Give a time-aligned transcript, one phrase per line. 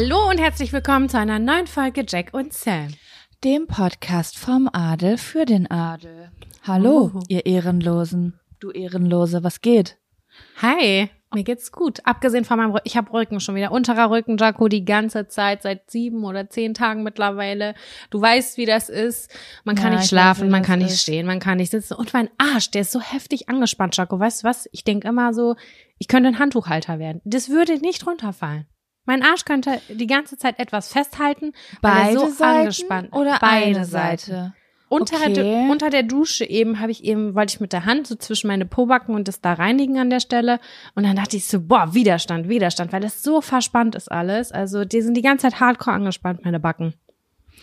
[0.00, 2.86] Hallo und herzlich willkommen zu einer neuen Folge Jack und Sam.
[3.42, 6.30] Dem Podcast vom Adel für den Adel.
[6.64, 7.20] Hallo, Oh.
[7.26, 8.38] ihr Ehrenlosen.
[8.60, 9.96] Du Ehrenlose, was geht?
[10.62, 11.98] Hi, mir geht's gut.
[12.04, 13.72] Abgesehen von meinem Rücken, ich habe Rücken schon wieder.
[13.72, 17.74] Unterer Rücken, Jaco, die ganze Zeit, seit sieben oder zehn Tagen mittlerweile.
[18.10, 19.34] Du weißt, wie das ist.
[19.64, 21.02] Man kann Ja, nicht ich schlafen, weiß, man kann nicht ist.
[21.02, 21.94] stehen, man kann nicht sitzen.
[21.94, 24.20] Und mein Arsch, der ist so heftig angespannt, Jaco.
[24.20, 24.68] Weißt du was?
[24.70, 25.56] Ich denk immer so,
[25.98, 27.20] ich könnte ein Handtuchhalter werden.
[27.24, 28.68] Das würde nicht runterfallen.
[29.08, 33.38] Mein Arsch könnte die ganze Zeit etwas festhalten, weil er Beide so Seiten angespannt oder
[33.40, 34.30] Beide eine Seiten.
[34.30, 34.54] Seite?
[34.90, 35.32] Unter, Okay.
[35.32, 38.48] der, unter der Dusche eben habe ich eben, wollte ich mit der Hand so zwischen
[38.48, 40.60] meine Pobacken und das da reinigen an der Stelle.
[40.94, 44.52] Und dann dachte ich so, boah, Widerstand, Widerstand, weil das so verspannt ist alles.
[44.52, 46.92] Also die sind die ganze Zeit hardcore angespannt, meine Backen.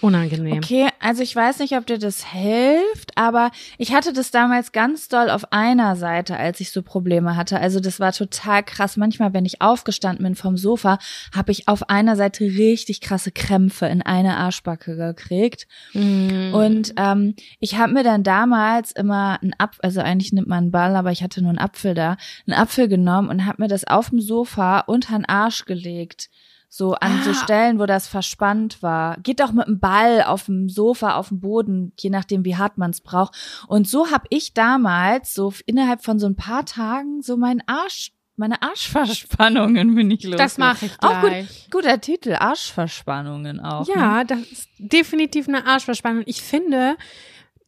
[0.01, 0.57] Unangenehm.
[0.57, 5.07] Okay, also ich weiß nicht, ob dir das hilft, aber ich hatte das damals ganz
[5.07, 7.59] doll auf einer Seite, als ich so Probleme hatte.
[7.59, 8.97] Also das war total krass.
[8.97, 10.99] Manchmal, wenn ich aufgestanden bin vom Sofa,
[11.33, 15.67] habe ich auf einer Seite richtig krasse Krämpfe in eine Arschbacke gekriegt.
[15.93, 16.53] Mm.
[16.53, 20.71] Und ähm, ich habe mir dann damals immer einen Apfel, also eigentlich nimmt man einen
[20.71, 22.17] Ball, aber ich hatte nur einen Apfel da,
[22.47, 26.29] einen Apfel genommen und habe mir das auf dem Sofa unter den Arsch gelegt.
[26.77, 27.33] So an so Ah.
[27.35, 29.15] Stellen, wo das verspannt war.
[29.23, 32.77] Geht auch mit dem Ball auf dem Sofa, auf dem Boden, je nachdem, wie hart
[32.77, 33.33] man es braucht.
[33.69, 38.11] Und so habe ich damals so innerhalb von so ein paar Tagen so meinen Arsch,
[38.35, 40.35] meine Arschverspannungen bin ich los.
[40.35, 41.67] das mache ich Auch gut, gleich.
[41.71, 43.87] guter Titel, Arschverspannungen auch.
[43.87, 43.93] Ne?
[43.95, 46.23] Ja, das ist definitiv eine Arschverspannung.
[46.25, 46.97] Ich finde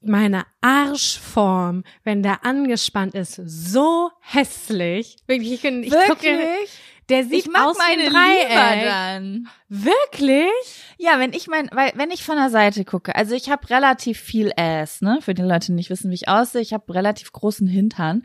[0.02, 5.16] meine Arschform, wenn der angespannt ist, so hässlich.
[5.28, 6.70] Wirklich, ich, ich gucke, Wirklich?
[7.10, 8.50] Der sieht Ich mag aus wie ein Dreieck.
[8.50, 9.50] dann.
[9.70, 10.48] Wirklich?
[10.98, 14.20] Ja, wenn ich mein, weil wenn ich von der Seite gucke, also ich habe relativ
[14.20, 15.20] viel Ass, ne?
[15.22, 18.24] Für die Leute, die nicht wissen, wie ich aussehe, ich habe relativ großen Hintern.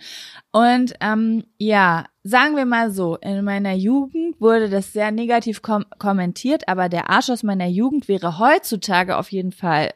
[0.51, 5.85] Und ähm, ja, sagen wir mal so, in meiner Jugend wurde das sehr negativ kom
[5.99, 9.91] kommentiert, aber der Arsch aus meiner Jugend wäre heutzutage auf jeden Fall,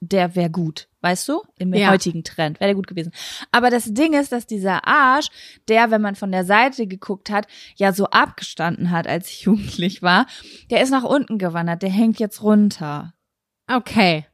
[0.00, 0.88] der wäre gut.
[1.00, 1.42] Weißt du?
[1.58, 1.90] Im Ja.
[1.90, 3.12] heutigen Trend wäre der gut gewesen.
[3.52, 5.28] Aber das Ding ist, dass dieser Arsch,
[5.68, 7.46] der, wenn man von der Seite geguckt hat,
[7.76, 10.26] ja so abgestanden hat, als ich jugendlich war,
[10.70, 13.12] der ist nach unten gewandert, der hängt jetzt runter.
[13.70, 14.26] Okay.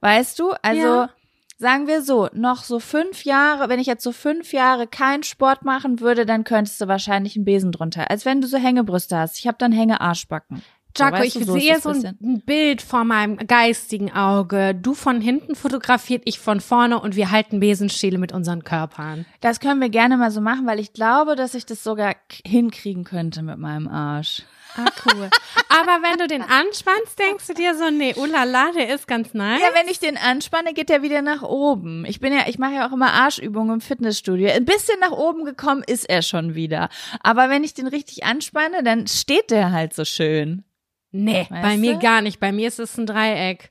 [0.00, 0.52] Weißt du?
[0.62, 1.10] Also Ja.
[1.58, 5.64] sagen wir so, noch so fünf Jahre, wenn ich jetzt so fünf Jahre keinen Sport
[5.64, 8.10] machen würde, dann könntest du wahrscheinlich einen Besen drunter.
[8.10, 9.38] Als wenn du so Hängebrüste hast.
[9.38, 10.62] Ich habe dann Hängearschbacken.
[10.96, 14.74] Jaco, ich so sehe so ein, Bild vor meinem geistigen Auge.
[14.74, 19.24] Du von hinten fotografiert, ich von vorne und wir halten Besenstiele mit unseren Körpern.
[19.40, 23.04] Das können wir gerne mal so machen, weil ich glaube, dass ich das sogar hinkriegen
[23.04, 24.42] könnte mit meinem Arsch.
[24.76, 25.30] Ah, cool.
[25.68, 29.60] Aber wenn du den anspannst, denkst du dir so, nee, ulala, der ist ganz nice.
[29.60, 32.04] Ja, wenn ich den anspanne, geht der wieder nach oben.
[32.04, 34.50] Ich bin ja, ich mache ja auch immer Arschübungen im Fitnessstudio.
[34.50, 36.90] Ein bisschen nach oben gekommen ist er schon wieder.
[37.22, 40.64] Aber wenn ich den richtig anspanne, dann steht der halt so schön.
[41.10, 41.98] Nee, Weißt bei mir du?
[42.00, 42.38] gar nicht.
[42.40, 43.68] Bei mir ist es ein Dreieck.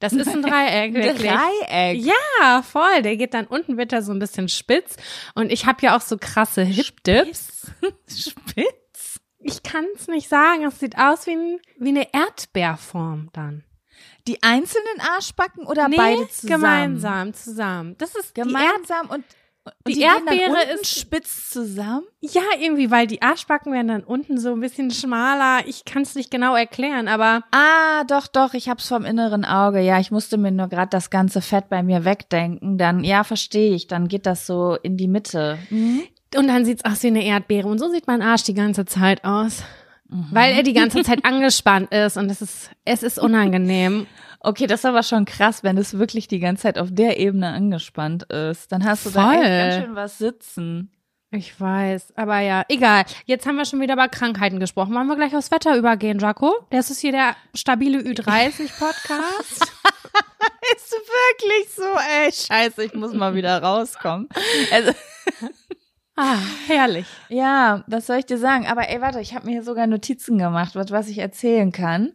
[0.00, 1.30] Das ist ein Dreieck, wirklich.
[1.30, 2.04] Dreieck.
[2.04, 3.02] Ja, voll.
[3.02, 4.96] Der geht dann unten, wird er so ein bisschen spitz.
[5.34, 7.72] Und ich habe ja auch so krasse Hip-Dips.
[8.08, 8.64] Spitz.
[9.40, 10.64] Ich kann es nicht sagen.
[10.66, 13.64] Es sieht aus wie, ein, wie eine Erdbeerform dann.
[14.26, 16.60] Die einzelnen Arschbacken oder Nee, beide zusammen?
[16.60, 17.94] gemeinsam, zusammen.
[17.98, 19.24] Das ist Gemeinsam und,
[19.86, 22.04] die dann Erdbeere ist- spitz zusammen?
[22.20, 25.66] Ja, irgendwie, weil die Arschbacken werden dann unten so ein bisschen schmaler.
[25.66, 29.80] Ich kann es nicht genau erklären, aber Ah, doch, doch, ich hab's vom inneren Auge.
[29.80, 32.78] Ja, ich musste mir nur gerade das ganze Fett bei mir wegdenken.
[32.78, 33.86] Dann, ja, verstehe ich.
[33.86, 35.58] Dann geht das so in die Mitte.
[35.70, 36.02] Mhm.
[36.36, 37.68] und dann sieht's aus wie eine Erdbeere.
[37.68, 39.62] Und so sieht mein Arsch die ganze Zeit aus.
[40.10, 44.06] Weil er die ganze Zeit angespannt ist und es ist, es ist unangenehm.
[44.40, 47.48] Okay, das ist aber schon krass, wenn es wirklich die ganze Zeit auf der Ebene
[47.48, 48.70] angespannt ist.
[48.70, 49.42] Dann hast du da Voll.
[49.42, 50.90] echt ganz schön was sitzen.
[51.30, 53.04] Ich weiß, aber ja, egal.
[53.26, 54.94] Jetzt haben wir schon wieder über Krankheiten gesprochen.
[54.94, 56.54] Wollen wir gleich aufs Wetter übergehen, Jaco?
[56.70, 59.72] Das ist hier der stabile Ü30-Podcast.
[60.74, 64.28] Ist wirklich so, ey, scheiße, ich muss mal wieder rauskommen.
[64.70, 64.92] Also,
[66.16, 66.36] ah,
[66.66, 67.06] herrlich.
[67.28, 68.66] ja, was soll ich dir sagen?
[68.66, 72.12] Aber ey, warte, ich habe mir hier sogar Notizen gemacht, was, was ich erzählen kann.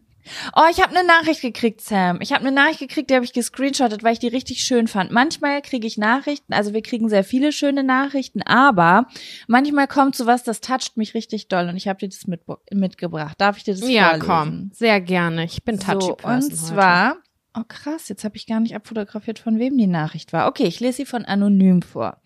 [0.56, 2.20] Oh, ich habe eine Nachricht gekriegt, Sam.
[2.20, 5.10] Ich habe eine Nachricht gekriegt, die habe ich gescreenshottet, weil ich die richtig schön fand.
[5.10, 9.06] Manchmal kriege ich Nachrichten, also wir kriegen sehr viele schöne Nachrichten, aber
[9.46, 12.42] manchmal kommt sowas, das toucht mich richtig doll und ich habe dir das mit,
[12.72, 13.40] mitgebracht.
[13.40, 14.26] Darf ich dir das Ja, vorlesen?
[14.26, 14.70] komm.
[14.72, 15.44] Sehr gerne.
[15.44, 17.16] Ich bin touchy So, person und zwar,
[17.56, 20.48] oh krass, jetzt habe ich gar nicht abfotografiert, von wem die Nachricht war.
[20.48, 22.20] Okay, ich lese sie von anonym vor.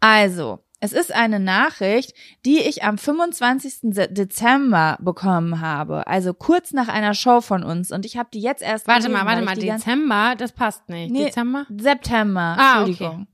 [0.00, 2.14] Also, es ist eine Nachricht,
[2.44, 3.94] die ich am 25.
[3.94, 8.40] Se- Dezember bekommen habe, also kurz nach einer Show von uns und ich habe die
[8.40, 11.10] jetzt erst Warte gelesen, mal, warte mal, Dezember, das passt nicht.
[11.12, 11.26] Nee.
[11.26, 11.66] Dezember?
[11.76, 13.26] September, Ah, Entschuldigung.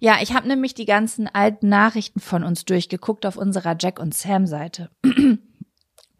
[0.00, 4.14] Ja, ich habe nämlich die ganzen alten Nachrichten von uns durchgeguckt auf unserer Jack und
[4.14, 4.90] Sam Seite.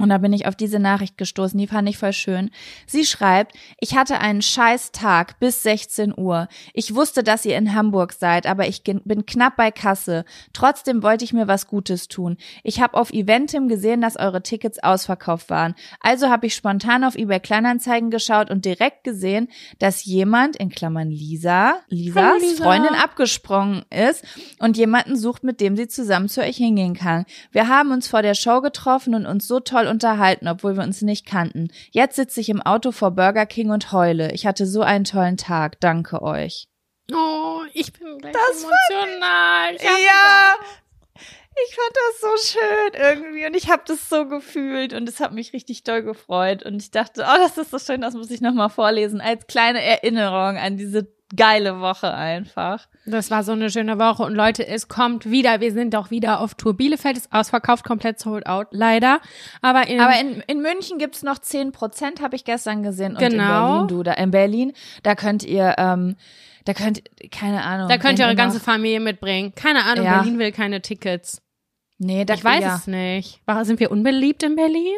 [0.00, 2.50] Und da bin ich auf diese Nachricht gestoßen, die fand ich voll schön.
[2.86, 6.46] Sie schreibt, ich hatte einen scheiß Tag bis 16 Uhr.
[6.72, 10.24] Ich wusste, dass ihr in Hamburg seid, aber ich bin knapp bei Kasse.
[10.52, 12.36] Trotzdem wollte ich mir was Gutes tun.
[12.62, 15.74] Ich habe auf Eventim gesehen, dass eure Tickets ausverkauft waren.
[16.00, 19.48] Also habe ich spontan auf eBay Kleinanzeigen geschaut und direkt gesehen,
[19.80, 22.62] dass jemand, in Klammern Lisa, Lisas Lisa.
[22.62, 24.24] Freundin abgesprungen ist
[24.60, 27.24] und jemanden sucht, mit dem sie zusammen zu euch hingehen kann.
[27.50, 31.02] Wir haben uns vor der Show getroffen und uns so toll unterhalten, obwohl wir uns
[31.02, 31.68] nicht kannten.
[31.90, 34.32] Jetzt sitze ich im Auto vor Burger King und heule.
[34.32, 35.80] Ich hatte so einen tollen Tag.
[35.80, 36.68] Danke euch.
[37.12, 39.74] Oh, ich bin gleich Das emotional.
[39.74, 40.56] Ich Ja,
[41.66, 45.32] ich fand das so schön irgendwie und ich habe das so gefühlt und es hat
[45.32, 48.40] mich richtig doll gefreut und ich dachte, oh, das ist so schön, das muss ich
[48.40, 52.86] nochmal vorlesen als kleine Erinnerung an diese geile Woche einfach.
[53.06, 55.60] Das war so eine schöne Woche und Leute, es kommt wieder.
[55.60, 56.76] Wir sind doch wieder auf Tour.
[56.76, 59.20] Bielefeld ist ausverkauft, komplett sold out, leider.
[59.62, 63.16] Aber in, Aber in, in München gibt's noch 10 Prozent, habe ich gestern gesehen.
[63.16, 63.72] Und in Genau.
[63.72, 64.72] Berlin, du, da in Berlin,
[65.02, 66.16] da könnt ihr, ähm,
[66.64, 67.88] da könnt, keine Ahnung.
[67.88, 69.52] da könnt ihr eure ganze Familie mitbringen.
[69.54, 70.18] Keine Ahnung, Ja.
[70.18, 71.40] Berlin will keine Tickets.
[71.98, 72.76] Nee, da, Ich weiß ja.
[72.76, 73.40] es nicht.
[73.46, 74.96] Warum sind wir unbeliebt in Berlin?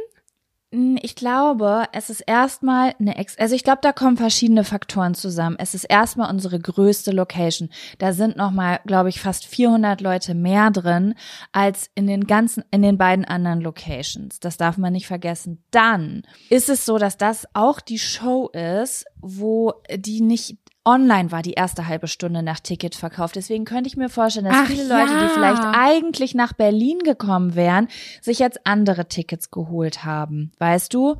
[0.72, 5.14] Mm, Ich glaube, es ist erstmal eine Ex also ich glaube, da kommen verschiedene Faktoren
[5.14, 5.56] zusammen.
[5.58, 7.70] Es ist erstmal unsere größte Location.
[7.98, 11.14] Da sind noch mal, glaube ich, fast 400 Leute mehr drin
[11.52, 14.38] als in den ganzen in den beiden anderen Locations.
[14.40, 15.64] Das darf man nicht vergessen.
[15.70, 21.42] Dann ist es so, dass das auch die Show ist, wo die nicht online war
[21.42, 23.32] die erste halbe Stunde nach Ticketverkauf.
[23.32, 25.22] Deswegen könnte ich mir vorstellen, dass Ach viele Leute, ja.
[25.22, 27.88] die vielleicht eigentlich nach Berlin gekommen wären,
[28.22, 31.16] sich jetzt andere Tickets geholt haben, weißt du?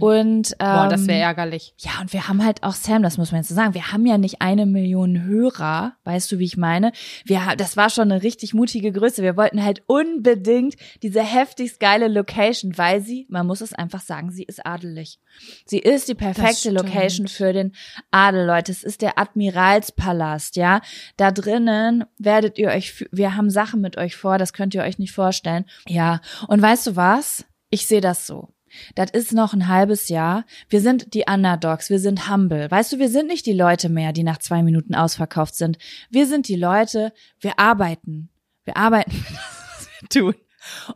[0.00, 1.74] Und ähm, Boah, das wäre ärgerlich.
[1.78, 4.06] ja, und wir haben halt auch Sam, das muss man jetzt so sagen, wir haben
[4.06, 6.92] ja nicht eine Million Hörer, weißt du, wie ich meine?
[7.24, 9.22] Wir, das war schon eine richtig mutige Größe.
[9.22, 14.30] Wir wollten halt unbedingt diese heftigst geile Location, weil sie, man muss es einfach sagen,
[14.30, 15.20] sie ist adelig.
[15.64, 16.70] Sie ist die perfekte.
[16.70, 17.72] Location für den
[18.10, 18.72] Adel, Leute.
[18.72, 20.80] Es ist der Admiralspalast, ja.
[21.16, 24.98] Da drinnen werdet ihr euch, wir haben Sachen mit euch vor, das könnt ihr euch
[24.98, 25.64] nicht vorstellen.
[25.88, 27.44] Ja, und weißt du was?
[27.70, 28.48] Ich sehe das so.
[28.94, 30.44] Das ist noch ein halbes Jahr.
[30.68, 32.70] Wir sind die Underdogs, wir sind humble.
[32.70, 35.78] Weißt du, wir sind nicht die Leute mehr, die nach zwei Minuten ausverkauft sind.
[36.10, 38.28] Wir sind die Leute, wir arbeiten.
[38.64, 40.34] Wir arbeiten, was wir tun.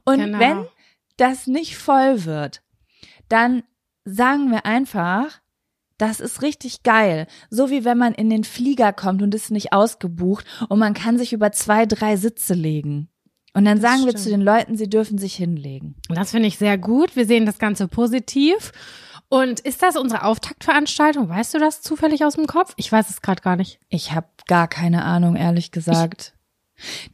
[0.05, 0.39] Und Genau.
[0.39, 0.67] wenn
[1.17, 2.61] das nicht voll wird,
[3.29, 3.63] dann
[4.05, 5.41] sagen wir einfach,
[6.01, 7.27] das ist richtig geil.
[7.51, 11.19] So wie wenn man in den Flieger kommt und ist nicht ausgebucht und man kann
[11.19, 13.09] sich über zwei, drei Sitze legen.
[13.53, 14.25] Und dann Das sagen wir stimmt.
[14.25, 15.97] zu den Leuten, sie dürfen sich hinlegen.
[16.09, 17.17] Das finde ich sehr gut.
[17.17, 18.73] Wir sehen das Ganze positiv.
[19.29, 21.29] Und ist das unsere Auftaktveranstaltung?
[21.29, 22.75] Weißt du das zufällig aus dem Kopf?
[22.77, 23.79] Ich weiß es gerade gar nicht.
[23.89, 26.35] Ich habe gar keine Ahnung, ehrlich gesagt.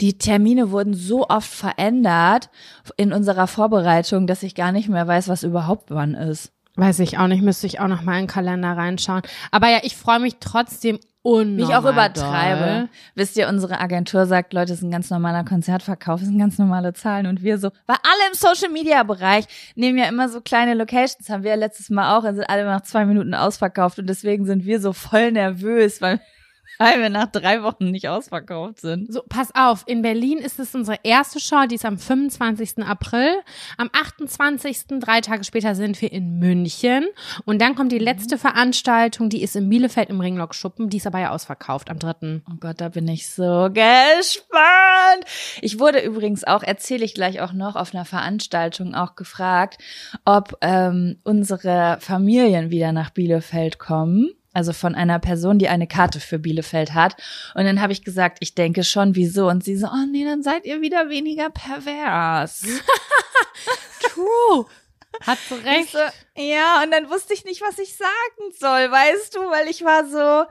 [0.01, 2.51] Die Termine wurden so oft verändert
[2.97, 6.53] in unserer Vorbereitung, dass ich gar nicht mehr weiß, was überhaupt wann ist.
[6.77, 9.23] Weiß ich auch nicht, müsste ich auch noch mal in den Kalender reinschauen.
[9.51, 12.65] Aber ja, ich freue mich trotzdem unnormal Wie ich auch übertreibe.
[12.65, 12.89] doll.
[13.17, 16.59] Wisst ihr, unsere Agentur sagt, Leute, es ist ein ganz normaler Konzertverkauf, es sind ganz
[16.59, 20.41] normale Zahlen und wir so, weil alle im Social Media Bereich nehmen ja immer so
[20.41, 24.07] kleine Locations, haben wir ja letztes Mal auch, sind alle nach zwei Minuten ausverkauft und
[24.07, 26.21] deswegen sind wir so voll nervös, weil,
[26.79, 29.13] weil wir nach drei Wochen nicht ausverkauft sind.
[29.13, 32.85] So, pass auf, in Berlin ist es unsere erste Show, die ist am 25.
[32.85, 33.37] April.
[33.77, 35.01] Am 28.
[35.01, 37.07] drei Tage später sind wir in München.
[37.45, 40.89] Und dann kommt die letzte Veranstaltung, die ist in Bielefeld im Ringlock-Schuppen.
[40.89, 42.43] Die ist aber ja ausverkauft am 3.
[42.49, 45.25] Oh Gott, da bin ich so gespannt.
[45.61, 49.79] Ich wurde übrigens auch, erzähle ich gleich auch noch, auf einer Veranstaltung auch gefragt,
[50.25, 54.31] ob ähm, unsere Familien wieder nach Bielefeld kommen.
[54.57, 57.15] Also von einer Person, die eine Karte für Bielefeld hat.
[57.55, 59.49] Und dann habe ich gesagt, ich denke schon, wieso?
[59.49, 62.63] Und sie so, oh nee, dann seid ihr wieder weniger pervers.
[64.01, 64.65] True.
[65.27, 65.93] Hat so recht.
[65.93, 65.99] so,
[66.43, 70.07] ja, und dann wusste ich nicht, was ich sagen soll, weißt du, weil ich war
[70.07, 70.47] so,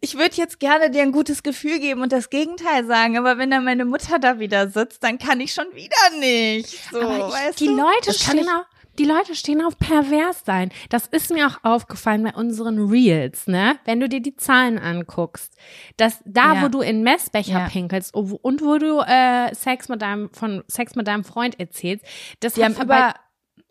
[0.00, 3.50] ich würde jetzt gerne dir ein gutes Gefühl geben und das Gegenteil sagen, aber wenn
[3.50, 6.78] dann meine Mutter da wieder sitzt, dann kann ich schon wieder nicht.
[6.90, 7.76] So, Aber ich, weißt die du?
[7.76, 8.64] Leute stehen auf,
[8.98, 10.70] die Leute stehen auf pervers sein.
[10.88, 13.76] Das ist mir auch aufgefallen bei unseren Reels, ne?
[13.84, 15.54] Wenn du dir die Zahlen anguckst,
[15.96, 16.62] dass da, Ja.
[16.62, 17.68] wo du in Messbecher Ja.
[17.68, 21.58] pinkelst und wo- und wo du äh, Sex mit deinem von Sex mit deinem Freund
[21.58, 22.04] erzählst,
[22.40, 23.14] das Die haben über,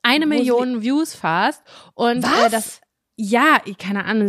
[0.01, 1.63] eine Million Views fast
[1.94, 2.46] und Was?
[2.48, 2.82] Äh, das
[3.15, 4.27] ja, keine Ahnung,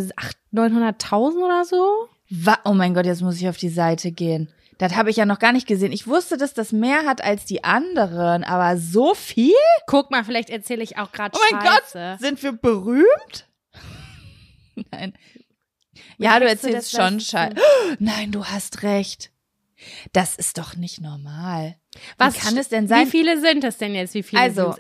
[0.53, 2.09] 800, 900.000 oder so.
[2.31, 4.53] Wa oh mein Gott, jetzt muss ich auf die Seite gehen.
[4.79, 5.93] Das habe ich ja noch gar nicht gesehen.
[5.93, 9.55] Ich wusste, dass das mehr hat als die anderen, aber so viel?
[9.87, 12.09] Guck mal, vielleicht erzähle ich auch gerade Oh mein Scheiße.
[12.13, 13.49] Gott, sind wir berühmt?
[14.91, 15.15] Nein.
[16.19, 17.21] Ja, du du erzählst das schon?
[17.21, 17.57] Scheiße.
[17.99, 19.31] Nein, du hast recht.
[20.13, 21.77] Das ist doch nicht normal.
[22.17, 23.07] Was Wie kann es denn sein?
[23.07, 24.15] Wie viele sind es denn jetzt?
[24.15, 24.77] Wie viele Also?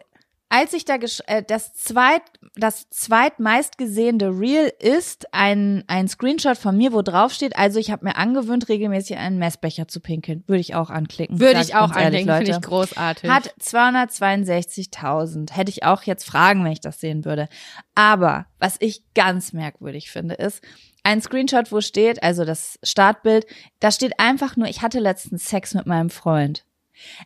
[0.48, 2.22] Als ich da gesch äh, das zweit
[2.56, 8.04] das zweitmeistgesehene Reel ist ein ein Screenshot von mir, wo drauf steht, also ich habe
[8.04, 10.44] mir angewöhnt regelmäßig in einen Messbecher zu pinkeln.
[10.46, 11.40] Würde ich auch anklicken.
[11.40, 12.60] Würde ich auch andenken, finde ich Leute.
[12.60, 13.28] großartig.
[13.30, 15.52] Hat 262.000.
[15.52, 17.48] Hätte ich auch jetzt fragen, wenn ich das sehen würde.
[17.94, 20.62] Aber was ich ganz merkwürdig finde, ist
[21.02, 23.46] ein Screenshot, wo steht, also das Startbild,
[23.80, 26.64] da steht einfach nur, ich hatte letztens Sex mit meinem Freund.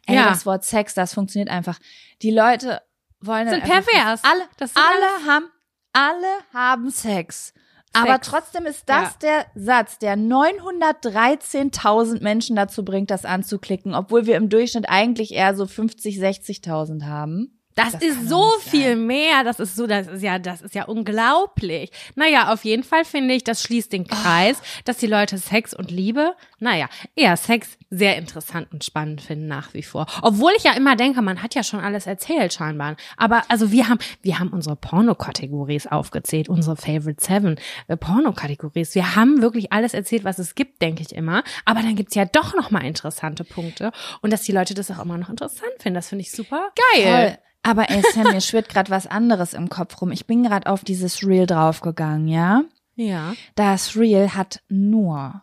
[0.06, 0.30] Ey, Ja.
[0.30, 1.78] das Wort Sex, das funktioniert einfach.
[2.22, 2.80] Die Leute
[3.20, 4.22] wollen Sind pervers.
[4.25, 5.46] Alle, Das sind alle haben,
[5.92, 7.52] alle haben Sex.
[7.94, 8.28] Aber Sex.
[8.28, 14.48] trotzdem ist das der Satz, der 913.000 Menschen dazu bringt, das anzuklicken, obwohl wir im
[14.48, 17.54] Durchschnitt eigentlich eher so 50, 60.000 haben.
[17.75, 19.06] Das, Das ist so viel sein.
[19.06, 19.44] mehr.
[19.44, 21.90] Das ist so, das ist ja, das ist ja unglaublich.
[22.16, 25.90] Naja, auf jeden Fall finde ich, das schließt den Kreis, dass die Leute Sex und
[25.92, 30.06] Liebe, naja, eher Sex sehr interessant und spannend finden nach wie vor.
[30.22, 32.96] Obwohl ich ja immer denke, man hat ja schon alles erzählt scheinbar.
[33.16, 38.94] Aber also wir haben, wir haben unsere Pornokategories aufgezählt, unsere Favorite Seven äh, Pornokategories.
[38.94, 41.42] Wir haben wirklich alles erzählt, was es gibt, denke ich immer.
[41.64, 45.02] Aber dann gibt's ja doch noch mal interessante Punkte und dass die Leute das auch
[45.02, 45.94] immer noch interessant finden.
[45.94, 47.04] Das finde ich super geil.
[47.04, 47.38] Voll.
[47.62, 50.12] Aber ey, Sam, mir schwirrt gerade was anderes im Kopf rum.
[50.12, 52.62] Ich bin gerade auf dieses Reel draufgegangen, ja?
[52.94, 53.34] Ja.
[53.54, 55.42] Das Reel hat nur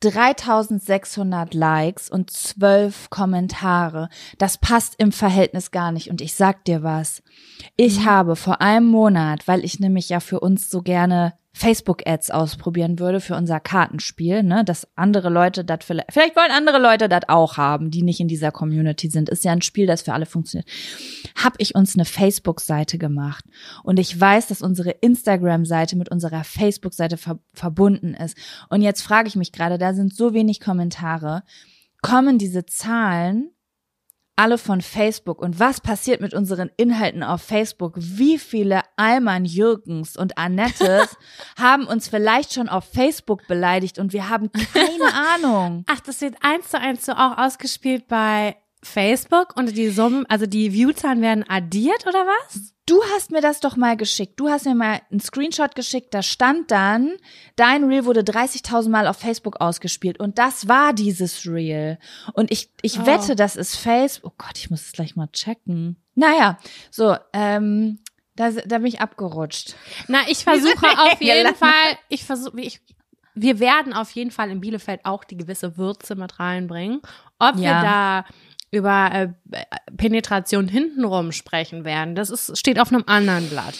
[0.00, 4.08] 3600 Likes und 12 Kommentare.
[4.38, 6.10] Das passt im Verhältnis gar nicht.
[6.10, 7.22] Und ich sag dir was.
[7.76, 12.98] Ich habe vor einem Monat, weil ich nämlich ja für uns so gerne Facebook-Ads ausprobieren
[12.98, 17.22] würde für unser Kartenspiel, ne, dass andere Leute das vielleicht, vielleicht wollen andere Leute das
[17.28, 19.30] auch haben, die nicht in dieser Community sind.
[19.30, 20.68] Ist ja ein Spiel, das für alle funktioniert.
[21.34, 23.42] Hab ich uns eine Facebook-Seite gemacht
[23.84, 28.36] und ich weiß, dass unsere Instagram-Seite mit unserer Facebook-Seite ver verbunden ist.
[28.68, 31.42] Und jetzt frage ich mich gerade, da sind so wenig Kommentare.
[32.02, 33.55] Kommen diese Zahlen
[34.36, 37.94] alle von Facebook und was passiert mit unseren Inhalten auf Facebook?
[37.96, 41.16] Wie viele Alman Jürgens und Annettes
[41.58, 45.14] haben uns vielleicht schon auf Facebook beleidigt und wir haben keine
[45.44, 45.84] Ahnung.
[45.86, 50.46] Ach, das wird eins zu eins so auch ausgespielt bei Facebook und die Summen, also
[50.46, 52.72] die Viewzahlen werden addiert oder was?
[52.86, 54.38] Du hast mir das doch mal geschickt.
[54.38, 57.14] Du hast mir mal einen Screenshot geschickt, da stand dann,
[57.56, 61.98] dein Reel wurde 30.000 Mal auf Facebook ausgespielt und das war dieses Reel.
[62.32, 63.06] Und ich, ich Oh.
[63.06, 64.32] wette, das ist Facebook.
[64.38, 65.96] Oh Gott, ich muss es gleich mal checken.
[66.14, 66.58] Naja,
[66.92, 67.98] so, ähm,
[68.36, 69.74] da, da bin ich abgerutscht.
[70.06, 71.54] Na, ich versuche auf jeden.
[71.56, 72.80] Fall, ich versuche, ich,
[73.34, 77.00] wir werden auf jeden Fall in Bielefeld auch die gewisse Würze mit reinbringen.
[77.40, 77.82] Ob wir Ja.
[77.82, 78.24] da
[78.76, 79.28] über äh,
[79.96, 83.74] Penetration hintenrum sprechen werden, das ist, steht auf einem anderen Blatt.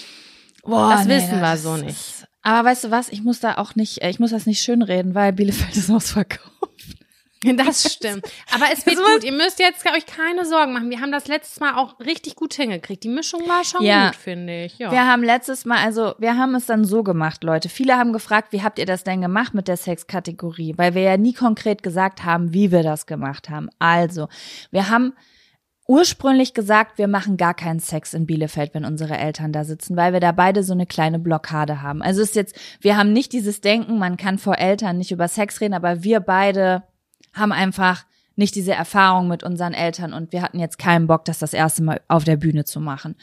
[0.64, 2.26] Boah, Das wissen wir das so nicht.
[2.42, 3.08] Aber weißt du was?
[3.08, 6.50] Ich muss da auch nicht, äh, ich muss das nicht schönreden, weil Bielefeld ist ausverkauft.
[7.56, 8.26] Das stimmt.
[8.54, 9.24] Aber es wird gut.
[9.24, 10.90] Ihr müsst jetzt euch keine Sorgen machen.
[10.90, 13.04] Wir haben das letztes Mal auch richtig gut hingekriegt.
[13.04, 14.06] Die Mischung war schon Ja.
[14.06, 14.78] gut, finde ich.
[14.78, 14.90] Ja.
[14.90, 17.68] Wir haben letztes Mal, also wir haben es dann so gemacht, Leute.
[17.68, 20.74] Viele haben gefragt, wie habt ihr das denn gemacht mit der Sexkategorie?
[20.76, 23.68] Weil wir ja nie konkret gesagt haben, wie wir das gemacht haben.
[23.78, 24.28] Also,
[24.70, 25.12] wir haben
[25.88, 30.12] ursprünglich gesagt, wir machen gar keinen Sex in Bielefeld, wenn unsere Eltern da sitzen, weil
[30.12, 32.02] wir da beide so eine kleine Blockade haben.
[32.02, 35.28] Also es ist jetzt, wir haben nicht dieses Denken, man kann vor Eltern nicht über
[35.28, 36.82] Sex reden, aber wir beide
[37.36, 41.38] haben einfach nicht diese Erfahrung mit unseren Eltern und wir hatten jetzt keinen Bock, das
[41.38, 43.16] das erste Mal auf der Bühne zu machen.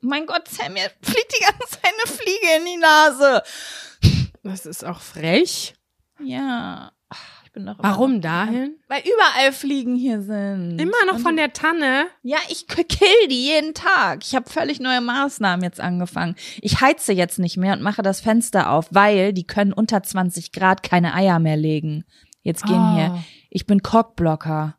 [0.00, 3.42] Mein Gott, Sam, mir fliegt die ganze Zeit eine Fliege in die Nase.
[4.42, 5.74] Das ist auch frech.
[6.22, 6.92] Ja.
[7.44, 8.74] Ich bin doch Warum noch- dahin?
[8.88, 10.78] Weil überall Fliegen hier sind.
[10.80, 12.06] Immer noch Und von der Tanne.
[12.22, 14.24] Ja, ich kill die jeden Tag.
[14.26, 16.34] Ich habe völlig neue Maßnahmen jetzt angefangen.
[16.60, 20.52] Ich heize jetzt nicht mehr und mache das Fenster auf, weil die können unter 20
[20.52, 22.04] Grad keine Eier mehr legen.
[22.44, 22.94] Jetzt gehen Oh.
[22.94, 23.24] hier.
[23.50, 24.76] Ich bin Cockblocker.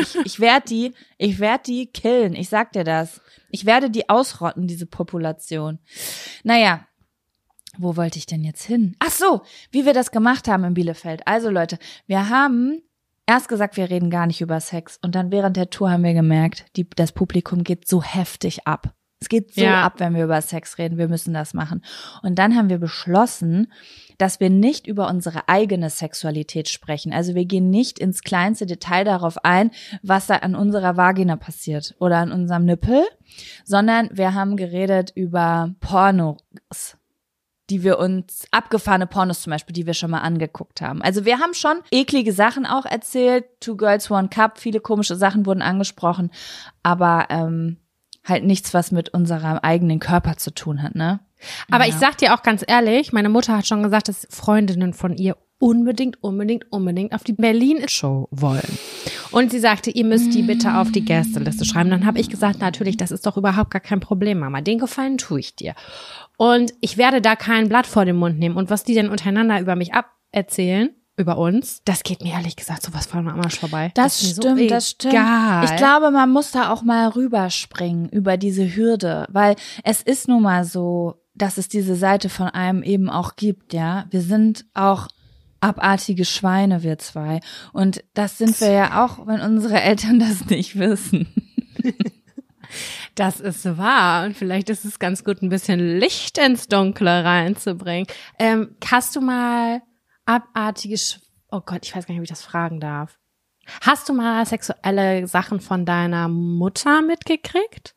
[0.00, 2.34] Ich, ich werde die, ich werde die killen.
[2.34, 3.20] Ich sag dir das.
[3.50, 5.80] Ich werde die ausrotten, diese Population.
[6.44, 6.86] Naja.
[7.78, 8.96] Wo wollte ich denn jetzt hin?
[9.00, 11.26] Ach so, wie wir das gemacht haben in Bielefeld.
[11.26, 12.80] Also Leute, wir haben
[13.26, 14.98] erst gesagt, wir reden gar nicht über Sex.
[15.02, 18.94] Und dann während der Tour haben wir gemerkt, die, das Publikum geht so heftig ab.
[19.20, 19.82] Es geht so Ja.
[19.82, 20.98] ab, wenn wir über Sex reden.
[20.98, 21.82] Wir müssen das machen.
[22.22, 23.72] Und dann haben wir beschlossen,
[24.18, 27.12] dass wir nicht über unsere eigene Sexualität sprechen.
[27.12, 29.70] Also wir gehen nicht ins kleinste Detail darauf ein,
[30.02, 33.04] was da an unserer Vagina passiert oder an unserem Nippel,
[33.64, 36.38] sondern wir haben geredet über Pornos
[37.68, 41.02] die wir uns, abgefahrene Pornos zum Beispiel, die wir schon mal angeguckt haben.
[41.02, 45.46] Also wir haben schon eklige Sachen auch erzählt, Two Girls One Cup, viele komische Sachen
[45.46, 46.30] wurden angesprochen,
[46.84, 47.78] aber ähm,
[48.26, 51.20] halt nichts, was mit unserem eigenen Körper zu tun hat, ne?
[51.70, 51.90] Aber Ja.
[51.90, 55.36] ich sag dir auch ganz ehrlich, meine Mutter hat schon gesagt, dass Freundinnen von ihr
[55.58, 58.78] unbedingt, unbedingt, unbedingt auf die Berlin-Show wollen.
[59.30, 61.90] Und sie sagte, ihr müsst die bitte auf die Gästeliste schreiben.
[61.90, 64.60] Dann habe ich gesagt, natürlich, das ist doch überhaupt gar kein Problem, Mama.
[64.60, 65.74] Den Gefallen tue ich dir.
[66.36, 68.56] Und ich werde da kein Blatt vor den Mund nehmen.
[68.56, 72.82] Und was die denn untereinander über mich aberzählen, über uns, das geht mir ehrlich gesagt
[72.82, 73.90] sowas von am Arsch vorbei.
[73.94, 75.14] Das, mir stimmt, so das stimmt.
[75.14, 80.42] Ich glaube, man muss da auch mal rüberspringen über diese Hürde, weil es ist nun
[80.42, 84.06] mal so, dass es diese Seite von einem eben auch gibt, ja.
[84.10, 85.08] Wir sind auch
[85.60, 87.40] abartige Schweine, wir zwei.
[87.72, 91.28] Und das sind wir ja auch, wenn unsere Eltern das nicht wissen.
[93.14, 94.26] Das ist wahr.
[94.26, 98.06] Und vielleicht ist es ganz gut, ein bisschen Licht ins Dunkle reinzubringen.
[98.38, 99.82] Ähm, hast du mal
[100.26, 103.18] abartige, Sch oh Gott, ich weiß gar nicht, ob ich das fragen darf.
[103.80, 107.94] Hast du mal sexuelle Sachen von deiner Mutter mitgekriegt?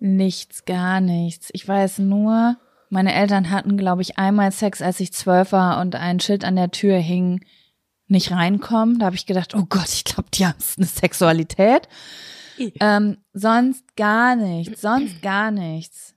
[0.00, 1.50] Nichts, gar nichts.
[1.52, 2.56] Ich weiß nur,
[2.88, 6.56] meine Eltern hatten, glaube ich, einmal Sex, als ich zwölf war und ein Schild an
[6.56, 7.44] der Tür hing,
[8.08, 8.98] nicht reinkommen.
[8.98, 11.88] Da habe ich gedacht, oh Gott, ich glaube, die haben eine Sexualität.
[12.80, 16.11] Ähm, sonst gar nichts, sonst gar nichts.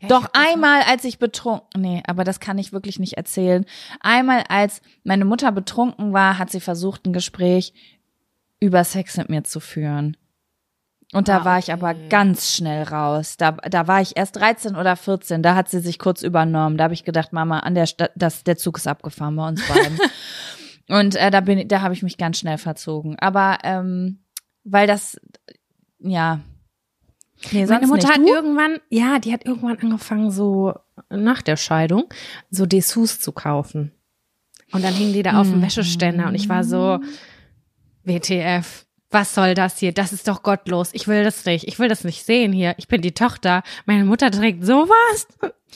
[0.00, 3.64] Ja, Doch einmal, als ich betrunken, nee, aber das kann ich wirklich nicht erzählen.
[4.00, 7.72] Einmal, als meine Mutter betrunken war, hat sie versucht, ein Gespräch
[8.60, 10.16] über Sex mit mir zu führen.
[11.12, 13.36] Und da Ah, war ich aber ganz schnell raus.
[13.36, 15.42] Da, da war ich erst 13 oder 14.
[15.42, 16.76] Da hat sie sich kurz übernommen.
[16.76, 19.66] Da habe ich gedacht, Mama, an der Sta das, der Zug ist abgefahren bei uns
[19.66, 19.98] beiden.
[20.88, 23.16] Und äh, da bin da habe ich mich ganz schnell verzogen.
[23.18, 24.20] Aber ähm,
[24.62, 25.20] weil das,
[25.98, 26.40] ja.
[27.52, 28.18] Nee, Meine Mutter nicht.
[28.18, 28.26] hat Du?
[28.34, 30.74] irgendwann, ja, die hat irgendwann angefangen, so
[31.08, 32.04] nach der Scheidung,
[32.50, 33.92] so Dessous zu kaufen.
[34.72, 37.00] Und dann hingen die da auf dem Wäscheständer und ich war so,
[38.04, 39.92] WTF, was soll das hier?
[39.92, 40.90] Das ist doch gottlos.
[40.92, 41.66] Ich will das nicht.
[41.66, 42.74] Ich will das nicht sehen hier.
[42.78, 43.62] Ich bin die Tochter.
[43.86, 45.26] Meine Mutter trägt sowas.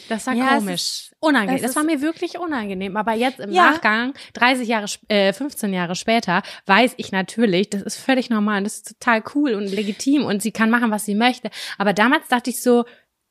[0.08, 0.74] Das war Ja, komisch.
[0.74, 1.60] ist- unangenehm.
[1.62, 2.96] Das ist- war mir wirklich unangenehm.
[2.96, 3.70] Aber jetzt im Ja.
[3.70, 8.64] Nachgang, 30 Jahre, äh, 15 Jahre später, weiß ich natürlich, das ist völlig normal und
[8.64, 11.50] das ist total cool und legitim und sie kann machen, was sie möchte.
[11.78, 12.84] Aber damals dachte ich so,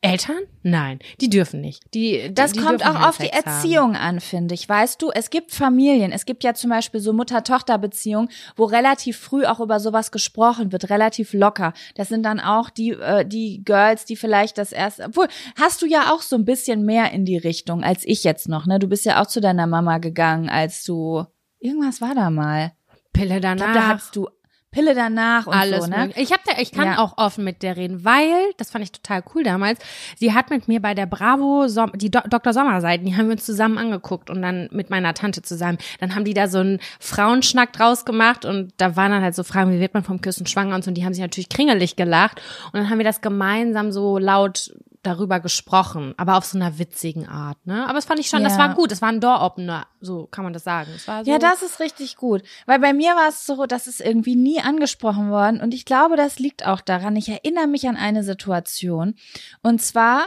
[0.04, 0.42] Eltern?
[0.64, 1.82] Nein, die dürfen nicht.
[1.94, 3.56] Die, die Das die kommt auch auf die Sex haben.
[3.56, 4.68] Erziehung an, finde ich.
[4.68, 9.46] Weißt du, es gibt Familien, es gibt ja zum Beispiel so Mutter-Tochter-Beziehungen, wo relativ früh
[9.46, 11.74] auch über sowas gesprochen wird, relativ locker.
[11.96, 15.28] Das sind dann auch die, äh, die Girls, die vielleicht das erste, obwohl,
[15.60, 18.66] hast du ja auch so ein bisschen mehr in die Richtung als ich jetzt noch,
[18.66, 18.80] ne?
[18.80, 21.26] Du bist ja auch zu deiner Mama gegangen, als du,
[21.60, 22.74] irgendwas war da mal.
[23.14, 23.58] Pille Ich danach.
[23.58, 24.28] glaube, da hattest du
[24.74, 26.10] Pille danach und alles so, ne?
[26.16, 26.98] Ich habe da, ich kann Ja.
[27.00, 29.80] auch offen mit der reden, weil das fand ich total cool damals.
[30.18, 32.52] Sie hat mit mir bei der Bravo die Do Dr.
[32.54, 35.78] Sommer Seiten, die haben wir uns zusammen angeguckt und dann mit meiner Tante zusammen.
[36.00, 39.44] Dann haben die da so einen Frauenschnack draus gemacht und da waren dann halt so
[39.44, 40.90] Fragen, wie wird man vom Küssen schwanger und so.
[40.90, 42.42] Und die haben sich natürlich kringelig gelacht
[42.74, 47.28] und dann haben wir das gemeinsam so laut darüber gesprochen, aber auf so einer witzigen
[47.28, 47.84] Art, ne?
[47.86, 48.48] Aber das fand ich schon, Ja.
[48.50, 50.92] das war gut, das war ein Door-Opener, so kann man das sagen.
[50.96, 52.42] Es war so, Ja, das ist richtig gut.
[52.66, 55.62] Weil bei mir war es so, das ist irgendwie nie angesprochen worden.
[55.62, 57.16] Und ich glaube, das liegt auch daran.
[57.16, 59.16] Ich erinnere mich an eine Situation.
[59.62, 60.24] Und zwar,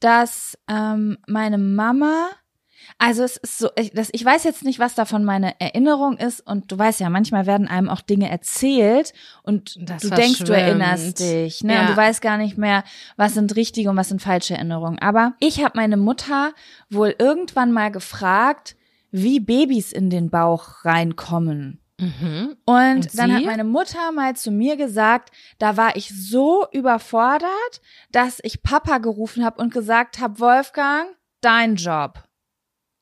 [0.00, 2.28] dass ähm, meine Mama,
[3.00, 6.46] also es ist so, ich, das, ich weiß jetzt nicht, was davon meine Erinnerung ist.
[6.46, 10.52] Und du weißt ja, manchmal werden einem auch Dinge erzählt und Das du denkst, du
[10.52, 11.64] erinnerst dich.
[11.64, 11.74] Ne?
[11.74, 11.80] Ja.
[11.80, 12.84] Und du weißt gar nicht mehr,
[13.16, 14.98] was sind richtige und was sind falsche Erinnerungen.
[14.98, 16.52] Aber ich habe meine Mutter
[16.90, 18.76] wohl irgendwann mal gefragt,
[19.10, 21.80] wie Babys in den Bauch reinkommen.
[21.98, 22.56] Mhm.
[22.66, 27.80] Und, Und dann hat meine Mutter mal zu mir gesagt, da war ich so überfordert,
[28.12, 31.06] dass ich Papa gerufen habe und gesagt habe, Wolfgang,
[31.40, 32.24] dein Job.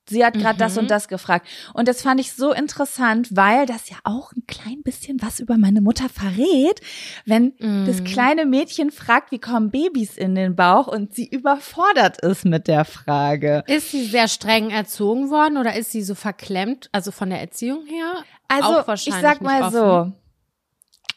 [0.08, 0.80] Sie hat gerade das Mhm.
[0.82, 1.46] und das gefragt.
[1.74, 5.56] Und das fand ich so interessant, weil das ja auch ein klein bisschen was über
[5.58, 6.80] meine Mutter verrät,
[7.26, 7.54] wenn
[7.86, 8.04] das Mhm.
[8.04, 12.84] kleine Mädchen fragt, wie kommen Babys in den Bauch und sie überfordert ist mit der
[12.84, 13.64] Frage.
[13.66, 17.86] Ist sie sehr streng erzogen worden oder ist sie so verklemmt, also von der Erziehung
[17.86, 18.24] her?
[18.48, 20.12] Also, ich sag mal so.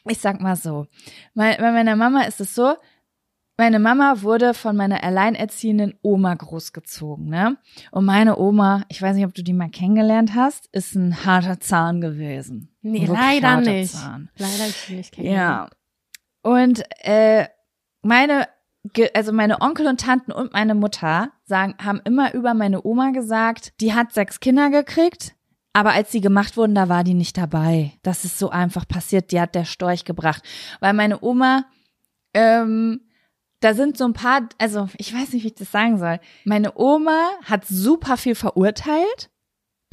[0.08, 0.86] Ich sag mal so.
[1.34, 2.74] Bei meiner Mama ist es so,
[3.62, 7.58] meine Mama wurde von meiner alleinerziehenden Oma großgezogen, ne?
[7.92, 11.60] Und meine Oma, ich weiß nicht, ob du die mal kennengelernt hast, ist ein harter
[11.60, 12.74] Zahn gewesen.
[12.82, 13.92] Nee, leider nicht.
[13.92, 14.30] Zahn.
[14.36, 15.70] Leider ich nicht kennengelernt.
[15.70, 16.50] Ja.
[16.50, 17.46] Und äh,
[18.02, 18.48] meine,
[19.14, 23.80] also meine Onkel und Tanten und meine Mutter sagen, haben immer über meine Oma gesagt,
[23.80, 25.36] die hat sechs Kinder gekriegt,
[25.72, 27.92] aber als sie gemacht wurden, da war die nicht dabei.
[28.02, 29.30] Das ist so einfach passiert.
[29.30, 30.42] Die hat der Storch gebracht,
[30.80, 31.66] weil meine Oma
[32.34, 33.02] ähm,
[33.62, 36.18] da sind so ein paar, also ich weiß nicht, wie ich das sagen soll.
[36.44, 39.30] Meine Oma hat super viel verurteilt.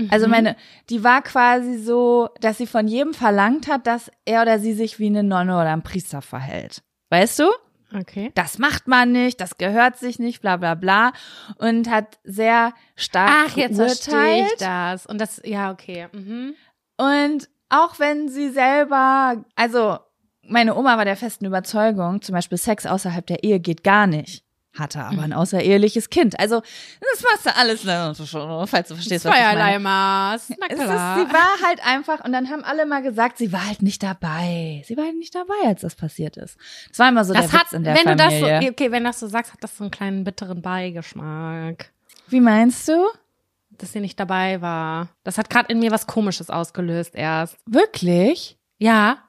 [0.10, 0.32] Also Mhm.
[0.32, 0.56] meine,
[0.90, 4.98] die war quasi so, dass sie von jedem verlangt hat, dass er oder sie sich
[5.00, 6.82] wie eine Nonne oder ein Priester verhält.
[7.10, 7.50] Weißt du?
[7.94, 8.32] Okay.
[8.36, 11.12] Das macht man nicht, das gehört sich nicht, bla bla bla.
[11.58, 15.06] Und hat sehr stark Ach, jetzt verstehe ich das.
[15.06, 16.08] Und das, ja, okay.
[16.14, 16.54] Mhm.
[16.98, 19.98] Und auch wenn sie selber, also
[20.50, 24.44] meine Oma war der festen Überzeugung, zum Beispiel Sex außerhalb der Ehe geht gar nicht.
[24.78, 26.40] Hatte aber ein außereheliches Kind.
[26.40, 28.14] Also, das machst du alles, ne,
[28.68, 29.56] falls du verstehst, was ich meine.
[29.56, 30.50] Zweierlei Maß.
[30.60, 31.18] Na Es ist, klar.
[31.20, 34.84] sie war halt einfach, und dann haben alle mal gesagt, sie war halt nicht dabei.
[34.86, 36.56] Sie war halt nicht dabei, als das passiert ist.
[36.90, 38.30] Das war immer so das der hat, Witz in der wenn Familie.
[38.30, 40.62] du das so, okay, wenn du das so sagst, hat das so einen kleinen bitteren
[40.62, 41.92] Beigeschmack,
[42.28, 43.08] Wie meinst du?
[43.72, 45.08] dass sie nicht dabei war.
[45.24, 47.56] Das hat gerade in mir was Komisches ausgelöst erst.
[47.66, 48.58] Wirklich?
[48.78, 49.20] Ja.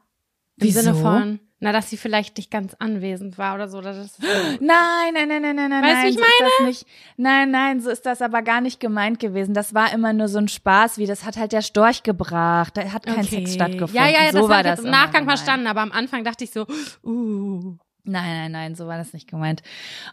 [0.61, 0.81] Im Wieso?
[0.81, 3.79] Sinne von, na, dass sie vielleicht nicht ganz anwesend war oder so.
[3.79, 4.19] Oder das
[4.61, 5.83] Nein, nein, nein, nein, nein, nein.
[5.83, 6.87] Weißt du, ich so das nicht,
[7.19, 9.53] nein, nein, so ist das aber gar nicht gemeint gewesen.
[9.53, 12.77] Das war immer nur so ein Spaß, wie das hat halt der Storch gebracht.
[12.77, 13.95] Da hat kein Sex stattgefunden.
[13.95, 15.39] Ja, ja, ja, so das war ich das jetzt im Nachgang gemeint.
[15.39, 16.67] verstanden, aber am Anfang dachte ich so,
[17.05, 17.77] uh.
[18.05, 19.63] Nein, nein, nein, so war das nicht gemeint.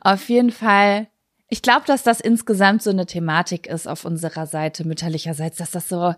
[0.01, 1.07] Auf jeden Fall,
[1.47, 5.87] ich glaube, dass das insgesamt so eine Thematik ist auf unserer Seite, mütterlicherseits, dass das
[5.87, 6.13] so,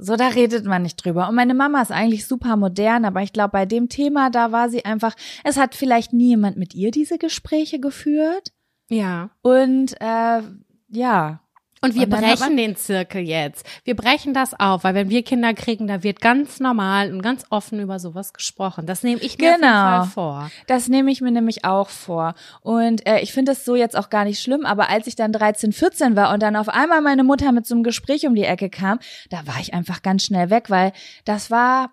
[0.00, 1.28] so da redet man nicht drüber.
[1.28, 4.68] Und meine Mama ist eigentlich super modern, aber ich glaube, bei dem Thema, da war
[4.70, 8.52] sie einfach, es hat vielleicht nie jemand mit ihr diese Gespräche geführt.
[8.88, 9.30] Ja.
[9.42, 10.42] Und äh,
[10.88, 11.40] ja,
[11.82, 13.64] Und wir Und brechen den Zirkel jetzt.
[13.84, 17.44] Wir brechen das auf, weil wenn wir Kinder kriegen, da wird ganz normal und ganz
[17.48, 18.84] offen über sowas gesprochen.
[18.86, 20.04] Das nehme ich mir Genau.
[20.04, 20.50] vor.
[20.66, 22.34] Das nehme ich mir nämlich auch vor.
[22.60, 25.32] Und äh, ich finde es so jetzt auch gar nicht schlimm, aber als ich dann
[25.32, 28.44] 13, 14 war und dann auf einmal meine Mutter mit so einem Gespräch um die
[28.44, 28.98] Ecke kam,
[29.30, 30.92] da war ich einfach ganz schnell weg, weil
[31.24, 31.92] das war.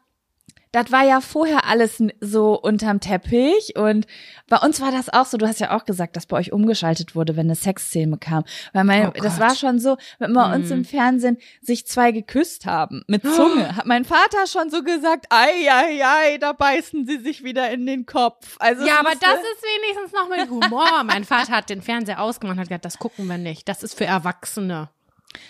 [0.72, 4.06] Das war ja vorher alles so unterm Teppich und
[4.50, 5.38] bei uns war das auch so.
[5.38, 8.44] Du hast ja auch gesagt, dass bei euch umgeschaltet wurde, wenn eine Sexszene kam.
[8.74, 12.66] Weil mein, Oh das war schon so, wenn bei uns im Fernsehen sich zwei geküsst
[12.66, 17.18] haben mit Zunge, hat mein Vater schon so gesagt, ei, ei, ei, da beißen sie
[17.18, 18.56] sich wieder in den Kopf.
[18.60, 21.04] Also Ja, aber das ist wenigstens noch mit Humor.
[21.06, 23.68] mein Vater hat den Fernseher ausgemacht und hat gesagt, das gucken wir nicht.
[23.68, 24.90] Das ist für Erwachsene.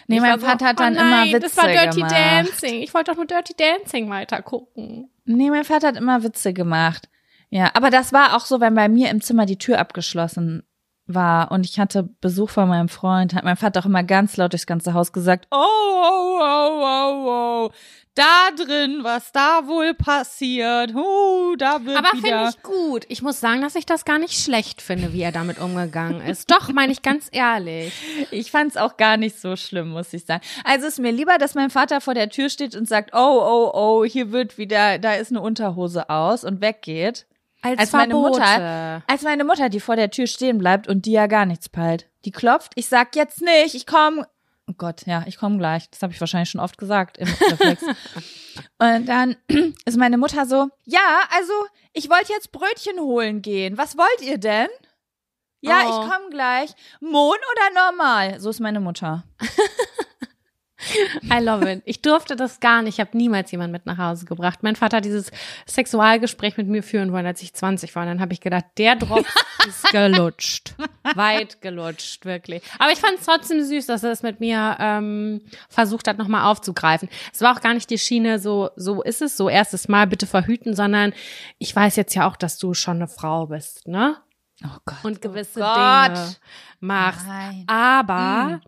[0.08, 1.98] Nee, Ich mein war so, Vater hat oh dann nein, immer Witze das war Dirty
[2.02, 2.12] gemacht.
[2.12, 2.82] Dancing.
[2.82, 5.10] Ich wollte doch nur Dirty Dancing weiter gucken.
[5.26, 7.10] Nee, mein Vater hat immer Witze gemacht.
[7.50, 10.64] Ja, aber das war auch so, wenn bei mir im Zimmer die Tür abgeschlossen
[11.08, 14.54] war und ich hatte Besuch von meinem Freund, hat mein Vater auch immer ganz laut
[14.54, 17.72] durchs ganze Haus gesagt, oh, oh, oh, oh, oh,
[18.18, 23.06] da drin, was da wohl passiert, oh, da wird Aber finde ich gut.
[23.10, 26.50] Ich muss sagen, dass ich das gar nicht schlecht finde, wie er damit umgegangen ist.
[26.50, 27.94] Doch, meine ich ganz ehrlich.
[28.32, 30.44] Ich fand's auch gar nicht so schlimm, muss ich sagen.
[30.64, 33.72] Also ist mir lieber, dass mein Vater vor der Tür steht und sagt, oh, oh,
[33.74, 37.26] oh, hier wird wieder, da ist eine Unterhose aus und weggeht.
[37.62, 38.40] Als, Als meine Verbote.
[38.40, 41.70] Mutter, als meine Mutter, die vor der Tür stehen bleibt und die ja gar nichts
[41.70, 42.08] peilt.
[42.26, 44.24] Die klopft, ich sag jetzt nicht, ich komm.
[44.70, 45.90] Oh Gott, ja, ich komme gleich.
[45.90, 47.82] Das habe ich wahrscheinlich schon oft gesagt im Reflex.
[48.80, 49.38] und dann
[49.86, 51.54] ist meine Mutter so, ja, also
[51.94, 53.78] ich wollte jetzt Brötchen holen gehen.
[53.78, 54.68] Was wollt ihr denn?
[55.62, 55.90] Ja, Oh.
[55.90, 56.72] ich komme gleich.
[57.00, 58.40] Mohn oder normal?
[58.40, 59.24] So ist meine Mutter.
[61.32, 61.82] I love it.
[61.86, 62.96] Ich durfte das gar nicht.
[62.96, 64.60] Ich habe niemals jemanden mit nach Hause gebracht.
[64.62, 65.32] Mein Vater hat dieses
[65.68, 68.04] Sexualgespräch mit mir führen wollen, als ich 20 war.
[68.04, 69.26] Und dann habe ich gedacht, der Drop
[69.68, 70.76] ist gelutscht.
[71.16, 72.62] Weit gelutscht, wirklich.
[72.80, 76.46] Aber ich fand es trotzdem süß, dass er es mit mir ähm, versucht hat, nochmal
[76.46, 77.10] aufzugreifen.
[77.34, 80.28] Es war auch gar nicht die Schiene, so, so ist es, so erstes Mal bitte
[80.28, 81.14] verhüten, sondern
[81.58, 84.18] ich weiß jetzt ja auch, dass du schon eine Frau bist, ne?
[84.64, 84.98] Oh Gott.
[85.04, 86.16] Und gewisse Gott.
[86.16, 86.36] Dinge
[86.80, 87.28] machst.
[87.28, 87.64] Nein.
[87.68, 88.62] Aber Mm.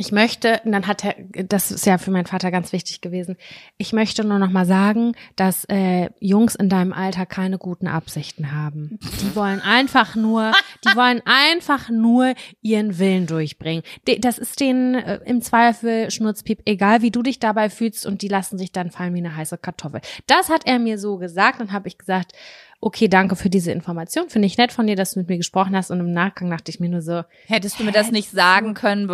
[0.00, 3.36] Ich möchte, und dann hat er, das ist ja für meinen Vater ganz wichtig gewesen,
[3.76, 8.52] ich möchte nur noch mal sagen, dass äh, Jungs in deinem Alter keine guten Absichten
[8.52, 8.98] haben.
[9.20, 10.52] Die wollen einfach nur,
[10.84, 13.82] die wollen einfach nur ihren Willen durchbringen.
[14.20, 18.28] Das ist denen äh, im Zweifel Schnurzpiep, egal wie du dich dabei fühlst und die
[18.28, 20.00] lassen sich dann fallen wie eine heiße Kartoffel.
[20.26, 22.32] Das hat er mir so gesagt und habe ich gesagt,
[22.80, 24.28] okay, danke für diese Information.
[24.30, 25.90] Finde ich nett von dir, dass du mit mir gesprochen hast.
[25.90, 29.10] Und im Nachgang dachte ich mir nur so, Hättest du mir das nicht sagen können,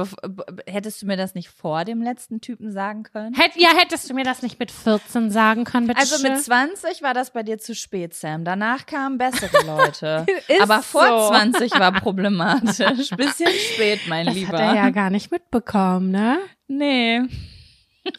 [0.67, 3.35] hättest du mir das nicht vor dem letzten Typen sagen können?
[3.35, 6.01] hätt, ja, hättest du mir das nicht mit 14 sagen können, bitte?
[6.01, 6.43] Also mit schön?
[6.43, 8.45] 20 war das bei dir zu spät, Sam.
[8.45, 10.27] Danach kamen bessere Leute.
[10.49, 11.29] Ist Aber vor so.
[11.31, 12.79] 20 war problematisch.
[13.17, 14.59] Bisschen spät, mein das Lieber.
[14.59, 16.39] hat er ja gar nicht mitbekommen, ne?
[16.69, 17.23] Nee.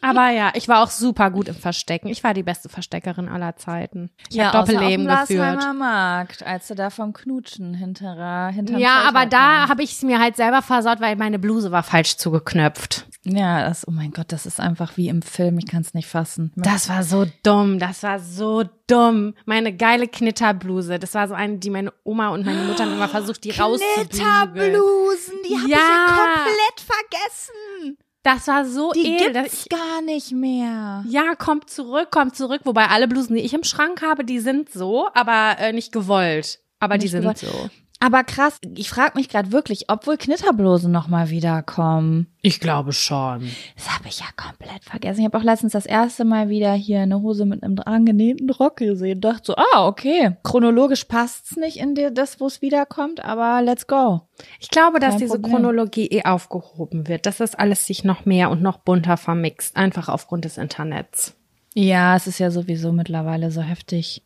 [0.00, 2.08] Aber ja, ich war auch super gut im Verstecken.
[2.08, 4.10] Ich war die beste Versteckerin aller Zeiten.
[4.30, 5.74] Ich ja, habe Doppelleben auf dem geführt.
[5.76, 10.18] Markt, als du da vom Knutschen hinterer, hinterm Ja, aber da habe ich es mir
[10.20, 13.06] halt selber versaut, weil meine Bluse war falsch zugeknöpft.
[13.24, 15.58] Ja, das, oh mein Gott, das ist einfach wie im Film.
[15.58, 16.52] Ich kann es nicht fassen.
[16.56, 19.34] Das war so dumm, das war so dumm.
[19.44, 23.08] Meine geile Knitterbluse, das war so eine, die meine Oma und meine Mutter haben immer
[23.08, 24.08] versucht, die rauszubügeln.
[24.08, 25.78] Knitterblusen, die habe ich Ja.
[25.78, 27.98] ja komplett vergessen.
[28.34, 29.32] Das war so Die edel.
[29.44, 31.02] gibt's gar nicht mehr.
[31.08, 32.60] Ja, kommt zurück, kommt zurück.
[32.64, 36.58] Wobei alle Blusen, die ich im Schrank habe, die sind so, aber äh, nicht gewollt.
[36.78, 37.38] Aber die Nicht sind gewollt.
[37.38, 37.70] so.
[38.00, 42.28] Aber krass, ich frage mich gerade wirklich, ob wohl Knitterblusen noch mal wiederkommen.
[42.42, 43.50] Ich glaube schon.
[43.74, 45.20] Das habe ich ja komplett vergessen.
[45.20, 48.76] Ich habe auch letztens das erste Mal wieder hier eine Hose mit einem angenähten Rock
[48.76, 49.20] gesehen.
[49.20, 50.36] Dachte so, ah, okay.
[50.44, 54.20] Chronologisch passt's nicht in dir, das, wo es wiederkommt, aber let's go.
[54.60, 55.54] Ich glaube, dass Kein diese Problem.
[55.54, 60.08] Chronologie eh aufgehoben wird, dass das alles sich noch mehr und noch bunter vermixt, einfach
[60.08, 61.34] aufgrund des Internets.
[61.74, 64.22] Ja, es ist ja sowieso mittlerweile so heftig.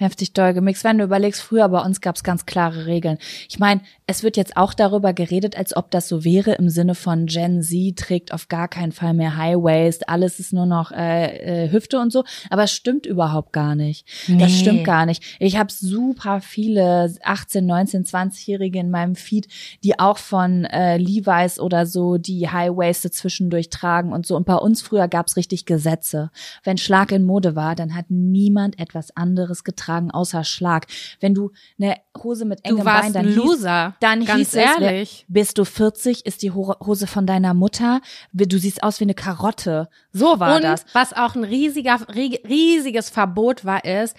[0.00, 0.84] Heftig doll gemixt.
[0.84, 3.18] Wenn du überlegst, früher bei uns gab's ganz klare Regeln.
[3.48, 6.94] Ich meine, es wird jetzt auch darüber geredet, als ob das so wäre im Sinne
[6.94, 10.92] von Gen Z trägt auf gar keinen Fall mehr High Waist, alles ist nur noch
[10.92, 12.22] äh, äh, Hüfte und so.
[12.48, 14.06] Aber es stimmt überhaupt gar nicht.
[14.28, 14.58] Das Nee.
[14.60, 15.24] stimmt gar nicht.
[15.40, 19.48] Ich habe super viele 18, 19, 20-Jährige in meinem Feed,
[19.82, 24.36] die auch von äh, Levi's oder so die High Waiste zwischendurch tragen und so.
[24.36, 26.30] Und bei uns früher gab's richtig Gesetze.
[26.62, 30.86] Wenn Schlag in Mode war, dann hat niemand etwas anderes getragen außer Schlag.
[31.20, 33.94] Wenn du eine Hose mit engem Du warst Bein, dann ein hieß, Loser.
[34.00, 35.24] dann Ganz hieß es, ehrlich.
[35.28, 38.00] bist du 40, ist die Ho- Hose von deiner Mutter,
[38.32, 39.88] du siehst aus wie eine Karotte.
[40.12, 40.84] So war und das.
[40.92, 44.16] was auch ein riesiger, rie- riesiges Verbot war, ist,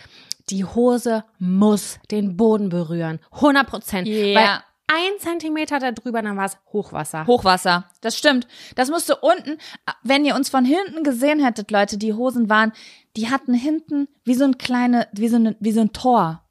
[0.49, 3.19] die Hose muss den Boden berühren.
[3.31, 4.07] 100 Prozent.
[4.07, 4.35] Ja.
[4.35, 7.27] Weil ein Zentimeter darüber, dann war es Hochwasser.
[7.27, 7.89] Hochwasser.
[8.01, 8.47] Das stimmt.
[8.75, 9.57] Das musste unten,
[10.03, 12.73] wenn ihr uns von hinten gesehen hättet, Leute, die Hosen waren,
[13.15, 16.43] die hatten hinten wie so ein kleine, wie so, eine, wie so ein Tor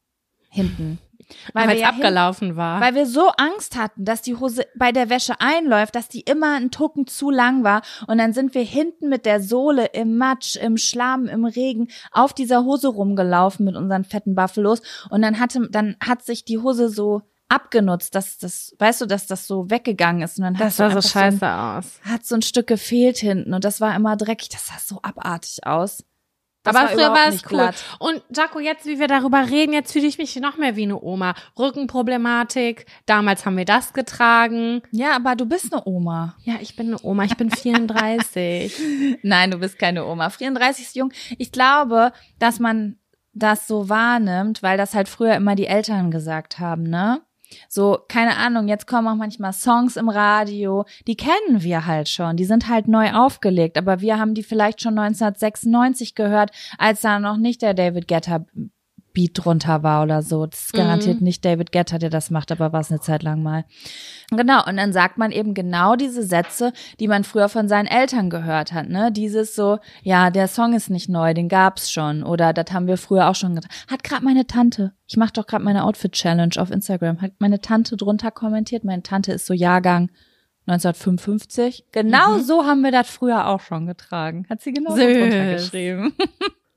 [0.48, 0.98] hinten.
[1.52, 2.80] weil es ja abgelaufen war.
[2.80, 6.56] Weil wir so Angst hatten, dass die Hose bei der Wäsche einläuft, dass die immer
[6.56, 7.82] einen Tucken zu lang war.
[8.06, 12.32] Und dann sind wir hinten mit der Sohle im Matsch, im Schlamm, im Regen auf
[12.32, 14.82] dieser Hose rumgelaufen mit unseren fetten Buffalos.
[15.10, 19.26] Und dann hatte, dann hat sich die Hose so abgenutzt, dass das, weißt du, dass
[19.26, 20.38] das so weggegangen ist.
[20.38, 22.00] Und dann das hat sah so scheiße ein, aus.
[22.04, 24.50] hat so ein Stück gefehlt hinten und das war immer dreckig.
[24.50, 26.04] Das sah so abartig aus.
[26.64, 27.48] Das Aber früher überhaupt war es cool.
[27.48, 27.84] glatt.
[27.98, 31.00] Und Jaco, jetzt, wie wir darüber reden, jetzt fühle ich mich noch mehr wie eine
[31.00, 31.34] Oma.
[31.58, 32.84] Rückenproblematik.
[33.06, 34.82] Damals haben wir das getragen.
[34.90, 36.34] Ja, aber du bist eine Oma.
[36.44, 37.24] Ja, ich bin eine Oma.
[37.24, 38.76] Ich bin 34.
[39.22, 40.28] Nein, du bist keine Oma.
[40.30, 41.12] 34 ist jung.
[41.38, 42.98] Ich glaube, dass man
[43.32, 47.22] das so wahrnimmt, weil das halt früher immer die Eltern gesagt haben, ne?
[47.68, 52.36] So, keine Ahnung, jetzt kommen auch manchmal Songs im Radio, die kennen wir halt schon,
[52.36, 57.18] die sind halt neu aufgelegt, aber wir haben die vielleicht schon 1996 gehört, als da
[57.18, 58.44] noch nicht der David Guetta
[59.18, 60.46] Beat drunter war oder so.
[60.46, 63.42] Das ist garantiert nicht David Guetta, der das macht, aber war es eine Zeit lang
[63.42, 63.64] mal.
[64.30, 68.30] Genau, und dann sagt man eben genau diese Sätze, die man früher von seinen Eltern
[68.30, 69.10] gehört hat, ne?
[69.10, 72.96] Dieses so, ja, der Song ist nicht neu, den gab's schon oder das haben wir
[72.96, 73.72] früher auch schon getan.
[73.90, 77.60] Hat gerade meine Tante, ich mache doch gerade meine Outfit Challenge auf Instagram, hat meine
[77.60, 78.84] Tante drunter kommentiert.
[78.84, 80.10] Meine Tante ist so Jahrgang
[80.68, 81.86] 1955.
[81.90, 84.46] Genau so haben wir das früher auch schon getragen.
[84.48, 86.14] Hat sie genau so drunter geschrieben.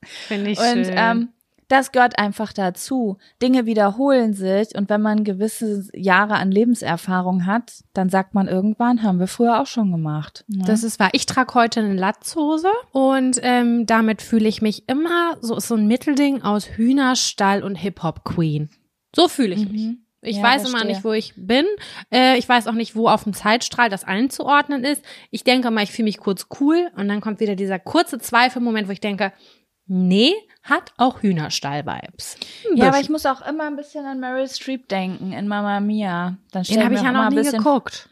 [0.01, 0.95] Finde ich Und schön.
[0.97, 1.30] ähm,
[1.71, 3.17] das gehört einfach dazu.
[3.41, 9.03] Dinge wiederholen sich und wenn man gewisse Jahre an Lebenserfahrung hat, dann sagt man irgendwann,
[9.03, 10.43] haben wir früher auch schon gemacht.
[10.47, 10.65] Ja.
[10.65, 11.10] Das ist wahr.
[11.13, 15.88] Ich trage heute eine Latzhose und ähm, damit fühle ich mich immer so so ein
[15.88, 18.69] Mittelding aus Hühnerstall und Hip Hop Queen.
[19.15, 19.81] So fühle ich mich.
[19.81, 19.97] Mhm.
[20.23, 20.81] Ich Ja, weiß verstehe.
[20.81, 21.65] immer nicht, wo ich bin.
[22.13, 25.03] Äh, ich weiß auch nicht, wo auf dem Zeitstrahl das einzuordnen ist.
[25.31, 28.88] Ich denke mal, ich fühle mich kurz cool und dann kommt wieder dieser kurze Zweifelmoment,
[28.88, 29.34] wo ich denke,
[29.91, 32.38] nee, hat auch Hühnerstall-Vibes.
[32.71, 35.80] Ein Ja, aber ich muss auch immer ein bisschen an Meryl Streep denken in Mamma
[35.80, 36.38] Mia.
[36.51, 38.10] Dann den habe ich ja noch nie bisschen geguckt.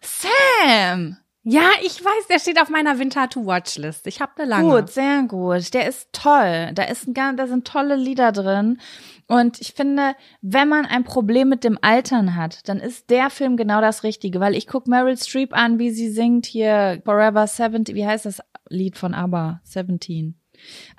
[0.00, 1.18] Sam!
[1.42, 4.06] Ja, ich weiß, der steht auf meiner Winter-to-Watch-List.
[4.06, 4.80] Ich habe eine lange.
[4.80, 5.72] Gut, sehr gut.
[5.72, 6.70] Der ist toll.
[6.74, 8.78] Da ist ein, da sind tolle Lieder drin.
[9.26, 13.56] Und ich finde, wenn man ein Problem mit dem Altern hat, dann ist der Film
[13.56, 17.94] genau das Richtige, weil ich guck Meryl Streep an, wie sie singt hier Forever 70,
[17.94, 19.60] wie heißt das Lied von ABBA?
[19.64, 20.39] 17.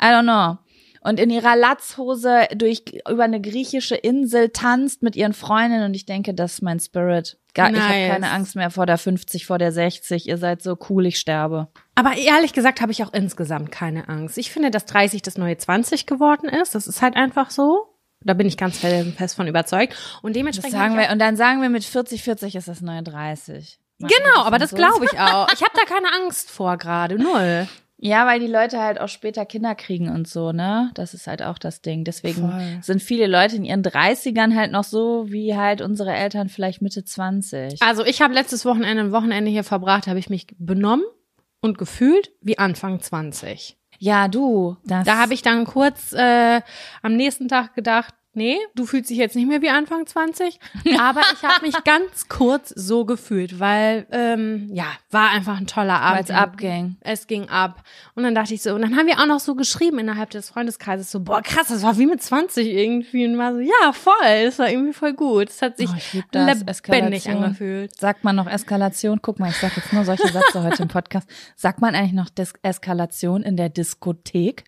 [0.02, 0.58] I don't know.
[1.04, 6.06] Und in ihrer Latzhose durch über eine griechische Insel tanzt mit ihren Freundinnen und ich
[6.06, 7.40] denke, das ist mein Spirit.
[7.56, 8.12] Gar, Ich habe Nice.
[8.12, 10.28] keine Angst mehr vor der 50, vor der 60.
[10.28, 11.70] Ihr seid so cool, ich sterbe.
[11.96, 14.38] Aber ehrlich gesagt habe ich auch insgesamt keine Angst.
[14.38, 16.76] Ich finde, dass 30 das neue 20 geworden ist.
[16.76, 17.88] Das ist halt einfach so.
[18.24, 19.96] Da bin ich ganz fest von überzeugt.
[20.22, 20.74] Und Das dementsprechend.
[20.78, 23.80] sagen wir, und dann sagen wir mit 40, 40 ist das neue 30.
[24.04, 25.48] auch- Genau, aber das glaube ich auch.
[25.54, 27.16] Ich habe da keine Angst vor gerade.
[27.16, 27.68] Null.
[28.04, 30.90] Ja, weil die Leute halt auch später Kinder kriegen und so, ne?
[30.96, 32.04] Das ist halt auch das Ding.
[32.04, 32.80] Deswegen Voll.
[32.82, 37.06] sind viele Leute in ihren 30ern halt noch so, wie halt unsere Eltern vielleicht Mitte
[37.06, 37.80] 20.
[37.80, 41.06] Also ich habe letztes Wochenende ein Wochenende hier verbracht, habe ich mich benommen
[41.62, 43.78] und gefühlt wie Anfang 20.
[44.00, 44.78] Ja, du.
[44.84, 46.62] Das Da habe ich dann kurz äh,
[47.04, 50.60] am nächsten Tag gedacht, nee, du fühlst dich jetzt nicht mehr wie Anfang 20.
[51.00, 56.00] Aber ich habe mich ganz kurz so gefühlt, weil ähm, ja, war einfach ein toller
[56.02, 56.54] weil es Abend.
[56.54, 56.96] abging.
[57.02, 57.84] Es ging ab.
[58.16, 60.50] Und dann dachte ich so, und dann haben wir auch noch so geschrieben innerhalb des
[60.50, 63.26] Freundeskreises, so, boah, krass, das war wie mit 20 irgendwie.
[63.26, 65.50] Und war so, ja, voll, das war irgendwie voll gut.
[65.50, 66.38] Es hat sich Oh,
[66.88, 67.98] lebendig angefühlt.
[67.98, 69.20] Sagt man noch Eskalation?
[69.22, 71.28] Guck mal, ich sag jetzt nur solche Sätze heute im Podcast.
[71.56, 74.64] Sagt man eigentlich noch Dis Eskalation in der Diskothek?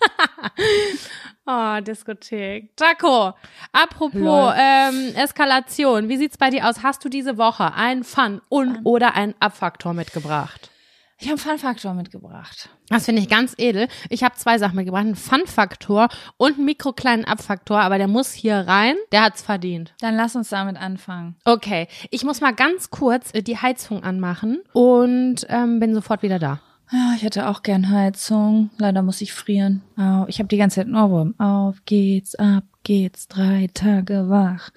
[1.48, 2.70] Oh, Diskothek.
[2.78, 3.32] Jaco,
[3.70, 4.54] apropos Lol.
[4.58, 6.82] ähm, Eskalation, wie sieht's bei dir aus?
[6.82, 10.70] Hast du diese Woche einen Fun und oder einen Abfaktor mitgebracht?
[11.18, 12.68] Ich habe einen Fun-Faktor mitgebracht.
[12.88, 13.88] Das finde ich ganz edel.
[14.10, 18.56] Ich habe zwei Sachen mitgebracht, einen Fun-Faktor und einen mikrokleinen Abfaktor, aber der muss hier
[18.66, 19.94] rein, der hat's verdient.
[20.00, 21.36] Dann lass uns damit anfangen.
[21.44, 26.40] Okay, ich muss mal ganz kurz äh, die Heizung anmachen und ähm, bin sofort wieder
[26.40, 26.60] da.
[26.92, 28.70] Ja, ich hätte auch gern Heizung.
[28.78, 29.82] Leider muss ich frieren.
[29.96, 31.34] Au, Ich habe die ganze Zeit einen Ohrwurm.
[31.38, 34.70] Auf geht's, ab geht's, drei Tage wach.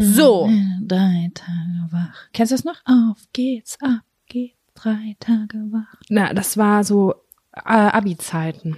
[0.00, 0.48] So.
[0.80, 2.28] Drei Tage wach.
[2.32, 2.80] Kennst du das noch?
[2.86, 6.00] Auf geht's, ab geht's, drei Tage wach.
[6.08, 7.14] Na, das war so
[7.52, 8.76] äh, Abi-Zeiten.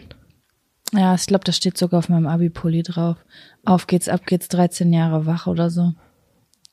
[0.92, 3.18] Ja, ich glaube, das steht sogar auf meinem Abi-Pulli drauf.
[3.64, 5.92] Auf geht's, ab geht's, 13 Jahre wach oder so.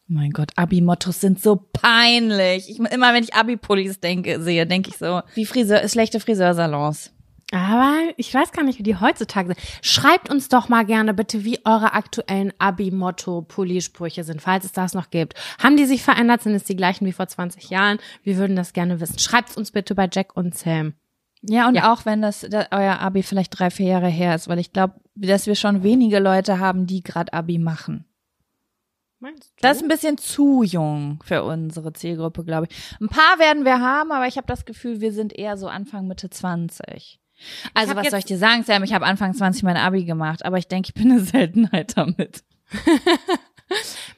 [0.07, 2.69] Oh mein Gott, Abi-Mottos sind so peinlich.
[2.69, 7.11] Ich, immer wenn ich Abi-Pullis denke, sehe, denke ich so, wie Friseur, schlechte Friseursalons.
[7.51, 9.59] Aber ich weiß gar nicht, wie die heutzutage sind.
[9.81, 15.09] Schreibt uns doch mal gerne bitte, wie eure aktuellen Abi-Motto-Pulli-Sprüche sind, falls es das noch
[15.09, 15.35] gibt.
[15.61, 16.41] Haben die sich verändert?
[16.41, 17.99] Sind es die gleichen wie vor 20 Jahren?
[18.23, 19.19] Wir würden das gerne wissen.
[19.19, 20.93] Schreibt uns bitte bei Jack und Sam.
[21.41, 21.93] Ja, und Ja.
[21.93, 24.95] auch wenn das, da, euer Abi vielleicht drei, vier Jahre her ist, weil ich glaube,
[25.15, 28.05] dass wir schon wenige Leute haben, die gerade Abi machen.
[29.19, 29.61] Meinst du?
[29.61, 32.75] Das ist ein bisschen zu jung für unsere Zielgruppe, glaube ich.
[32.99, 36.07] Ein paar werden wir haben, aber ich habe das Gefühl, wir sind eher so Anfang,
[36.07, 37.19] Mitte 20.
[37.73, 38.83] Also was soll ich dir sagen, Sam?
[38.83, 42.43] Ich habe Anfang 20 mein Abi gemacht, aber ich denke, ich bin eine Seltenheit damit.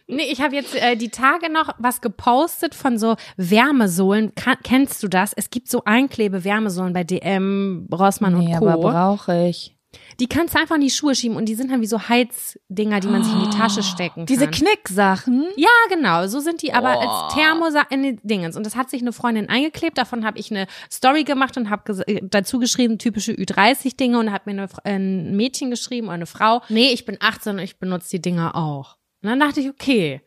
[0.07, 4.35] Nee, ich habe jetzt äh, die Tage noch was gepostet von so Wärmesohlen.
[4.35, 5.31] Ka kennst du das?
[5.33, 8.69] Es gibt so Einklebe-Wärmesohlen bei DM, Rossmann nee, und Co.
[8.69, 9.76] aber brauche ich.
[10.19, 12.99] Die kannst du einfach in die Schuhe schieben und die sind dann wie so Heizdinger,
[12.99, 14.25] die man sich in die Tasche stecken kann.
[14.25, 15.47] Diese Knicksachen.
[15.55, 16.27] Ja, genau.
[16.27, 16.99] So sind die aber Oh.
[17.07, 18.57] als Thermo in den Dingens.
[18.57, 19.97] Und das hat sich eine Freundin eingeklebt.
[19.97, 24.19] Davon habe ich eine Story gemacht und habe dazu geschrieben, typische Ü30-Dinge.
[24.19, 26.61] Und hat mir eine, Fr- ein Mädchen geschrieben oder eine Frau.
[26.69, 28.97] Nee, ich bin 18 und ich benutze die Dinger auch.
[29.23, 30.21] Und dann dachte ich, okay.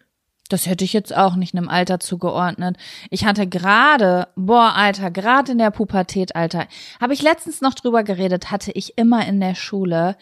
[0.50, 2.76] Das hätte ich jetzt auch nicht einem Alter zugeordnet.
[3.08, 6.66] Ich hatte gerade, boah, Alter, gerade in der Pubertät, Alter,
[7.00, 10.16] habe ich letztens noch drüber geredet, hatte ich immer in der Schule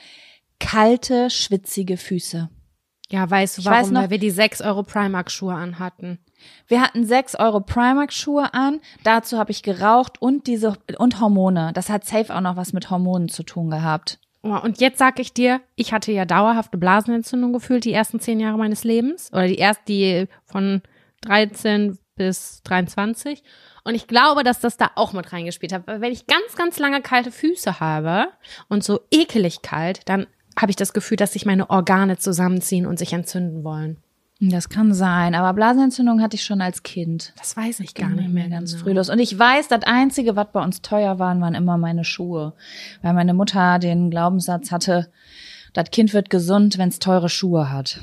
[0.61, 2.49] kalte, schwitzige Füße.
[3.11, 3.79] Ja, weißt du, warum?
[3.79, 6.19] weiß noch- Weil wir die 6 Euro Primark-Schuhe anhatten.
[6.67, 11.73] Wir hatten 6 Euro Primark-Schuhe an, dazu habe ich geraucht und diese und Hormone.
[11.73, 14.19] Das hat safe auch noch was mit Hormonen zu tun gehabt.
[14.43, 18.39] Oh, und jetzt sag ich dir, ich hatte ja dauerhafte Blasenentzündung gefühlt die ersten zehn
[18.39, 19.33] Jahre meines Lebens.
[19.33, 20.83] Oder die erst die von
[21.23, 23.43] 13 bis 23.
[23.85, 25.87] Und ich glaube, dass das da auch mit reingespielt hat.
[25.87, 28.29] Weil wenn ich ganz, ganz lange kalte Füße habe
[28.69, 30.27] und so ekelig kalt, dann
[30.59, 34.03] habe ich das Gefühl, dass sich meine Organe zusammenziehen und sich entzünden wollen.
[34.41, 37.33] Das kann sein, aber Blasenentzündung hatte ich schon als Kind.
[37.37, 38.85] Das weiß ich gar nicht mehr ganz genau.
[38.85, 39.11] früh los.
[39.11, 42.53] Und ich weiß, das Einzige, was bei uns teuer waren, waren immer meine Schuhe.
[43.03, 45.11] Weil meine Mutter den Glaubenssatz hatte,
[45.73, 47.99] das Kind wird gesund, wenn es teure Schuhe hat.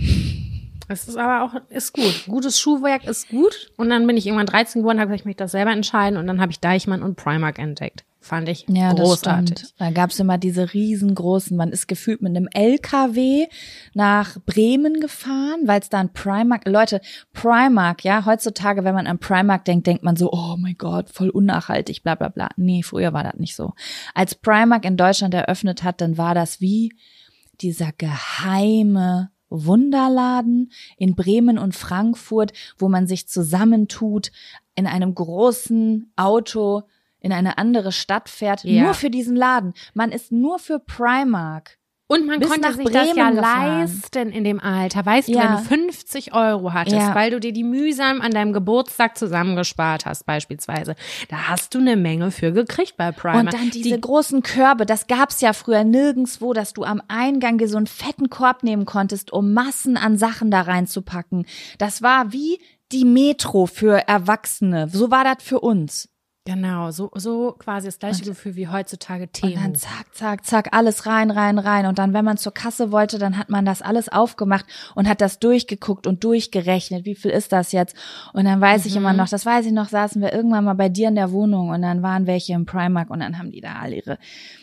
[0.87, 2.25] Es ist aber auch, ist gut.
[2.27, 3.71] Gutes Schuhwerk ist gut.
[3.77, 6.41] Und dann bin ich irgendwann 13 geworden, habe ich mich das selber entscheiden und dann
[6.41, 8.03] habe ich Deichmann und Primark entdeckt.
[8.25, 9.59] Fand ich Ja, das großartig.
[9.59, 9.73] stimmt.
[9.77, 13.45] Da gab's immer diese riesengroßen, man ist gefühlt mit einem LKW
[13.93, 17.01] nach Bremen gefahren, weil es da ein Primark, Leute,
[17.33, 21.29] Primark, ja, heutzutage, wenn man an Primark denkt, denkt man so, oh mein Gott, voll
[21.29, 22.49] unnachhaltig, bla bla bla.
[22.57, 23.73] Nee, früher war das nicht so.
[24.15, 26.95] Als Primark in Deutschland eröffnet hat, dann war das wie
[27.61, 34.31] dieser geheime Wunderladen in Bremen und Frankfurt, wo man sich zusammentut,
[34.73, 36.83] in einem großen Auto
[37.25, 38.83] in eine andere Stadt fährt, Ja.
[38.83, 39.73] nur für diesen Laden.
[39.95, 41.77] Man ist nur für Primark.
[42.07, 43.79] Und man bis konnte sich das ja Bremen gefahren.
[43.79, 45.03] leisten in dem Alter.
[45.03, 45.41] Weißt du, Ja.
[45.43, 47.15] wenn du 50 Euro hattest, Ja.
[47.15, 50.95] weil du dir die mühsam an deinem Geburtstag zusammengespart hast, beispielsweise,
[51.29, 53.45] da hast du eine Menge für gekriegt bei Primark.
[53.45, 57.67] Und dann diese großen Körbe, das gab's ja früher nirgendswo, dass du am Eingang dir
[57.67, 61.47] so einen fetten Korb nehmen konntest, um Massen an Sachen da reinzupacken.
[61.79, 62.59] Das war wie
[62.91, 64.89] die Metro für Erwachsene.
[64.89, 66.07] So war das für uns.
[66.47, 69.55] Genau, so, so quasi das gleiche Gefühl wie heutzutage Und Temo.
[69.55, 71.87] dann zack, zack, zack, alles rein, rein, rein.
[71.87, 75.21] Und dann, wenn man zur Kasse wollte, dann hat man das alles aufgemacht und hat
[75.21, 77.03] das durchgeguckt und durchgerechnet.
[77.03, 77.95] Wie viel ist das jetzt?
[78.33, 80.87] Und dann weiß ich immer noch, das weiß ich noch, saßen wir irgendwann mal bei
[80.87, 83.79] dir in der Wohnung und dann waren welche im Primark und dann haben die da
[83.81, 84.19] alle ihre.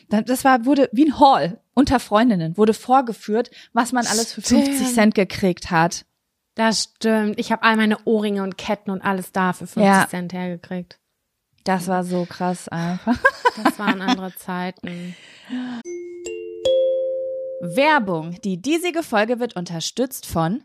[0.08, 4.74] Das war, wurde wie ein Hall unter Freundinnen, wurde vorgeführt, was man alles für 50
[4.76, 4.94] Stimmt.
[4.94, 6.04] Cent gekriegt hat.
[6.54, 7.40] Das stimmt.
[7.40, 10.06] Ich habe all meine Ohrringe und Ketten und alles da für 50 Ja.
[10.08, 11.00] Cent hergekriegt.
[11.64, 13.18] Das war so krass einfach.
[13.62, 15.14] Das waren andere Zeiten.
[17.60, 18.40] Werbung.
[18.42, 20.64] Die diesige Folge wird unterstützt von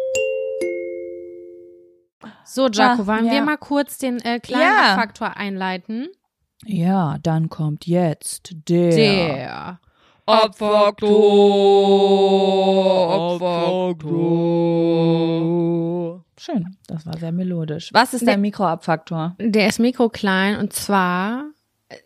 [2.45, 3.43] So, Jaco, wollen wir ja.
[3.43, 4.95] mal kurz den äh, kleinen Ja.
[4.95, 6.07] Faktor einleiten?
[6.65, 8.89] Ja, dann kommt jetzt der.
[8.91, 9.79] Der.
[16.37, 17.89] Schön, das war sehr melodisch.
[17.93, 19.35] Was ist der Mikroabfaktor?
[19.39, 21.45] Der ist mikroklein und zwar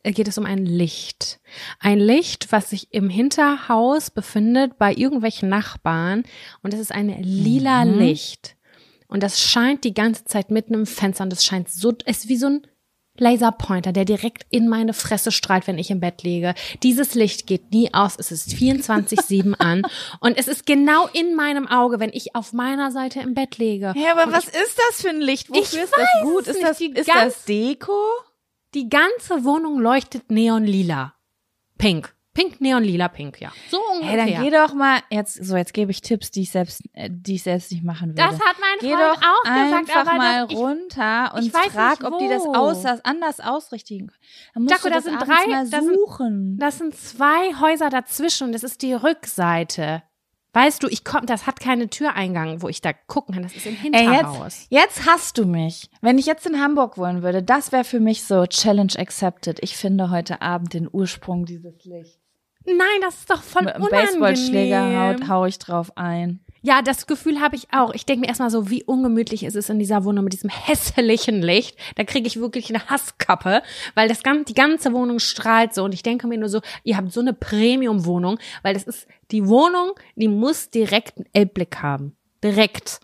[0.04, 1.40] äh, geht es um ein Licht.
[1.80, 6.24] Ein Licht, was sich im Hinterhaus befindet bei irgendwelchen Nachbarn
[6.64, 8.00] und es ist ein lila Mhm.
[8.00, 8.55] Licht.
[9.08, 12.30] Und das scheint die ganze Zeit mitten im Fenster und es scheint so, es ist
[12.30, 12.68] wie so ein
[13.18, 16.54] Laserpointer, der direkt in meine Fresse strahlt, wenn ich im Bett liege.
[16.84, 18.16] Dieses Licht geht nie aus.
[18.20, 19.84] Es ist 24-7 an.
[20.20, 23.94] Und es ist genau in meinem Auge, wenn ich auf meiner Seite im Bett liege.
[23.96, 25.48] Ja, aber Und was ist das für ein Licht?
[25.50, 26.48] Ich Wofür ist das gut?
[26.48, 26.68] Ist nicht.
[26.68, 28.02] das, ist ganz- das Deko?
[28.74, 31.14] Die ganze Wohnung leuchtet neonlila.
[31.78, 32.15] Pink.
[32.36, 33.52] Pink, neonlila, pink, ja.
[33.72, 34.18] So Hey, ungefähr.
[34.36, 37.36] dann geh doch mal jetzt so jetzt gebe ich Tipps, die ich selbst äh, die
[37.36, 38.22] ich selbst nicht machen würde.
[38.22, 42.04] das hat mein Geh Freund doch auch gesagt, einfach aber mal ich, runter und frag,
[42.04, 44.12] ob die das aus, anders ausrichten
[44.54, 44.68] können.
[44.68, 46.58] Du das das sind drei- mal das sind- suchen.
[46.60, 50.04] das sind zwei Häuser dazwischen und das ist die Rückseite
[50.54, 53.44] Weißt du, ich komm, das hat keine Türeingang, wo ich da gucken kann.
[53.44, 54.68] Das ist im Ey, Hinterhaus.
[54.70, 55.90] jetzt, jetzt hast du mich.
[56.00, 59.60] Wenn ich jetzt in Hamburg wohnen würde, das wäre für mich so Challenge accepted.
[59.62, 62.22] Ich finde heute Abend den Ursprung dieses Lichts.
[62.66, 64.06] Nein, das ist doch voll Mit unangenehm.
[64.06, 66.40] Baseballschläger hau, hau ich drauf ein.
[66.62, 67.94] Ja, das Gefühl habe ich auch.
[67.94, 71.44] Ich denke mir erstmal so, wie ungemütlich ist es in dieser Wohnung mit diesem hässlichen
[71.44, 71.78] Licht.
[71.96, 73.62] Da kriege ich wirklich eine Hasskappe,
[73.94, 75.84] weil das gan- die ganze Wohnung strahlt so.
[75.84, 79.48] Und ich denke mir nur so, ihr habt so eine Premium-Wohnung, weil das ist die
[79.48, 82.16] Wohnung, die muss direkt einen Elbblick haben.
[82.44, 83.00] Direkt.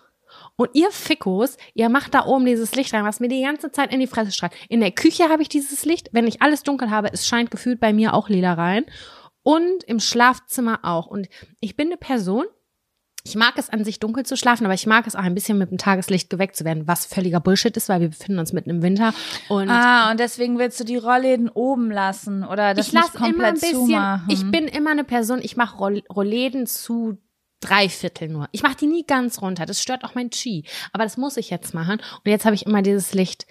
[0.55, 3.93] Und ihr Fickos, ihr macht da oben dieses Licht rein, was mir die ganze Zeit
[3.93, 4.53] in die Fresse strahlt.
[4.69, 6.09] In der Küche habe ich dieses Licht.
[6.13, 8.85] Wenn ich alles dunkel habe, es scheint gefühlt bei mir auch lila rein.
[9.43, 11.07] Und im Schlafzimmer auch.
[11.07, 11.27] Und
[11.59, 12.45] ich bin eine Person,
[13.23, 15.57] ich mag es an sich dunkel zu schlafen, aber ich mag es auch ein bisschen
[15.57, 18.69] mit dem Tageslicht geweckt zu werden, was völliger Bullshit ist, weil wir befinden uns mitten
[18.71, 19.13] im Winter.
[19.47, 23.29] Und Ah, und deswegen willst du die Rollläden oben lassen oder das ich nicht lasse
[23.29, 27.17] immer ein bisschen, ich bin immer eine Person, ich mache Roll Rollläden zu
[27.59, 28.49] drei Viertel nur.
[28.53, 29.67] Ich mache die nie ganz runter.
[29.67, 30.65] Das stört auch mein Chi.
[30.93, 31.99] Aber das muss ich jetzt machen.
[31.99, 33.45] Und jetzt habe ich immer dieses Licht,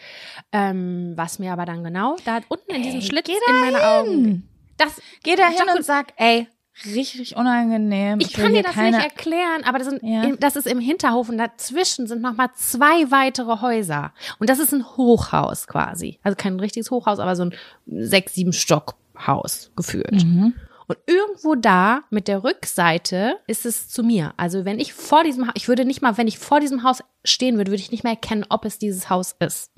[0.51, 4.50] ähm, was mir aber dann genau da unten in diesem Schlitz in meine Augen.
[4.81, 6.49] Das, Geh da hin und sag, ey,
[6.85, 8.20] richtig unangenehm.
[8.20, 10.35] Ich will kann dir das keine, nicht erklären, aber das, sind, Ja.
[10.39, 14.12] das ist im Hinterhof und dazwischen sind noch mal zwei weitere Häuser.
[14.39, 16.18] Und das ist ein Hochhaus quasi.
[16.22, 17.55] Also kein richtiges Hochhaus, aber so ein
[17.87, 20.24] sechs, sieben Stockhaus gefühlt.
[20.24, 20.55] Mhm.
[20.87, 24.35] Und irgendwo da mit der Rückseite ist es zu mir.
[24.37, 27.05] Also wenn ich vor diesem Haus, ich würde nicht mal, wenn ich vor diesem Haus
[27.24, 29.70] stehen würde, würde ich nicht mehr erkennen, ob es dieses Haus ist.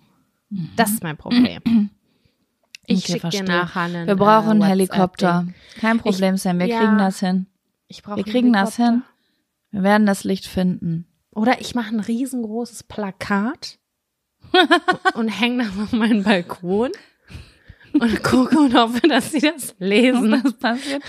[0.77, 1.61] Das ist mein Problem.
[2.87, 5.47] Ich schicke dir nachher einen Wir brauchen einen äh, Helikopter.
[5.81, 6.59] Kein Problem, Sam.
[6.59, 6.79] Wir ja.
[6.81, 7.47] kriegen das hin.
[7.89, 9.03] Ich brauche Wir kriegen das hin.
[9.71, 11.07] Wir werden das Licht finden.
[11.31, 13.79] Oder ich mache ein riesengroßes Plakat
[15.15, 16.91] und hänge das auf meinen Balkon
[17.95, 20.33] und gucke und hoffe, dass sie das lesen.
[20.45, 21.03] Was passiert?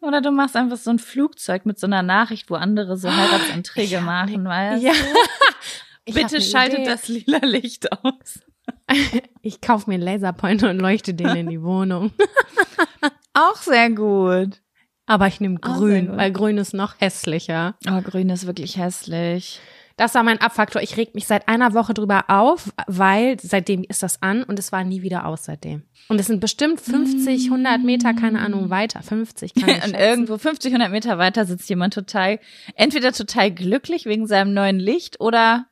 [0.00, 4.00] Oder du machst einfach so ein Flugzeug mit so einer Nachricht, wo andere so Heiratsanträge
[4.00, 4.92] machen, weißt Ja.
[4.92, 4.98] du?
[6.04, 6.88] Ich Bitte eine schaltet Idee.
[6.88, 8.40] das lila Licht aus.
[9.40, 12.10] Ich kaufe mir einen Laserpointer und leuchte den in die Wohnung.
[13.32, 14.60] Auch sehr gut.
[15.06, 17.76] Aber ich nehme grün, weil grün ist noch hässlicher.
[17.88, 19.60] Oh, grün ist wirklich hässlich.
[19.96, 20.82] Das war mein Abfaktor.
[20.82, 24.70] Ich reg mich seit einer Woche drüber auf, weil seitdem ist das an und es
[24.70, 25.82] war nie wieder aus seitdem.
[26.08, 29.02] Und es sind bestimmt 50, 100 Meter, keine Ahnung, weiter.
[29.02, 32.38] 50, kann ich Und irgendwo 50, 100 Meter weiter sitzt jemand total,
[32.74, 35.66] entweder total glücklich wegen seinem neuen Licht oder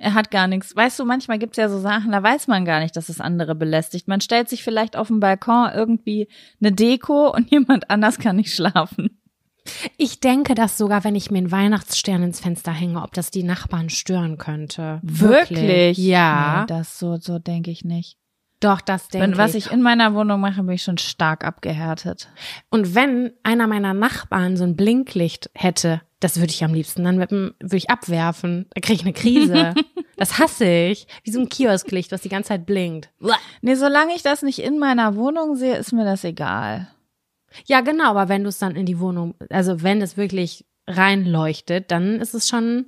[0.00, 0.74] er hat gar nichts.
[0.74, 3.54] Weißt du, manchmal gibt's ja so Sachen, da weiß man gar nicht, dass es andere
[3.54, 4.08] belästigt.
[4.08, 6.26] Man stellt sich vielleicht auf dem Balkon irgendwie
[6.60, 9.20] eine Deko und jemand anders kann nicht schlafen.
[9.98, 13.42] Ich denke, dass sogar, wenn ich mir einen Weihnachtsstern ins Fenster hänge, ob das die
[13.42, 15.00] Nachbarn stören könnte.
[15.98, 16.60] Ja.
[16.62, 18.16] Nee, das so, so denke ich nicht.
[18.60, 19.66] Doch, das denke Wenn, was ich.
[19.66, 22.28] ich in meiner Wohnung mache, bin ich schon stark abgehärtet.
[22.68, 27.18] Und wenn einer meiner Nachbarn so ein Blinklicht hätte, das würde ich am liebsten dann
[27.18, 28.66] würde ich abwerfen.
[28.74, 29.74] Da kriege ich eine Krise.
[30.16, 31.06] das hasse ich.
[31.24, 33.10] Wie so ein Kiosklicht, was die ganze Zeit blinkt.
[33.62, 36.88] Nee, solange ich das nicht in meiner Wohnung sehe, ist mir das egal.
[37.64, 41.90] Ja, genau, aber wenn du es dann in die Wohnung, also wenn es wirklich reinleuchtet,
[41.90, 42.86] dann ist es schon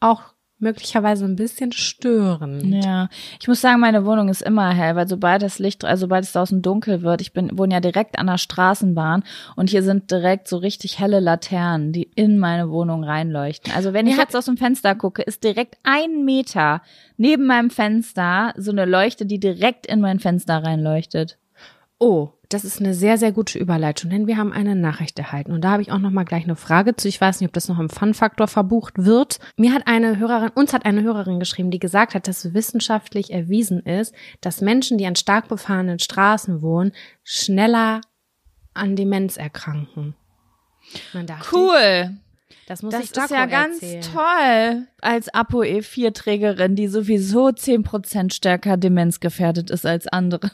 [0.00, 0.22] auch
[0.58, 2.82] möglicherweise ein bisschen störend.
[2.84, 3.08] Ja,
[3.40, 6.32] ich muss sagen, meine Wohnung ist immer hell, weil sobald das Licht, also sobald es
[6.32, 9.22] draußen dunkel wird, ich bin wohne ja direkt an der Straßenbahn
[9.56, 13.72] und hier sind direkt so richtig helle Laternen, die in meine Wohnung reinleuchten.
[13.74, 14.22] Also wenn ich Ja.
[14.22, 16.80] jetzt aus dem Fenster gucke, ist direkt ein Meter
[17.16, 21.38] neben meinem Fenster so eine Leuchte, die direkt in mein Fenster reinleuchtet.
[21.98, 25.52] Oh, das ist eine sehr, sehr gute Überleitung, denn wir haben eine Nachricht erhalten.
[25.52, 27.08] Und da habe ich auch noch mal gleich eine Frage zu.
[27.08, 29.38] Ich weiß nicht, ob das noch im Fun-Faktor verbucht wird.
[29.56, 33.80] Mir hat eine Hörerin, uns hat eine Hörerin geschrieben, die gesagt hat, dass wissenschaftlich erwiesen
[33.80, 36.92] ist, dass Menschen, die an stark befahrenen Straßen wohnen,
[37.24, 38.00] schneller
[38.74, 40.14] an Demenz erkranken.
[41.52, 42.16] Cool.
[42.68, 44.02] das muss Das ich ist Jaco ja ganz erzählen.
[44.02, 50.50] toll als ApoE4-Trägerin, die sowieso 10% stärker demenzgefährdet ist als andere.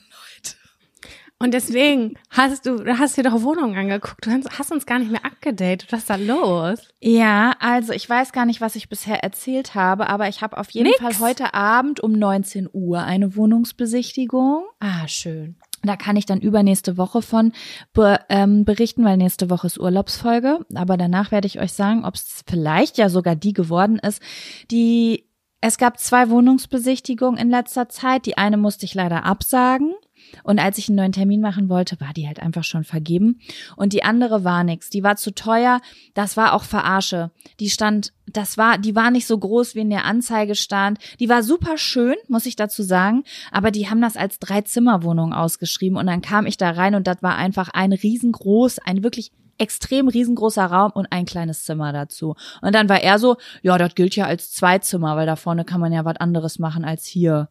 [1.42, 4.24] Und deswegen hast du, du hast dir doch Wohnungen angeguckt.
[4.24, 5.90] Du hast, hast uns gar nicht mehr abgedatet.
[5.90, 6.78] Was ist da los?
[7.00, 10.70] Ja, also ich weiß gar nicht, was ich bisher erzählt habe, aber ich habe auf
[10.70, 11.00] jeden Nix.
[11.00, 14.62] Fall heute Abend um 19 Uhr eine Wohnungsbesichtigung.
[14.78, 15.56] Ah, schön.
[15.82, 17.50] Da kann ich dann übernächste Woche von
[17.92, 20.60] be ähm, berichten, weil nächste Woche ist Urlaubsfolge.
[20.76, 24.22] Aber danach werde ich euch sagen, ob es vielleicht ja sogar die geworden ist,
[24.70, 25.26] die
[25.64, 28.26] es gab zwei Wohnungsbesichtigungen in letzter Zeit.
[28.26, 29.94] Die eine musste ich leider absagen.
[30.42, 33.40] Und als ich einen neuen Termin machen wollte, war die halt einfach schon vergeben.
[33.76, 34.90] Und die andere war nix.
[34.90, 35.80] Die war zu teuer.
[36.14, 37.30] Das war auch Verarsche.
[37.60, 40.98] Die stand, das war, die war nicht so groß, wie in der Anzeige stand.
[41.20, 43.24] Die war super schön, muss ich dazu sagen.
[43.50, 45.96] Aber die haben das als Drei-Zimmer-Wohnung ausgeschrieben.
[45.96, 50.08] Und dann kam ich da rein und das war einfach ein riesengroß, ein wirklich extrem
[50.08, 52.34] riesengroßer Raum und ein kleines Zimmer dazu.
[52.62, 55.80] Und dann war er so, ja, das gilt ja als Zweizimmer, weil da vorne kann
[55.80, 57.48] man ja was anderes machen als hier.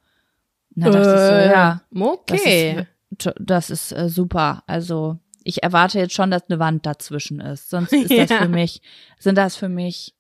[0.76, 2.86] Da dachte ich so, Äh, ja, Okay.
[3.18, 4.64] das ist, das ist äh, super.
[4.68, 7.70] Also ich erwarte jetzt schon, dass eine Wand dazwischen ist.
[7.70, 8.38] Sonst ist das Ja.
[8.44, 8.82] für mich,
[9.20, 10.16] sind das für mich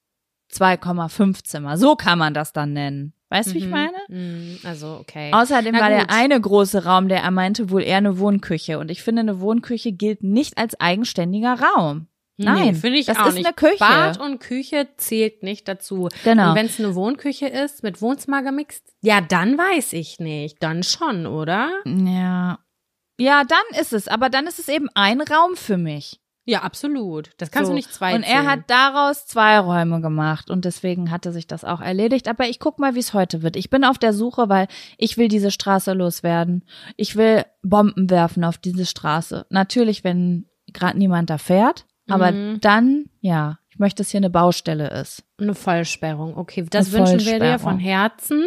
[0.51, 1.77] 2,5 Zimmer.
[1.77, 3.13] So kann man das dann nennen.
[3.29, 3.71] Weißt du, wie ich Mhm.
[3.71, 3.97] meine?
[4.09, 5.31] Mhm, Also, okay.
[5.33, 8.77] Außerdem Na war der eine große Raum, der er meinte, wohl eher eine Wohnküche.
[8.77, 12.07] Und ich finde, eine Wohnküche gilt nicht als eigenständiger Raum.
[12.45, 13.45] Nein, nee, finde ich das auch ist nicht.
[13.45, 13.77] eine Küche.
[13.79, 16.09] Bad und Küche zählt nicht dazu.
[16.23, 16.49] Genau.
[16.49, 20.61] Und wenn es eine Wohnküche ist, mit Wohnzimmer gemixt, ja, dann weiß ich nicht.
[20.61, 21.69] Dann schon, oder?
[21.85, 22.59] Ja.
[23.19, 24.07] Ja, dann ist es.
[24.07, 26.19] Aber dann ist es eben ein Raum für mich.
[26.43, 27.29] Ja, absolut.
[27.37, 27.71] Das kannst So.
[27.73, 31.63] du nicht zwei Und er hat daraus zwei Räume gemacht und deswegen hatte sich das
[31.63, 32.27] auch erledigt.
[32.27, 33.55] Aber ich guck mal, wie es heute wird.
[33.55, 34.67] Ich bin auf der Suche, weil
[34.97, 36.65] ich will diese Straße loswerden.
[36.97, 39.45] Ich will Bomben werfen auf diese Straße.
[39.51, 41.85] Natürlich, wenn gerade niemand da fährt.
[42.11, 42.59] Aber Mhm.
[42.61, 45.23] dann, ja, ich möchte, dass hier eine Baustelle ist.
[45.39, 46.35] Eine Vollsperrung.
[46.37, 48.45] Okay, das Eine wünschen wir dir von Herzen.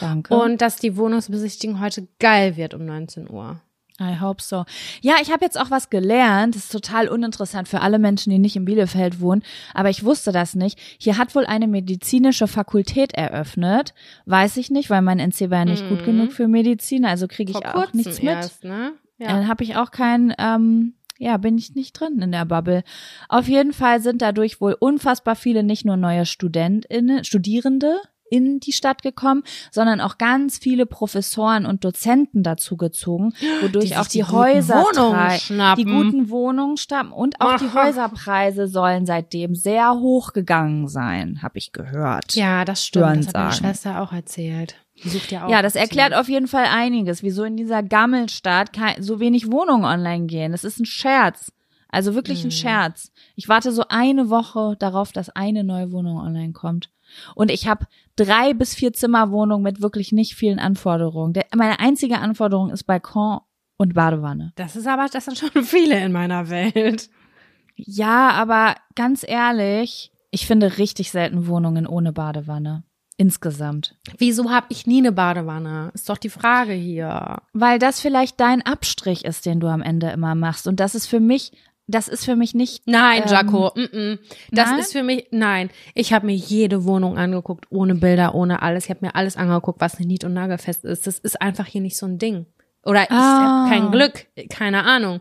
[0.00, 0.34] Danke.
[0.34, 3.60] Und dass die Wohnungsbesichtigung heute geil wird um 19 Uhr.
[4.00, 4.64] I hope so.
[5.02, 6.56] Ja, ich habe jetzt auch was gelernt.
[6.56, 9.42] Das ist total uninteressant für alle Menschen, die nicht in Bielefeld wohnen.
[9.74, 10.78] Aber ich wusste das nicht.
[10.98, 13.92] Hier hat wohl eine medizinische Fakultät eröffnet.
[14.24, 15.88] Weiß ich nicht, weil mein NC war ja nicht Mhm.
[15.90, 17.04] gut genug für Medizin.
[17.04, 18.32] Also kriege ich auch nichts mit.
[18.32, 18.92] erst, ne?
[19.18, 22.84] Dann habe ich auch kein, ähm, ja, bin ich nicht drin in der Bubble.
[23.28, 28.00] Auf jeden Fall sind dadurch wohl unfassbar viele nicht nur neue StudentInnen, Studierende
[28.32, 34.06] in die Stadt gekommen, sondern auch ganz viele Professoren und Dozenten dazugezogen, wodurch Die auch
[34.06, 34.84] die, die Häuser
[35.76, 37.84] die guten Wohnungen schnappen und auch die Aha.
[37.84, 42.34] Häuserpreise sollen seitdem sehr hoch gegangen sein, habe ich gehört.
[42.34, 43.04] Ja, das stimmt.
[43.04, 43.52] Hören Das hat meine.
[43.52, 44.76] Schwester auch erzählt.
[45.04, 45.50] Sucht ja auch.
[45.50, 50.26] Ja, das erklärt auf jeden Fall einiges, wieso in dieser Gammelstadt so wenig Wohnungen online
[50.26, 50.52] gehen.
[50.52, 51.52] Das ist ein Scherz.
[51.88, 53.12] Also wirklich ein Scherz.
[53.36, 56.90] Ich warte so eine Woche darauf, dass eine neue Wohnung online kommt.
[57.34, 57.86] Und ich habe
[58.16, 61.34] drei bis vier Zimmerwohnungen mit wirklich nicht vielen Anforderungen.
[61.34, 63.40] Der, meine einzige Anforderung ist Balkon
[63.76, 64.52] und Badewanne.
[64.56, 67.10] Das ist aber, das sind schon viele in meiner Welt.
[67.76, 72.84] Ja, aber ganz ehrlich, ich finde richtig selten Wohnungen ohne Badewanne.
[73.16, 73.94] Insgesamt.
[74.18, 75.90] Wieso habe ich nie eine Badewanne?
[75.94, 77.38] Ist doch die Frage hier.
[77.52, 80.66] Weil das vielleicht dein Abstrich ist, den du am Ende immer machst.
[80.66, 81.52] Und das ist für mich,
[81.86, 82.82] das ist für mich nicht.
[82.86, 84.18] Nein, ähm, Jaco, mm -mm.
[84.50, 84.78] das nein?
[84.78, 85.70] ist für mich, nein.
[85.94, 88.84] Ich habe mir jede Wohnung angeguckt, ohne Bilder, ohne alles.
[88.84, 91.06] Ich habe mir alles angeguckt, was nied- und nagelfest ist.
[91.06, 92.46] Das ist einfach hier nicht so ein Ding.
[92.84, 93.64] Oder Ah.
[93.64, 95.20] hab kein Glück, keine Ahnung.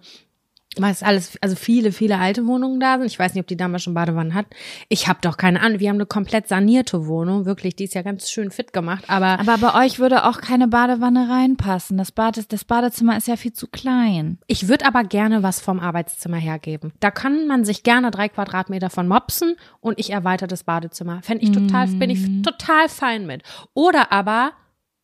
[0.78, 3.08] Weil es alles, also viele, viele alte Wohnungen da sind.
[3.08, 4.46] Ich weiß nicht, ob die damals schon Badewannen hat.
[4.88, 5.82] Ich habe doch keine Ahnung.
[5.82, 7.76] Wir haben eine komplett sanierte Wohnung, wirklich.
[7.76, 9.04] Die ist ja ganz schön fit gemacht.
[9.08, 11.98] Aber Aber bei euch würde auch keine Badewanne reinpassen.
[11.98, 14.38] Das, Bad ist, das Badezimmer ist ja viel zu klein.
[14.48, 16.94] Ich würde aber gerne was vom Arbeitszimmer hergeben.
[17.02, 21.22] Da kann man sich gerne drei Quadratmeter von mopsen und ich erweitere das Badezimmer.
[21.22, 23.44] Fände ich total, bin ich total fein mit.
[23.74, 24.54] Oder aber,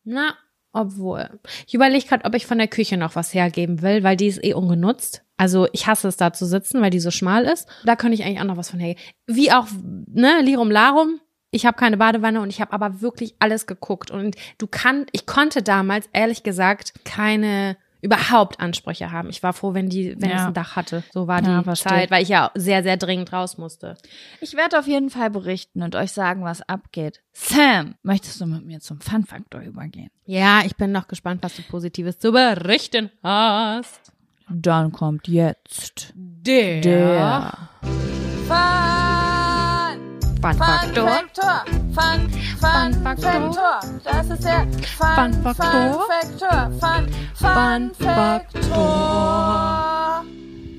[0.02, 0.32] na,
[0.72, 1.28] obwohl.
[1.66, 4.42] Ich überlege gerade, ob ich von der Küche noch was hergeben will, weil die ist
[4.42, 5.24] eh ungenutzt.
[5.38, 7.66] Also ich hasse es da zu sitzen, weil die so schmal ist.
[7.84, 9.00] Da könnte ich eigentlich auch noch was von hergeben.
[9.26, 9.66] Wie auch,
[10.12, 11.20] ne, Lirum Larum.
[11.50, 14.10] Ich habe keine Badewanne und ich habe aber wirklich alles geguckt.
[14.10, 19.28] Und du kann, ich konnte damals ehrlich gesagt keine überhaupt Ansprüche haben.
[19.30, 20.36] Ich war froh, wenn die, wenn Ja.
[20.36, 21.02] es ein Dach hatte.
[21.12, 21.90] So war Ja, die verstehe.
[21.92, 23.96] Zeit, weil ich ja sehr, sehr dringend raus musste.
[24.40, 27.22] Ich werde auf jeden Fall berichten und euch sagen, was abgeht.
[27.32, 30.10] Sam, möchtest du mit mir zum Fun-Faktor übergehen?
[30.26, 34.12] Ja, ich bin noch gespannt, was du Positives zu berichten hast.
[34.50, 37.52] Dann kommt jetzt Der, der
[40.40, 41.08] Fun Faktor.
[41.08, 41.64] Faktor.
[41.92, 42.30] Fun,
[42.60, 43.80] Fun Fun Faktor.
[44.04, 45.42] Das ist der Fun, Fun.
[45.42, 46.06] Faktor.
[46.80, 49.44] Fun, Fun Fun Faktor.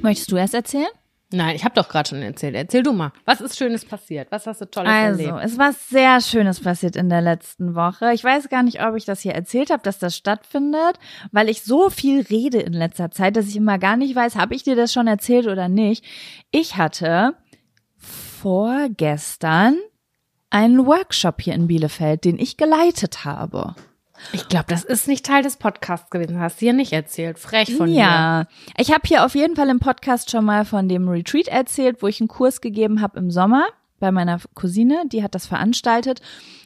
[0.01, 0.87] Möchtest du erst erzählen?
[1.31, 2.55] Nein, ich habe doch gerade schon erzählt.
[2.55, 3.11] Erzähl du mal.
[3.25, 4.31] Was ist Schönes passiert?
[4.31, 5.39] Was hast du Tolles Also, erlebt?
[5.45, 8.13] es war sehr Schönes passiert in der letzten Woche.
[8.13, 10.97] Ich weiß gar nicht, ob ich das hier erzählt habe, dass das stattfindet,
[11.31, 14.55] weil ich so viel rede in letzter Zeit, dass ich immer gar nicht weiß, habe
[14.55, 16.03] ich dir das schon erzählt oder nicht.
[16.49, 17.35] Ich hatte
[17.97, 19.77] vorgestern
[20.49, 23.75] einen Workshop hier in Bielefeld, den ich geleitet habe.
[24.33, 26.39] Ich glaube, das ist nicht Teil des Podcasts gewesen.
[26.39, 27.39] Hast du dir nicht erzählt.
[27.39, 27.95] Frech von dir.
[27.95, 28.47] Ja,
[28.77, 32.07] ich habe hier auf jeden Fall im Podcast schon mal von dem Retreat erzählt, wo
[32.07, 33.67] ich einen Kurs gegeben habe im Sommer
[33.99, 36.21] bei meiner Cousine, die hat das veranstaltet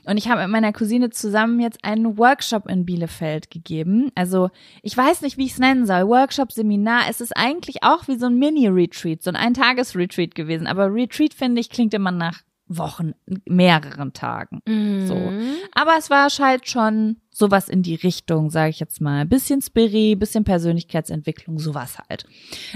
[0.06, 4.12] und ich habe mit meiner Cousine zusammen jetzt einen Workshop in Bielefeld gegeben.
[4.16, 4.49] Also,
[4.82, 6.08] ich weiß nicht, wie ich es nennen soll.
[6.08, 10.93] Workshop, Seminar, es ist eigentlich auch wie so ein Mini-Retreat, so ein Eintages-Retreat gewesen, aber
[10.93, 12.41] Retreat finde ich klingt immer nach
[12.78, 13.13] Wochen,
[13.45, 14.61] mehreren Tagen.
[14.65, 15.15] So.
[15.15, 15.55] Mhm.
[15.74, 19.26] Aber es war halt schon sowas in die Richtung, sage ich jetzt mal.
[19.26, 22.26] Bisschen Spiri, bisschen Persönlichkeitsentwicklung, sowas halt.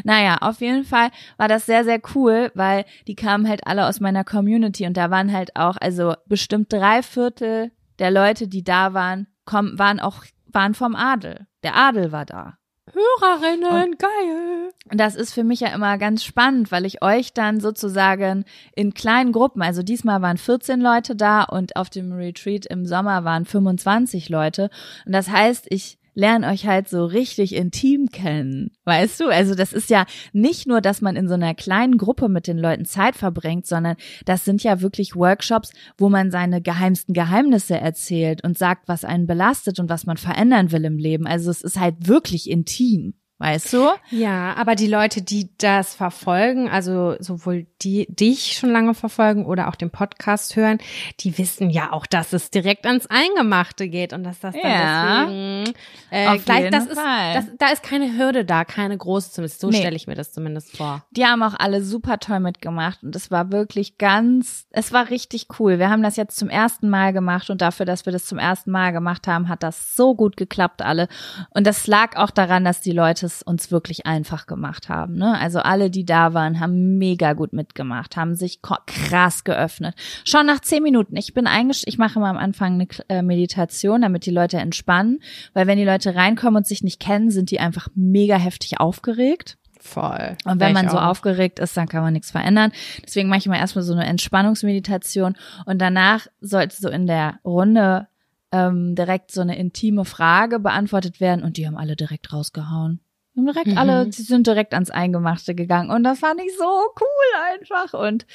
[0.04, 4.00] Naja, auf jeden Fall war das sehr, sehr cool, weil die kamen halt alle aus
[4.00, 8.94] meiner Community und da waren halt auch, also bestimmt drei Viertel der Leute, die da
[8.94, 11.48] waren, kommen, waren auch, waren vom Adel.
[11.64, 12.58] Der Adel war da.
[12.98, 14.72] Hörerinnen, geil.
[14.90, 18.46] Und das ist für mich ja immer ganz spannend, weil ich euch dann sozusagen
[18.76, 23.24] in kleinen Gruppen, also diesmal waren 14 Leute da und auf dem Retreat im Sommer
[23.24, 24.70] waren 25 Leute.
[25.06, 28.72] Und das heißt, ich lerne euch halt so richtig intim kennen.
[28.86, 29.28] Weißt du?
[29.28, 32.58] Also das ist ja nicht nur, dass man in so einer kleinen Gruppe mit den
[32.58, 38.44] Leuten Zeit verbringt, sondern das sind ja wirklich Workshops, wo man seine geheimsten Geheimnisse erzählt
[38.44, 41.28] und sagt, was einen belastet und was man verändern will im Leben.
[41.28, 43.14] Also es ist halt wirklich intim.
[43.40, 43.88] Weißt du?
[44.10, 49.68] Ja, aber die Leute, die das verfolgen, also sowohl die dich schon lange verfolgen oder
[49.68, 50.80] auch den Podcast hören,
[51.20, 55.26] die wissen ja auch, dass es direkt ans Eingemachte geht und dass das dann Ja,
[55.28, 55.74] deswegen
[56.10, 57.34] äh, auf gleich, jeden das ist, Fall.
[57.36, 59.60] das, da ist keine Hürde da, keine große zumindest.
[59.62, 59.78] So Nee.
[59.82, 61.04] stelle ich mir das zumindest vor.
[61.12, 65.46] Die haben auch alle super toll mitgemacht und es war wirklich ganz, es war richtig
[65.60, 65.78] cool.
[65.78, 68.72] Wir haben das jetzt zum ersten Mal gemacht und dafür, dass wir das zum ersten
[68.72, 71.08] Mal gemacht haben, hat das so gut geklappt alle.
[71.52, 75.16] Und das lag auch daran, dass die Leute es uns wirklich einfach gemacht haben.
[75.16, 75.40] Ne?
[75.40, 79.96] Also alle, die da waren, haben mega gut mitgemacht, haben sich krass geöffnet.
[80.26, 81.16] Schon nach zehn Minuten.
[81.16, 85.20] Ich bin eingesch ich mache immer am Anfang eine äh, Meditation, damit die Leute entspannen,
[85.54, 89.58] weil wenn die Leute reinkommen und sich nicht kennen, sind die einfach mega heftig aufgeregt.
[89.80, 90.36] Voll.
[90.44, 92.72] Und wenn man so aufgeregt ist, dann kann man nichts verändern.
[93.06, 98.08] Deswegen mache ich immer erstmal so eine Entspannungsmeditation und danach sollte so in der Runde
[98.52, 103.02] ähm, direkt so eine intime Frage beantwortet werden und die haben alle direkt rausgehauen.
[103.38, 103.78] Die haben direkt Mhm.
[103.78, 108.26] alle, sie sind direkt ans Eingemachte gegangen und das fand ich so cool einfach und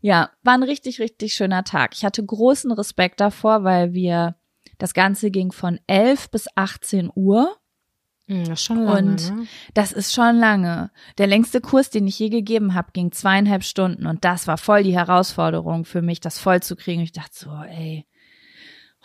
[0.00, 1.90] ja, war ein richtig, richtig schöner Tag.
[1.94, 4.36] Ich hatte großen Respekt davor, weil wir,
[4.78, 7.58] das Ganze ging von 11 bis 18 Uhr.
[8.26, 9.46] Hm, das ist schon lange, Und ne?
[9.74, 10.90] das ist schon lange.
[11.18, 14.82] Der längste Kurs, den ich je gegeben habe, ging zweieinhalb Stunden und das war voll
[14.82, 17.02] die Herausforderung für mich, das voll zu kriegen.
[17.02, 18.06] Ich dachte so, ey,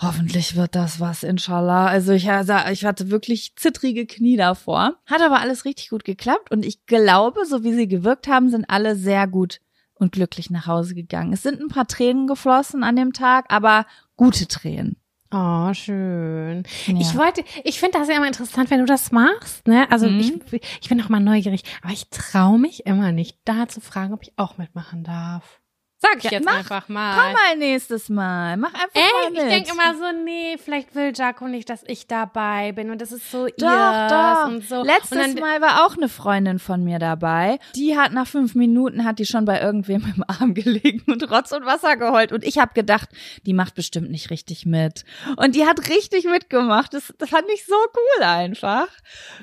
[0.04, 1.88] hoffentlich wird das was, inshallah.
[1.88, 4.96] Also ich, also ich hatte wirklich zittrige Knie davor.
[5.06, 8.70] Hat aber alles richtig gut geklappt und ich glaube, so wie sie gewirkt haben, sind
[8.70, 9.60] alle sehr gut
[9.96, 11.34] und glücklich nach Hause gegangen.
[11.34, 13.86] Es sind ein paar Tränen geflossen an dem Tag, aber
[14.18, 14.98] gute Tränen.
[15.36, 16.62] Oh, schön.
[16.86, 17.00] Ja.
[17.00, 19.90] Ich wollte, ich finde das ja immer interessant, wenn du das machst, ne?
[19.90, 20.20] Also Mhm.
[20.20, 24.14] ich, ich bin auch mal neugierig, aber ich traue mich immer nicht, da zu fragen,
[24.14, 25.60] ob ich auch mitmachen darf.
[26.04, 26.58] Sag ich Ja, jetzt mach.
[26.58, 27.16] einfach mal.
[27.16, 28.58] Komm mal nächstes Mal.
[28.58, 29.42] Mach einfach Ey, mal mit.
[29.42, 33.12] ich denke immer so, nee, vielleicht will Jaco nicht, dass ich dabei bin und das
[33.14, 34.48] ist so Doch, ihrs doch.
[34.48, 34.84] und so.
[34.84, 37.58] Letztes und dann, Mal war auch eine Freundin von mir dabei.
[37.76, 41.52] Die hat nach fünf Minuten hat die schon bei irgendwem im Arm gelegen und Rotz
[41.54, 42.32] und Wasser geheult.
[42.32, 43.10] Und ich habe gedacht,
[43.46, 45.06] die macht bestimmt nicht richtig mit.
[45.38, 46.94] Und die hat richtig mitgemacht.
[46.94, 48.88] Das, das fand ich so cool einfach.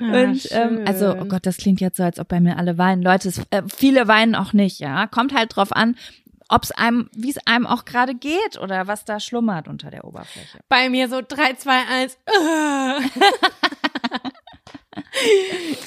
[0.01, 2.77] Ah, und ähm, also, oh Gott, das klingt jetzt so, als ob bei mir alle
[2.79, 3.03] weinen.
[3.03, 5.07] Leute, es, äh, viele weinen auch nicht, ja.
[5.07, 5.97] Kommt halt drauf an,
[6.51, 10.05] ob es einem, wie es einem auch gerade geht oder was da schlummert unter der
[10.05, 10.59] Oberfläche.
[10.69, 12.19] bei mir so 3, 2, 1.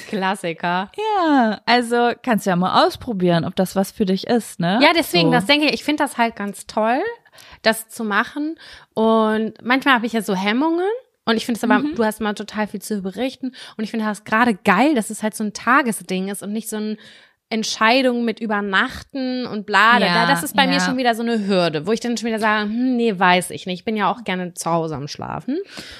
[0.08, 0.90] Klassiker.
[0.96, 4.78] Ja, also kannst du ja mal ausprobieren, ob das was für dich ist, ne?
[4.82, 5.32] Ja, deswegen, So.
[5.32, 7.00] das denke ich, ich finde das halt ganz toll,
[7.62, 8.56] das zu machen.
[8.94, 10.88] Und manchmal habe ich ja so Hemmungen.
[11.26, 11.94] Und ich finde es aber, Mhm.
[11.94, 13.52] du hast mal total viel zu berichten.
[13.76, 16.68] Und ich finde das gerade geil, dass es halt so ein Tagesding ist und nicht
[16.68, 16.98] so ein
[17.50, 19.98] Entscheidung mit Übernachten und bla.
[19.98, 20.80] da- Ja, das ist bei mir ja.
[20.80, 23.66] schon wieder so eine Hürde, wo ich dann schon wieder sage, hm, nee, weiß ich
[23.66, 23.80] nicht.
[23.80, 25.58] Ich bin ja auch gerne zu Hause am Schlafen.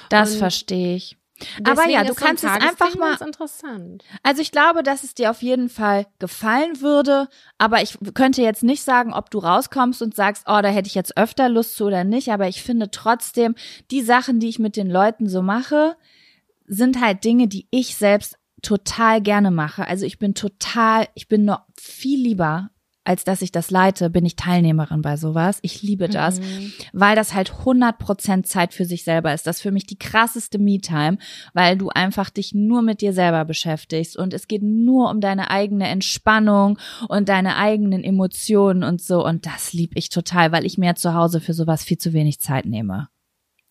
[0.09, 1.17] Das verstehe ich.
[1.65, 3.17] Aber ja, du kannst es einfach mal.
[3.21, 4.05] interessant.
[4.23, 7.27] Also ich glaube, dass es dir auf jeden Fall gefallen würde,
[7.57, 10.95] aber ich könnte jetzt nicht sagen, ob du rauskommst und sagst, oh, da hätte ich
[10.95, 13.55] jetzt öfter Lust zu oder nicht, aber ich finde trotzdem,
[13.91, 15.97] die Sachen, die ich mit den Leuten so mache,
[16.67, 19.87] sind halt Dinge, die ich selbst total gerne mache.
[19.87, 22.71] Also ich bin total, ich bin noch viel lieber,
[23.05, 25.59] als dass ich das leite, bin ich Teilnehmerin bei sowas.
[25.61, 26.41] Ich liebe das,
[26.91, 29.45] weil das halt 100% Zeit für sich selber ist.
[29.45, 31.19] Das ist für mich die krasseste Me-Time,
[31.53, 35.51] weil du einfach dich nur mit dir selber beschäftigst und es geht nur um deine
[35.51, 40.79] eigene Entspannung und deine eigenen Emotionen und so und das lieb ich total, weil ich
[40.79, 43.09] mir zu Hause für sowas viel zu wenig Zeit nehme.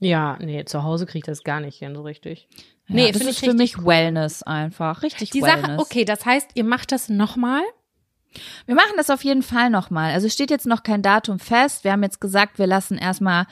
[0.01, 2.49] Ja, nee, zu Hause kriege ich das gar nicht hin, so richtig.
[2.87, 5.67] Ja, Nee, das ist ich für mich Wellness einfach, richtig Die Wellness.
[5.67, 7.63] Sache, okay, das heißt, ihr macht das nochmal?
[8.67, 10.13] Wir machen das auf jeden Fall nochmal.
[10.13, 11.85] Also steht jetzt noch kein Datum fest.
[11.85, 13.47] Wir haben jetzt gesagt, wir lassen erstmal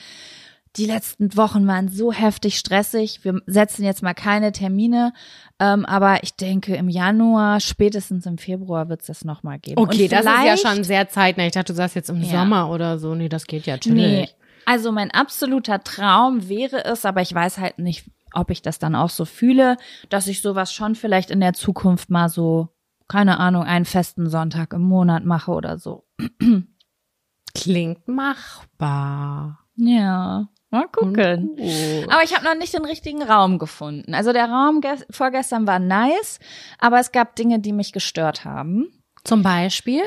[0.77, 3.21] die letzten Wochen waren so heftig stressig.
[3.25, 5.13] Wir setzen jetzt mal keine Termine,
[5.59, 9.79] ähm, aber ich denke, im Januar, spätestens im Februar wird es das nochmal geben.
[9.79, 11.45] Okay, das ist ja schon sehr zeitnah.
[11.45, 12.31] Ich dachte, du sagst jetzt im Ja.
[12.31, 13.15] Sommer oder so.
[13.15, 14.35] Nee, das geht ja Nee, chillig.
[14.67, 18.95] Also mein absoluter Traum wäre es, aber ich weiß halt nicht, ob ich das dann
[18.95, 19.77] auch so fühle,
[20.09, 22.69] dass ich sowas schon vielleicht in der Zukunft mal so,
[23.09, 26.05] keine Ahnung, einen festen Sonntag im Monat mache oder so.
[27.55, 29.59] Klingt machbar.
[29.77, 31.49] Ja, mal gucken.
[31.57, 32.11] Gut.
[32.13, 34.15] Aber ich habe noch nicht den richtigen Raum gefunden.
[34.15, 36.39] Also der Raum ges- vorgestern war nice,
[36.79, 38.87] aber es gab Dinge, die mich gestört haben.
[39.25, 40.03] Zum Beispiel?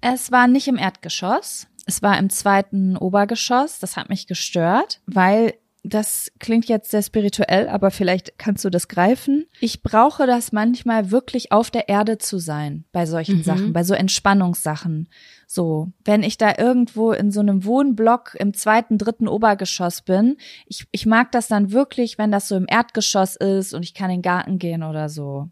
[0.00, 1.66] Es war nicht im Erdgeschoss.
[1.86, 3.78] Es war im zweiten Obergeschoss.
[3.78, 5.54] Das hat mich gestört, weil
[5.88, 9.46] das klingt jetzt sehr spirituell, aber vielleicht kannst du das greifen.
[9.60, 13.42] Ich brauche das manchmal wirklich auf der Erde zu sein bei solchen Mhm.
[13.44, 15.08] Sachen, bei so Entspannungssachen.
[15.46, 20.86] So, wenn ich da irgendwo in so einem Wohnblock im zweiten, dritten Obergeschoss bin, ich,
[20.90, 24.16] ich mag das dann wirklich, wenn das so im Erdgeschoss ist und ich kann in
[24.16, 25.50] den Garten gehen oder so.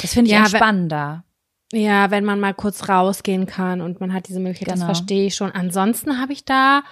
[0.00, 1.24] Das finde ich Ja, entspannender.
[1.72, 4.86] Ja, wenn man mal kurz rausgehen kann und man hat diese Möglichkeit, das Genau.
[4.92, 5.50] verstehe ich schon.
[5.52, 6.82] Ansonsten habe ich da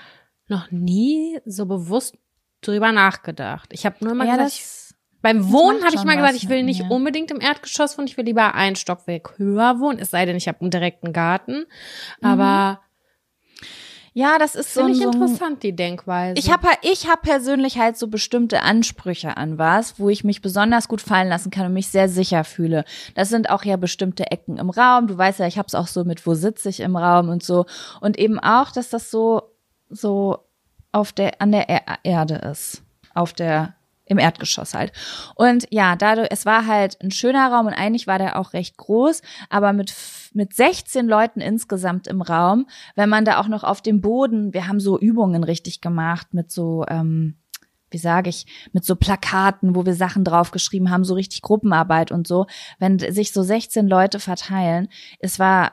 [0.49, 2.17] noch nie so bewusst
[2.63, 3.69] drüber nachgedacht.
[3.73, 6.63] Ich habe nur mal Ja, gesagt, das, beim Wohnen habe ich mal gesagt, ich will
[6.63, 6.91] nicht mir.
[6.91, 10.49] unbedingt im Erdgeschoss wohnen, ich will lieber ein Stockwerk höher wohnen, es sei denn, ich
[10.49, 11.67] habe einen direkten Garten.
[12.23, 12.81] Aber
[14.13, 16.39] ja, das ist so, finde ich so interessant, die Denkweise.
[16.39, 20.89] Ich habe ich hab persönlich halt so bestimmte Ansprüche an was, wo ich mich besonders
[20.89, 22.85] gut fallen lassen kann und mich sehr sicher fühle.
[23.15, 25.07] Das sind auch ja bestimmte Ecken im Raum.
[25.07, 27.45] Du weißt ja, ich habe es auch so mit, wo sitze ich im Raum und
[27.45, 27.67] so.
[28.01, 29.43] Und eben auch, dass das so
[29.89, 30.39] so
[30.93, 32.83] auf der an der er Erde ist,
[33.15, 33.75] auf der
[34.11, 34.93] im Erdgeschoss halt.
[35.37, 38.77] Und ja, dadurch, es war halt ein schöner Raum und eigentlich war der auch recht
[38.77, 39.95] groß, aber mit,
[40.35, 44.67] mit 16 Leuten insgesamt im Raum, wenn man da auch noch auf dem Boden, wir
[44.67, 47.37] haben so Übungen richtig gemacht mit so, ähm,
[47.93, 52.27] wie sage ich, mit so Plakaten, wo wir Sachen draufgeschrieben haben, so richtig Gruppenarbeit und
[52.27, 52.47] so,
[52.81, 54.89] wenn sich so 16 Leute verteilen,
[55.21, 55.73] es war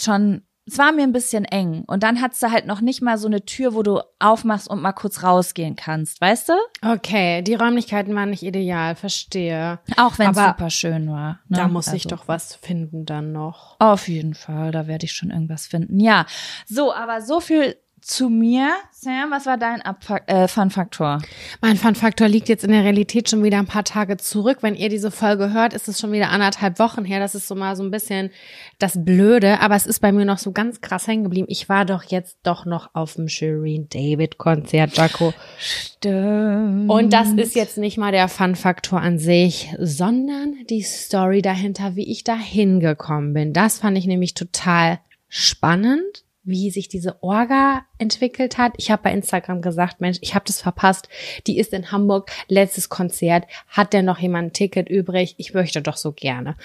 [0.00, 1.84] schon, es war mir ein bisschen eng.
[1.86, 4.82] Und dann hat's da halt noch nicht mal so eine Tür, wo du aufmachst und
[4.82, 6.52] mal kurz rausgehen kannst, weißt du?
[6.82, 9.78] Okay, die Räumlichkeiten waren nicht ideal, verstehe.
[9.96, 11.38] Auch wenn es super schön war.
[11.48, 11.58] Ne?
[11.58, 13.76] Da muss ich Also, doch was finden dann noch.
[13.78, 16.00] Auf jeden Fall, da werde ich schon irgendwas finden.
[16.00, 16.26] Ja,
[16.66, 17.76] so, aber so viel
[18.06, 18.70] zu mir.
[18.92, 19.82] Sam, was war dein
[20.26, 21.20] äh, Fun-Faktor?
[21.60, 24.58] Mein Fun-Faktor liegt jetzt in der Realität schon wieder ein paar Tage zurück.
[24.60, 27.18] Wenn ihr diese Folge hört, ist es schon wieder anderthalb Wochen her.
[27.18, 28.30] Das ist so mal so ein bisschen
[28.78, 29.60] das Blöde.
[29.60, 31.48] Aber es ist bei mir noch so ganz krass hängen geblieben.
[31.50, 35.34] Ich war doch jetzt doch noch auf dem Shireen David Konzert, Jaco.
[35.58, 36.88] Stimmt.
[36.88, 42.10] Und das ist jetzt nicht mal der Fun-Faktor an sich, sondern die Story dahinter, wie
[42.10, 43.52] ich da hingekommen bin.
[43.52, 48.72] Das fand ich nämlich total spannend, wie sich diese Orga entwickelt hat.
[48.76, 51.08] Ich habe bei Instagram gesagt, Mensch, ich habe das verpasst.
[51.46, 53.44] Die ist in Hamburg, letztes Konzert.
[53.68, 55.34] Hat denn noch jemand ein Ticket übrig?
[55.38, 56.56] Ich möchte doch so gerne.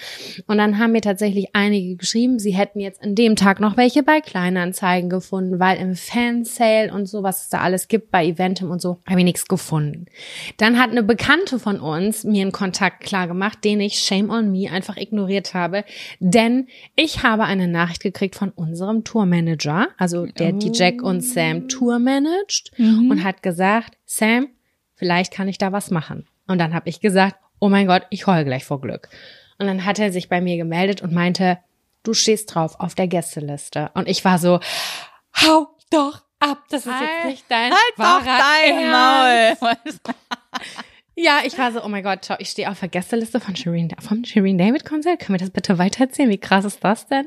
[0.46, 4.02] Und dann haben mir tatsächlich einige geschrieben, sie hätten jetzt an dem Tag noch welche
[4.02, 8.70] bei Kleinanzeigen gefunden, weil im Fansale und so, was es da alles gibt, bei Eventim
[8.70, 10.06] und so, habe ich nichts gefunden.
[10.58, 14.52] Dann hat eine Bekannte von uns mir einen Kontakt klar gemacht, den ich, shame on
[14.52, 15.84] me, einfach ignoriert habe,
[16.20, 16.66] denn
[16.96, 21.98] ich habe eine Nachricht gekriegt von unserem Tourmanager, also der die Jack und Sam Tour
[21.98, 22.72] managt
[23.10, 24.48] und hat gesagt, Sam,
[24.94, 26.26] vielleicht kann ich da was machen.
[26.46, 29.08] Und dann habe ich gesagt, oh mein Gott, ich heul gleich vor Glück.
[29.58, 31.58] Und dann hat er sich bei mir gemeldet und meinte,
[32.02, 33.90] du stehst drauf auf der Gästeliste.
[33.94, 34.60] Und ich war so,
[35.36, 39.62] hau doch ab, das ist jetzt nicht dein wahrer Ernst.
[39.62, 39.74] Maul.
[41.24, 43.94] Ja, ich war so, oh mein Gott, schau, ich stehe auf der Gästeliste von Shireen,
[44.00, 45.20] vom Shireen David Konzert.
[45.20, 46.28] Können wir das bitte weitererzählen?
[46.28, 47.26] Wie krass ist das denn?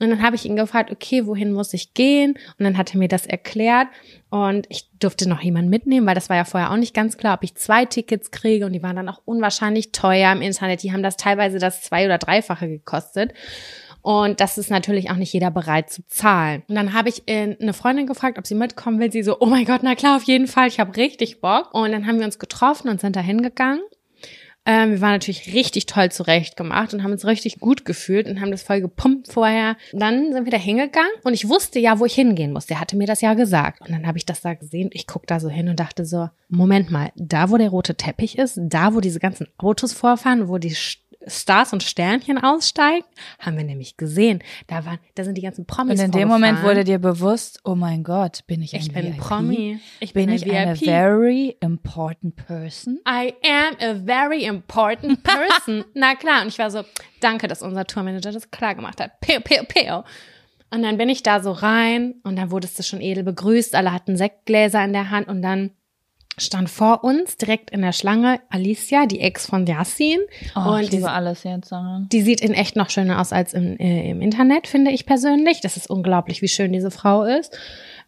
[0.00, 2.38] Und dann habe ich ihn gefragt, okay, wohin muss ich gehen?
[2.58, 3.88] Und dann hat er mir das erklärt.
[4.30, 7.34] Und ich durfte noch jemanden mitnehmen, weil das war ja vorher auch nicht ganz klar,
[7.34, 8.64] ob ich zwei Tickets kriege.
[8.64, 10.82] Und die waren dann auch unwahrscheinlich teuer im Internet.
[10.82, 13.34] Die haben das teilweise das zwei- oder dreifache gekostet.
[14.04, 16.62] Und das ist natürlich auch nicht jeder bereit zu zahlen.
[16.68, 19.10] Und dann habe ich äh, eine Freundin gefragt, ob sie mitkommen will.
[19.10, 20.68] Sie so, oh mein Gott, na klar, auf jeden Fall.
[20.68, 21.72] Ich habe richtig Bock.
[21.72, 23.80] Und dann haben wir uns getroffen und sind da hingegangen.
[24.66, 28.40] Ähm, wir waren natürlich richtig toll zurecht gemacht und haben uns richtig gut gefühlt und
[28.40, 29.76] haben das voll gepumpt vorher.
[29.92, 32.66] Dann sind wir da hingegangen und ich wusste ja, wo ich hingehen muss.
[32.66, 33.82] Der hatte mir das ja gesagt.
[33.82, 34.90] Und dann habe ich das da gesehen.
[34.92, 38.38] Ich guck da so hin und dachte so, Moment mal, da wo der rote Teppich
[38.38, 40.74] ist, da wo diese ganzen Autos vorfahren, wo die
[41.26, 43.04] Stars und Sternchen aussteigen,
[43.38, 44.42] haben wir nämlich gesehen.
[44.66, 47.74] Da waren, da sind die ganzen Promis Und in dem Moment wurde dir bewusst, oh
[47.74, 49.18] mein Gott, bin ich ein ich bin VIP?
[49.18, 49.80] Promi.
[50.00, 50.84] Ich Bin bin, ich ein eine VIP.
[50.84, 53.00] very important person?
[53.08, 55.84] I am a very important person.
[55.94, 56.42] Na klar.
[56.42, 56.82] Und ich war so,
[57.20, 59.20] danke, dass unser Tourmanager das klar gemacht hat.
[59.20, 59.96] Pew, pew, pew.
[59.98, 60.04] Und
[60.70, 63.74] Und dann bin ich da so rein und dann wurdest du schon edel begrüßt.
[63.76, 65.70] Alle hatten Sektgläser in der Hand und dann
[66.38, 70.18] stand vor uns direkt in der Schlange Alicia, die Ex von Yassin.
[70.56, 71.68] Oh, und ich die, liebe alles jetzt.
[71.68, 72.02] Sarah.
[72.10, 75.60] die sieht in echt noch schöner aus als im, äh, im Internet, finde ich persönlich.
[75.60, 77.56] Das ist unglaublich, wie schön diese Frau ist.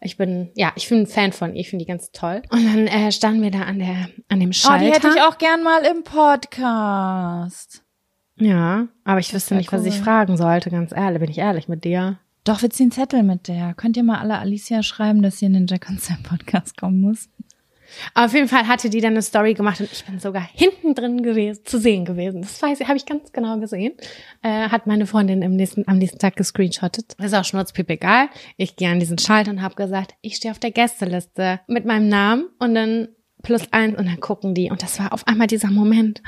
[0.01, 2.41] Ich bin, ja, ich bin ein Fan von ihr, ich finde die ganz toll.
[2.51, 4.85] Und dann äh, standen wir da an der, an dem Oh, Schalter.
[4.85, 7.83] die hätte ich auch gern mal im Podcast.
[8.39, 10.03] Ja, aber ich wüsste wär nicht, was ich cool.
[10.03, 12.19] fragen sollte, ganz ehrlich, bin ich ehrlich mit dir.
[12.43, 13.73] Doch, wir ziehen Zettel mit der.
[13.73, 17.01] Könnt ihr mal alle Alicia schreiben, dass sie in den Jack und Sam Podcast kommen
[17.01, 17.27] muss?
[18.13, 21.23] Auf jeden Fall hatte die dann eine Story gemacht und ich bin sogar hinten drin
[21.23, 22.41] gewesen, zu sehen gewesen.
[22.41, 23.93] Das weiß ich, habe ich ganz genau gesehen.
[24.41, 27.15] Äh, hat meine Freundin im nächsten, am nächsten Tag gescreenshottet.
[27.19, 28.29] Ist auch schnurzpiep egal.
[28.57, 32.09] Ich gehe an diesen Schalter und habe gesagt, ich stehe auf der Gästeliste mit meinem
[32.09, 33.09] Namen und dann
[33.43, 34.69] plus eins und dann gucken die.
[34.69, 36.21] Und das war auf einmal dieser Moment.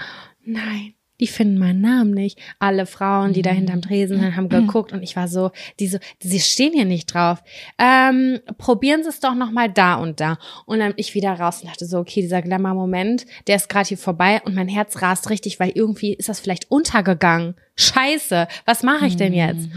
[0.43, 0.93] Nein.
[1.20, 2.39] Die finden meinen Namen nicht.
[2.59, 5.97] Alle Frauen, die da hinterm Tresen sind, haben geguckt und ich war so, die so,
[6.22, 7.43] sie stehen hier nicht drauf.
[7.78, 10.38] Ähm, probieren Sie es doch noch mal da und da.
[10.65, 13.97] Und dann ich wieder raus und dachte so, okay, dieser Glamour-Moment, der ist gerade hier
[13.97, 17.55] vorbei und mein Herz rast richtig, weil irgendwie ist das vielleicht untergegangen.
[17.80, 19.69] Scheiße, was mache ich denn jetzt?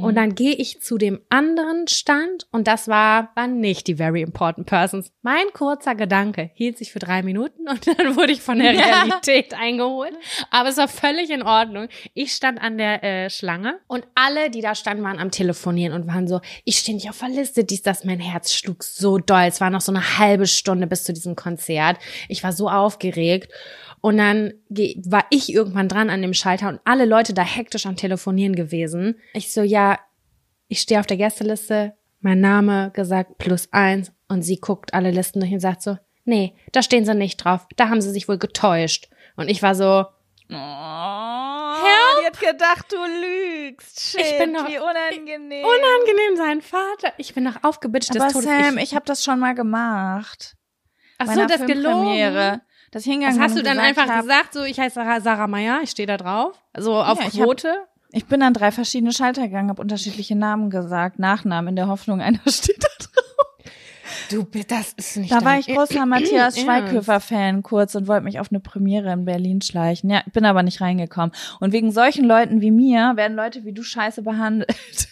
[0.00, 4.22] Und dann gehe ich zu dem anderen Stand und das war, waren nicht die very
[4.22, 5.10] important persons.
[5.22, 9.54] Mein kurzer Gedanke hielt sich für drei Minuten und dann wurde ich von der Realität
[9.54, 10.12] eingeholt.
[10.50, 11.88] Aber es war völlig in Ordnung.
[12.14, 16.06] Ich stand an der äh, Schlange und alle, die da standen, waren am Telefonieren und
[16.06, 19.46] waren so, ich stehe nicht auf der Liste, dies, das, mein Herz schlug so doll.
[19.46, 21.98] Es war noch so eine halbe Stunde bis zu diesem Konzert.
[22.28, 23.52] Ich war so aufgeregt.
[24.00, 24.52] Und dann
[25.06, 29.18] war ich irgendwann dran an dem Schalter und alle Leute da hektisch am Telefonieren gewesen.
[29.32, 29.98] Ich so, ja,
[30.68, 34.12] ich stehe auf der Gästeliste, mein Name gesagt, plus eins.
[34.28, 37.66] Und sie guckt alle Listen durch und sagt so, nee, da stehen sie nicht drauf.
[37.76, 39.08] Da haben sie sich wohl getäuscht.
[39.36, 40.04] Und ich war so,
[40.50, 40.54] Oh,
[42.20, 44.00] die hat gedacht, du lügst.
[44.00, 45.64] Shit, Ich bin doch- wie unangenehm.
[45.64, 47.12] unangenehm sein Vater.
[47.18, 48.44] Ich bin noch aufgebitscht des Aber Todes.
[48.48, 50.56] Sam, ich habe das schon mal gemacht.
[51.18, 52.60] ach so, das gelogen.
[52.88, 52.92] Filmpremiere.
[52.92, 55.46] Das hingegangen Was hast bin du dann einfach hab, gesagt, so, ich heiße Sarah, Sarah
[55.46, 56.60] Meyer, ich stehe da drauf?
[56.72, 57.74] Also auf Ja, ich Quote?
[58.10, 62.20] Ich bin an drei verschiedene Schalter gegangen, habe unterschiedliche Namen gesagt, Nachnamen in der Hoffnung,
[62.22, 63.08] einer steht da drauf.
[64.30, 66.58] Du, das ist nicht Da war ich großer Matthias.
[66.58, 70.10] Schweighöfer-Fan kurz und wollte mich auf eine Premiere in Berlin schleichen.
[70.10, 71.32] Ja, bin aber nicht reingekommen.
[71.60, 75.08] Und wegen solchen Leuten wie mir werden Leute wie du scheiße behandelt.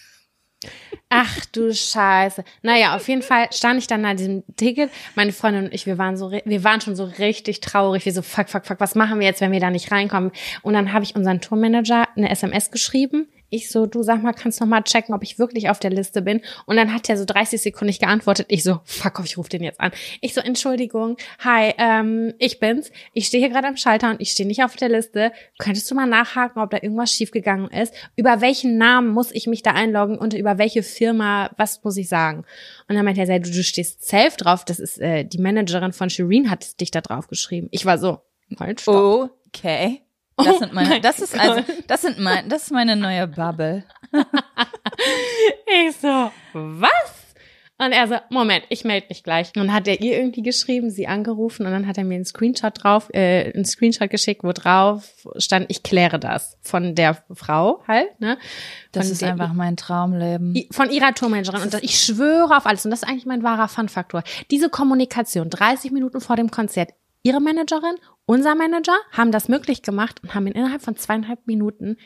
[1.08, 2.44] Ach du Scheiße.
[2.62, 4.90] Naja, auf jeden Fall stand ich dann an diesem Ticket.
[5.14, 8.04] Meine Freundin und ich, wir waren so, wir waren schon so richtig traurig.
[8.04, 10.32] Wir so, fuck, fuck, fuck, was machen wir jetzt, wenn wir da nicht reinkommen?
[10.62, 13.28] Und dann habe ich unseren Tourmanager eine SMS geschrieben.
[13.48, 16.22] Ich so, du sag mal, kannst noch mal checken, ob ich wirklich auf der Liste
[16.22, 16.40] bin.
[16.66, 18.46] Und dann hat er so 30 Sekunden nicht geantwortet.
[18.48, 19.92] Ich so, fuck off, ich rufe den jetzt an.
[20.20, 22.90] Ich so, Entschuldigung, hi, ähm, ich bin's.
[23.12, 25.32] Ich stehe hier gerade am Schalter und ich stehe nicht auf der Liste.
[25.58, 27.94] Könntest du mal nachhaken, ob da irgendwas schiefgegangen ist?
[28.16, 32.08] Über welchen Namen muss ich mich da einloggen und über welche Firma, was muss ich
[32.08, 32.44] sagen?
[32.88, 34.64] Und dann meinte er, du, du stehst safe drauf.
[34.64, 37.68] Das ist äh, die Managerin von Shireen hat dich da drauf geschrieben.
[37.70, 38.20] Ich war so,
[38.58, 39.30] halt, stopp.
[39.48, 40.02] Okay.
[40.36, 43.84] Das sind meine, mein das ist also, das sind mein, das ist meine neue Bubble.
[45.66, 47.26] Ich so, was?
[47.78, 49.48] Und er so, Moment, ich melde mich gleich.
[49.48, 52.24] Und dann hat er ihr irgendwie geschrieben, sie angerufen und dann hat er mir einen
[52.24, 57.82] Screenshot drauf, äh, einen Screenshot geschickt, wo drauf stand, ich kläre das von der Frau
[57.86, 58.38] halt, ne?
[58.92, 60.54] Das Von ist der- einfach mein Traumleben.
[60.70, 61.62] Von ihrer Tourmanagerin.
[61.64, 62.86] Und das, ich schwöre auf alles.
[62.86, 64.22] Und das ist eigentlich mein wahrer Fun-Faktor.
[64.50, 66.90] Diese Kommunikation, 30 Minuten vor dem Konzert,
[67.22, 67.96] ihre Managerin,
[68.26, 71.96] unser Manager haben das möglich gemacht und haben ihn innerhalb von zweieinhalb Minuten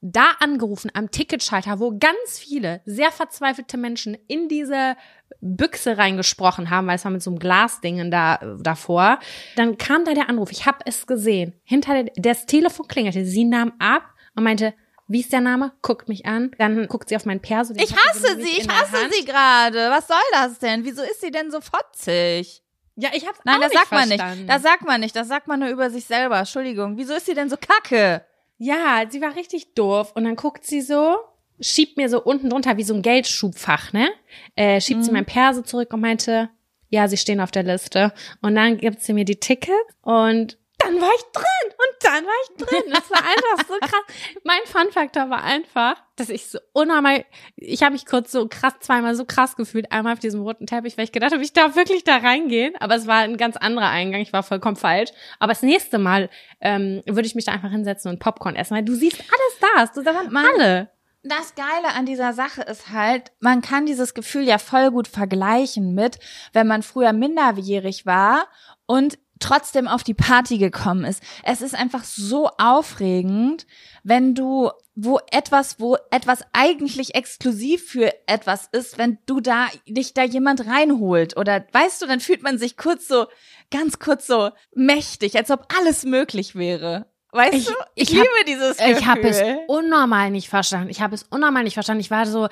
[0.00, 4.96] da angerufen am Ticketschalter, wo ganz viele sehr verzweifelte Menschen in diese
[5.40, 9.18] Büchse reingesprochen haben, weil es war mit so einem Glasdingen da äh, davor.
[9.56, 10.52] Dann kam da der Anruf.
[10.52, 11.54] Ich habe es gesehen.
[11.64, 13.24] Hinter der, das Telefon klingelte.
[13.24, 14.04] Sie nahm ab
[14.36, 14.74] und meinte,
[15.08, 15.72] wie ist der Name?
[15.82, 16.52] Guckt mich an.
[16.58, 17.74] Dann guckt sie auf meinen Perso.
[17.76, 19.90] Ich hasse sie, ich hasse sie gerade.
[19.90, 20.84] Was soll das denn?
[20.84, 22.62] Wieso ist sie denn so fotzig?
[23.00, 24.38] Ja, ich hab's Nein, auch das nicht sagt man verstanden.
[24.40, 24.50] nicht.
[24.50, 25.14] Das sagt man nicht.
[25.16, 26.38] Das sagt man nur über sich selber.
[26.40, 26.96] Entschuldigung.
[26.96, 28.24] Wieso ist sie denn so kacke?
[28.58, 30.10] Ja, sie war richtig doof.
[30.16, 31.16] Und dann guckt sie so,
[31.60, 34.08] schiebt mir so unten drunter wie so ein Geldschubfach, ne?
[34.56, 36.50] Äh, schiebt sie mein Perso zurück und meinte,
[36.88, 38.12] ja, sie stehen auf der Liste.
[38.42, 40.58] Und dann gibt sie mir die Tickets und
[40.88, 42.92] dann war ich drin und dann war ich drin.
[42.92, 44.16] Das war einfach so krass.
[44.44, 47.24] Mein Fun-Faktor war einfach, dass ich so unnormal,
[47.56, 50.96] ich habe mich kurz so krass, zweimal so krass gefühlt, einmal auf diesem roten Teppich,
[50.96, 52.74] weil ich gedacht habe, ich darf wirklich da reingehen.
[52.80, 55.10] Aber es war ein ganz anderer Eingang, ich war vollkommen falsch.
[55.38, 56.30] Aber das nächste Mal
[56.60, 59.86] ähm, würde ich mich da einfach hinsetzen und Popcorn essen, weil du siehst alles da,
[59.94, 60.90] du sagst alle.
[61.24, 65.92] Das Geile an dieser Sache ist halt, man kann dieses Gefühl ja voll gut vergleichen
[65.92, 66.18] mit,
[66.52, 68.46] wenn man früher minderjährig war
[68.86, 71.22] und trotzdem auf die Party gekommen ist.
[71.44, 73.66] Es ist einfach so aufregend,
[74.02, 80.14] wenn du, wo etwas, wo etwas eigentlich exklusiv für etwas ist, wenn du da, dich
[80.14, 83.26] da jemand reinholt oder, weißt du, dann fühlt man sich kurz so,
[83.70, 87.06] ganz kurz so mächtig, als ob alles möglich wäre.
[87.30, 87.74] Weißt Ich- du?
[87.94, 88.96] ich liebe hab- dieses Gefühl.
[88.98, 90.88] Ich habe es unnormal nicht verstanden.
[90.88, 92.00] Ich habe es unnormal nicht verstanden.
[92.00, 92.48] Ich war so,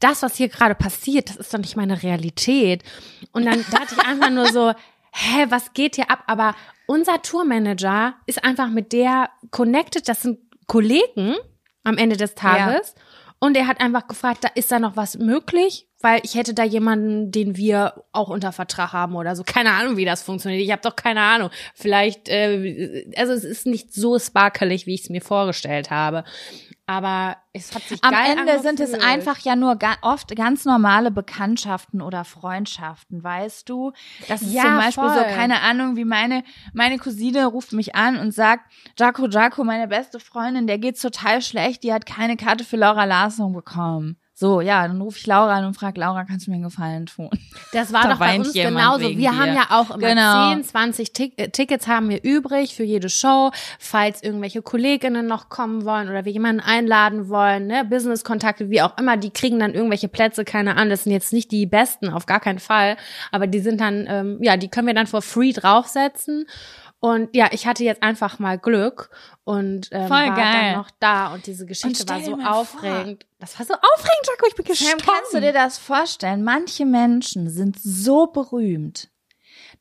[0.00, 2.82] das, was hier gerade passiert, das ist doch nicht meine Realität.
[3.30, 4.72] Und dann dachte ich einfach nur so,
[5.16, 6.24] hä, was geht hier ab?
[6.26, 6.54] Aber
[6.86, 10.08] unser Tourmanager ist einfach mit der connected.
[10.08, 11.34] Das sind Kollegen
[11.84, 12.94] am Ende des Tages.
[13.38, 15.86] Und er hat einfach gefragt, da ist da noch was möglich?
[16.00, 19.42] Weil ich hätte da jemanden, den wir auch unter Vertrag haben oder so.
[19.44, 20.62] Keine Ahnung, wie das funktioniert.
[20.62, 21.50] Ich habe doch keine Ahnung.
[21.74, 26.24] Vielleicht, äh, also es ist nicht so sparkelig, wie ich es mir vorgestellt habe.
[26.88, 29.02] Aber es hat sich Am Ende sind es angefühlt.
[29.12, 33.92] einfach ja nur ga oft ganz normale Bekanntschaften oder Freundschaften, weißt du?
[34.28, 35.24] Das ist Ja, zum Beispiel so, voll.
[35.34, 40.20] keine Ahnung, wie meine, meine Cousine ruft mich an und sagt, Jaco, Jaco, meine beste
[40.20, 44.16] Freundin, der geht's total schlecht, die hat keine Karte für Laura Larsson bekommen.
[44.38, 47.06] So, ja, dann rufe ich Laura an und frage, Laura, kannst du mir einen Gefallen
[47.06, 47.30] tun?
[47.72, 49.00] Das war Da doch bei uns genauso.
[49.08, 49.34] Wir dir.
[49.38, 50.52] haben ja auch immer Genau.
[50.52, 55.86] 10, 20 Tick Tickets haben wir übrig für jede Show, falls irgendwelche Kolleginnen noch kommen
[55.86, 60.08] wollen oder wir jemanden einladen wollen, ne, Business-Kontakte, wie auch immer, die kriegen dann irgendwelche
[60.08, 62.98] Plätze, keine Ahnung, das sind jetzt nicht die besten, auf gar keinen Fall,
[63.32, 66.44] aber die sind dann, ähm, ja, die können wir dann for free draufsetzen.
[67.06, 69.10] Und ja, ich hatte jetzt einfach mal Glück
[69.44, 70.72] und ähm, Voll war geil.
[70.72, 72.80] dann noch da und diese Geschichte Und war so mal vor.
[72.82, 73.26] aufregend.
[73.38, 75.02] Das war so aufregend, Jaco, ich bin Sam, gestorben.
[75.06, 76.42] kannst du dir das vorstellen?
[76.42, 79.08] Manche Menschen sind so berühmt,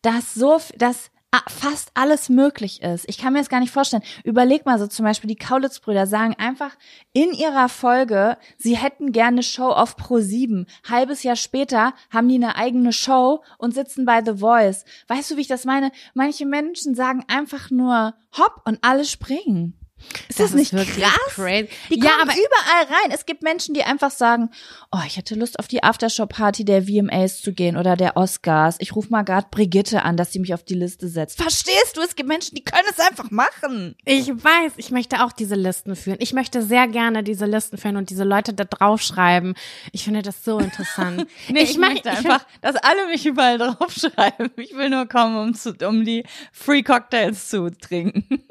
[0.03, 1.09] dass so, dass
[1.47, 3.05] fast alles möglich ist.
[3.07, 4.03] Ich kann mir das gar nicht vorstellen.
[4.23, 6.75] Überleg mal so zum Beispiel, die Kaulitz-Brüder sagen einfach
[7.13, 10.65] in ihrer Folge, sie hätten gerne Show auf Pro 7.
[10.89, 14.85] Halbes Jahr später haben die eine eigene Show und sitzen bei The Voice.
[15.07, 15.91] Weißt du, wie ich das meine?
[16.13, 19.79] Manche Menschen sagen einfach nur hopp und alle springen.
[20.27, 21.13] Ist das, ist nicht wirklich krass?
[21.33, 21.69] crazy.
[21.89, 23.11] Die Ja, kommen aber- überall rein.
[23.11, 24.49] Es gibt Menschen, die einfach sagen,
[24.91, 28.75] oh, ich hätte Lust auf die Aftershow-Party der VMAs zu gehen oder der Oscars.
[28.79, 31.41] Ich rufe mal gerade Brigitte an, dass sie mich auf die Liste setzt.
[31.41, 32.01] Verstehst du?
[32.01, 33.95] Es gibt Menschen, die können es einfach machen.
[34.05, 36.17] Ich weiß, ich möchte auch diese Listen führen.
[36.19, 39.55] Ich möchte sehr gerne diese Listen führen und diese Leute da draufschreiben.
[39.91, 41.25] Ich finde das so interessant.
[41.49, 44.51] Nee, ich, mach- möchte einfach, dass alle mich überall draufschreiben.
[44.57, 48.43] Ich will nur kommen, um, zu, um die Free Cocktails zu trinken.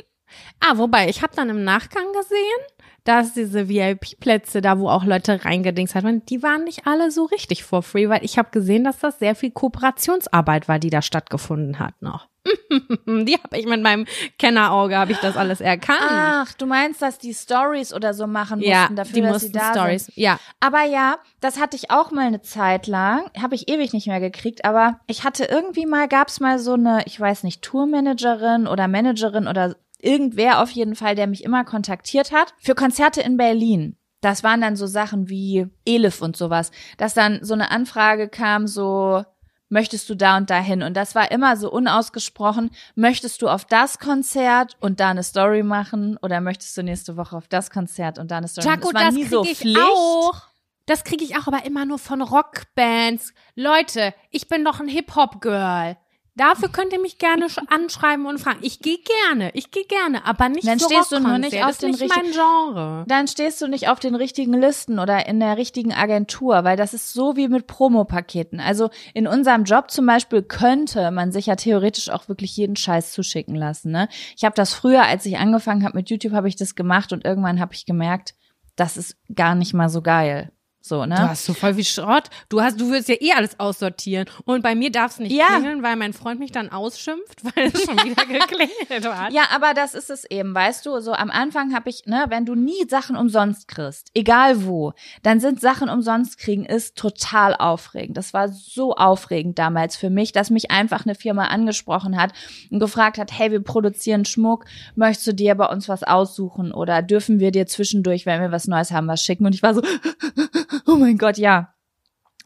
[0.60, 5.44] Ah, wobei, ich habe dann im Nachgang gesehen, dass diese VIP-Plätze, da wo auch Leute
[5.44, 8.98] reingedingst hat, die waren nicht alle so richtig for free, weil ich habe gesehen, dass
[8.98, 12.28] das sehr viel Kooperationsarbeit war, die da stattgefunden hat noch.
[13.06, 14.06] die habe ich mit meinem
[14.38, 16.00] Kennerauge, habe ich das alles erkannt.
[16.02, 19.46] Ach, du meinst, dass die Stories oder so machen mussten ja, dafür, die dass mussten
[19.46, 20.06] sie da Stories.
[20.06, 20.16] sind?
[20.16, 23.30] Ja, Aber ja, das hatte ich auch mal eine Zeit lang.
[23.40, 24.64] Habe ich ewig nicht mehr gekriegt.
[24.64, 29.48] Aber ich hatte irgendwie mal, gab's mal so eine, ich weiß nicht, Tourmanagerin oder Managerin
[29.48, 33.96] oder irgendwer auf jeden Fall, der mich immer kontaktiert hat für Konzerte in Berlin.
[34.20, 38.66] Das waren dann so Sachen wie Elif und sowas, dass dann so eine Anfrage kam,
[38.66, 39.22] so
[39.68, 40.82] möchtest du da und dahin?
[40.82, 45.62] Und das war immer so unausgesprochen, möchtest du auf das Konzert und da eine Story
[45.62, 48.96] machen oder möchtest du nächste Woche auf das Konzert und da eine Story Jaco, machen?
[48.96, 49.80] Es war das nie kriege so ich Pflicht.
[49.80, 50.42] auch.
[50.86, 53.32] Das kriege ich auch, aber immer nur von Rockbands.
[53.54, 55.96] Leute, ich bin doch ein Hip-Hop-Girl.
[56.36, 58.58] Dafür könnt ihr mich gerne sch- anschreiben und fragen.
[58.62, 61.90] Ich gehe gerne, ich gehe gerne, aber nicht Dann stehst du nur nicht auf den
[61.92, 63.04] nicht richtigen- Genre.
[63.06, 66.92] Dann stehst du nicht auf den richtigen Listen oder in der richtigen Agentur, weil das
[66.92, 68.58] ist so wie mit Promopaketen.
[68.58, 73.12] Also in unserem Job zum Beispiel könnte man sich ja theoretisch auch wirklich jeden Scheiß
[73.12, 73.92] zuschicken lassen.
[73.92, 74.08] Ne?
[74.36, 77.24] Ich habe das früher, als ich angefangen habe mit YouTube, habe ich das gemacht und
[77.24, 78.34] irgendwann habe ich gemerkt,
[78.74, 80.50] das ist gar nicht mal so geil.
[80.86, 81.14] So, ne?
[81.14, 82.24] Du hast so voll wie Schrott.
[82.50, 84.26] Du hast, du willst ja eh alles aussortieren.
[84.44, 85.46] Und bei mir darf es nicht Ja.
[85.46, 89.32] klingeln, weil mein Freund mich dann ausschimpft, weil es schon wieder geklingelt hat.
[89.32, 92.44] Ja, aber das ist es eben, weißt du, so am Anfang habe ich, ne, wenn
[92.44, 98.18] du nie Sachen umsonst kriegst, egal wo, dann sind Sachen umsonst kriegen ist total aufregend.
[98.18, 102.34] Das war so aufregend damals für mich, dass mich einfach eine Firma angesprochen hat
[102.70, 104.66] und gefragt hat, hey, wir produzieren Schmuck,
[104.96, 108.66] möchtest du dir bei uns was aussuchen oder dürfen wir dir zwischendurch, wenn wir was
[108.66, 109.46] Neues haben, was schicken?
[109.46, 109.80] Und ich war so,
[110.86, 111.70] oh mein Gott, ja.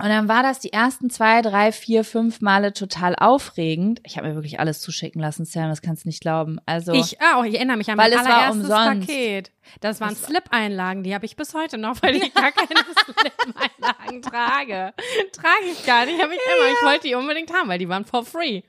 [0.00, 4.00] Und dann war das die ersten zwei, drei, vier, fünf Male total aufregend.
[4.04, 6.60] Ich habe mir wirklich alles zuschicken lassen, Sam, das kannst du nicht glauben.
[6.66, 8.68] Also Ich auch, ich erinnere mich an mein allererstes.
[8.68, 9.50] Paket.
[9.80, 14.94] Das waren Slip-Einlagen, die habe ich bis heute noch, weil ich gar keine Slip-Einlagen trage.
[15.32, 16.70] Trage ich gar nicht, habe ich immer.
[16.70, 18.62] Ich wollte die unbedingt haben, weil die waren for free.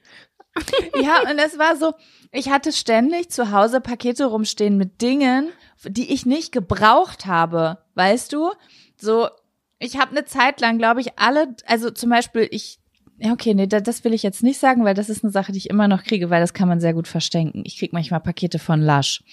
[0.99, 1.93] Ja, und es war so,
[2.31, 5.51] ich hatte ständig zu Hause Pakete rumstehen mit Dingen,
[5.83, 8.51] die ich nicht gebraucht habe, weißt du?
[8.99, 9.29] So,
[9.79, 12.79] ich habe eine Zeit lang, glaube ich, alle, also zum Beispiel, ich
[13.17, 15.51] Ja, okay, nee, da, das will ich jetzt nicht sagen, weil das ist eine Sache,
[15.51, 17.63] die ich immer noch kriege, weil das kann man sehr gut verstecken.
[17.65, 19.23] Ich krieg manchmal Pakete von Lush.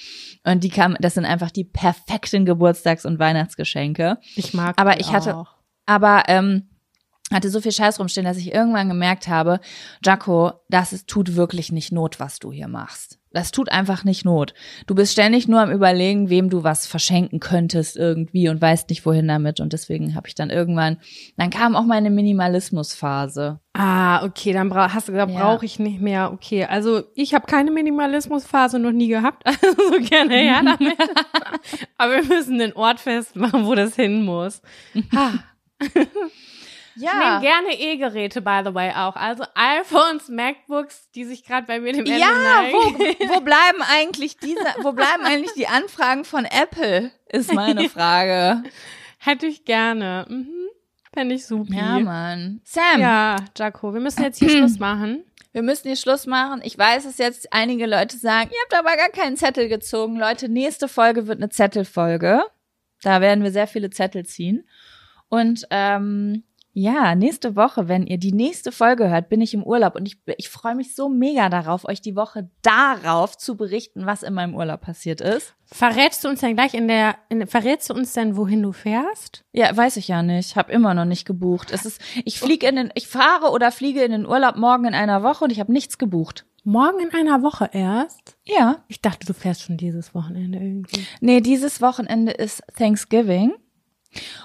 [0.45, 4.19] Und die kam, das sind einfach die perfekten Geburtstags- und Weihnachtsgeschenke.
[4.35, 5.55] Ich mag Aber ich hatte- auch.
[5.87, 6.69] Aber ähm,
[7.33, 9.61] hatte so viel Scheiß rumstehen, dass ich irgendwann gemerkt habe,
[10.05, 13.19] Jaco, das ist, tut wirklich nicht Not, was du hier machst.
[13.37, 14.55] Das tut einfach nicht Not.
[14.87, 19.05] Du bist ständig nur am überlegen, wem du was verschenken könntest irgendwie und weißt nicht
[19.05, 19.61] wohin damit.
[19.61, 20.97] Und deswegen habe ich dann irgendwann,
[21.37, 23.61] dann kam auch meine Minimalismusphase.
[23.75, 25.39] Ah, okay, dann bra hast du gesagt, Ja.
[25.39, 26.33] brauche ich nicht mehr.
[26.33, 29.45] Okay, also ich habe keine Minimalismusphase noch nie gehabt.
[29.67, 30.97] Also gerne her damit.
[31.99, 34.63] Aber wir müssen den Ort festmachen, wo das hin muss.
[35.15, 35.33] Ha.
[36.97, 39.17] Ich nehme gerne E-Geräte, by the way, auch.
[39.17, 42.27] Also iPhones, MacBooks, die sich gerade bei mir dem Ende Ja,
[42.73, 42.79] wo,
[43.35, 48.63] wo bleiben eigentlich diese, wo bleiben eigentlich die Anfragen von Apple, ist meine Frage.
[49.19, 50.27] Hätte ich gerne.
[50.29, 50.49] Mhm.
[51.13, 51.75] Fände ich super.
[51.75, 52.61] Ja, Mann.
[52.65, 55.25] Sam, Ja, Jaco, wir müssen jetzt hier Schluss machen.
[55.53, 56.61] wir müssen hier Schluss machen.
[56.65, 60.17] Ich weiß, dass jetzt einige Leute sagen, ihr habt aber gar keinen Zettel gezogen.
[60.19, 62.43] Leute, nächste Folge wird eine Zettelfolge.
[63.03, 64.67] Da werden wir sehr viele Zettel ziehen.
[65.29, 66.45] Und ähm,
[66.79, 70.19] ja, nächste Woche, wenn ihr die nächste Folge hört, bin ich im Urlaub und ich,
[70.37, 74.55] ich freue mich so mega darauf, euch die Woche darauf zu berichten, was in meinem
[74.55, 75.55] Urlaub passiert ist.
[75.65, 79.43] Verrätst du uns denn gleich in der, in, verrätst du uns denn, wohin du fährst?
[79.53, 80.55] Ja, weiß ich ja nicht.
[80.55, 81.71] Hab immer noch nicht gebucht.
[81.71, 84.95] Es ist, ich fliege in den, ich fahre oder fliege in den Urlaub morgen in
[84.95, 86.45] einer Woche und ich habe nichts gebucht.
[86.63, 88.37] Morgen in einer Woche erst?
[88.45, 88.85] Ja.
[88.89, 91.07] Ich dachte, du fährst schon dieses Wochenende irgendwie.
[91.21, 93.55] Nee, dieses Wochenende ist Thanksgiving.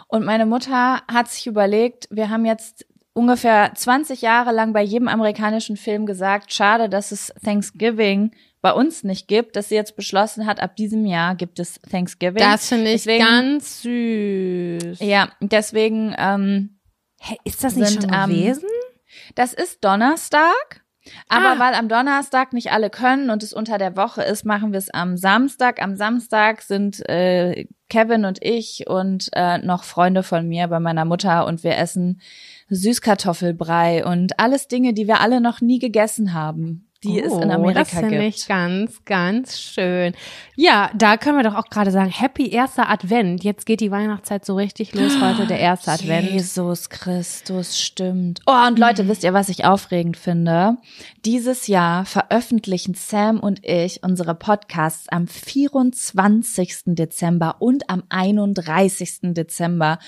[0.07, 5.07] Und meine Mutter hat sich überlegt, wir haben jetzt ungefähr 20 Jahre lang bei jedem
[5.07, 8.31] amerikanischen Film gesagt, schade, dass es Thanksgiving
[8.61, 12.37] bei uns nicht gibt, dass sie jetzt beschlossen hat, ab diesem Jahr gibt es Thanksgiving.
[12.37, 14.99] Das finde ich Deswegen- ganz süß.
[14.99, 16.77] Ja, deswegen, ähm,
[17.19, 18.67] Hä, ist das nicht Sind schon am- gewesen?
[19.35, 20.83] Das ist Donnerstag.
[21.29, 21.59] Aber Ah.
[21.59, 24.89] weil am Donnerstag nicht alle können und es unter der Woche ist, machen wir es
[24.89, 25.81] am Samstag.
[25.81, 31.05] Am Samstag sind äh, Kevin und ich und äh, noch Freunde von mir bei meiner
[31.05, 32.21] Mutter und wir essen
[32.69, 37.53] Süßkartoffelbrei und alles Dinge, die wir alle noch nie gegessen haben, die es in Oh,
[37.53, 38.35] Amerika das finde gibt.
[38.35, 40.13] ich ganz, ganz schön.
[40.55, 43.43] Ja, da können wir doch auch gerade sagen, Happy erster Advent.
[43.43, 46.29] Jetzt geht die Weihnachtszeit so richtig los heute, der erste Advent.
[46.31, 48.41] Jesus Christus, stimmt.
[48.45, 50.77] Oh, und Leute, wisst ihr, was ich aufregend finde?
[51.23, 56.81] Dieses Jahr veröffentlichen Sam und ich unsere Podcasts am 24.
[56.85, 59.33] Dezember und am 31.
[59.33, 59.99] Dezember.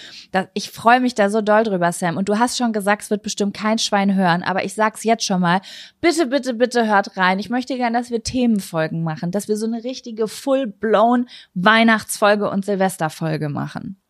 [0.55, 2.17] Ich freue mich da so doll drüber, Sam.
[2.17, 5.23] Und du hast schon gesagt, es wird bestimmt kein Schwein hören, aber ich sag's jetzt
[5.23, 5.61] schon mal.
[6.01, 7.37] Bitte, bitte, bitte hört rein.
[7.37, 12.65] Ich möchte gerne, dass wir Themenfolgen machen, dass wir so eine richtige full-blown Weihnachtsfolge und
[12.65, 14.01] Silvesterfolge machen.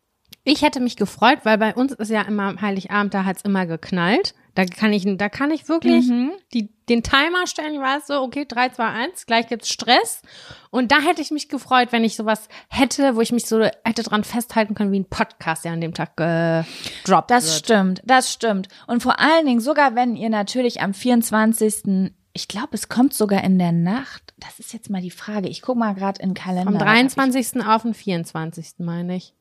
[0.42, 3.66] Ich hätte mich gefreut, weil bei uns ist ja immer am Heiligabend, da hat's immer
[3.66, 4.34] geknallt.
[4.54, 6.30] Da kann ich, da kann ich wirklich Mhm.
[6.52, 10.22] die, den Timer stellen, ich weiß so, okay, 3, 2, 1, gleich gibt's Stress.
[10.70, 14.02] Und da hätte ich mich gefreut, wenn ich sowas hätte, wo ich mich so hätte
[14.04, 17.56] dran festhalten können, wie ein Podcast, der an dem Tag gedroppt Das wird.
[17.64, 18.68] stimmt, das stimmt.
[18.86, 22.12] Und vor allen Dingen, sogar wenn ihr natürlich am 24.
[22.32, 24.34] Ich glaube, es kommt sogar in der Nacht.
[24.38, 25.48] Das ist jetzt mal die Frage.
[25.48, 26.70] Ich guck mal gerade in den Kalender.
[26.70, 27.64] Vom 23.
[27.64, 28.74] auf den 24.
[28.78, 29.34] meine ich.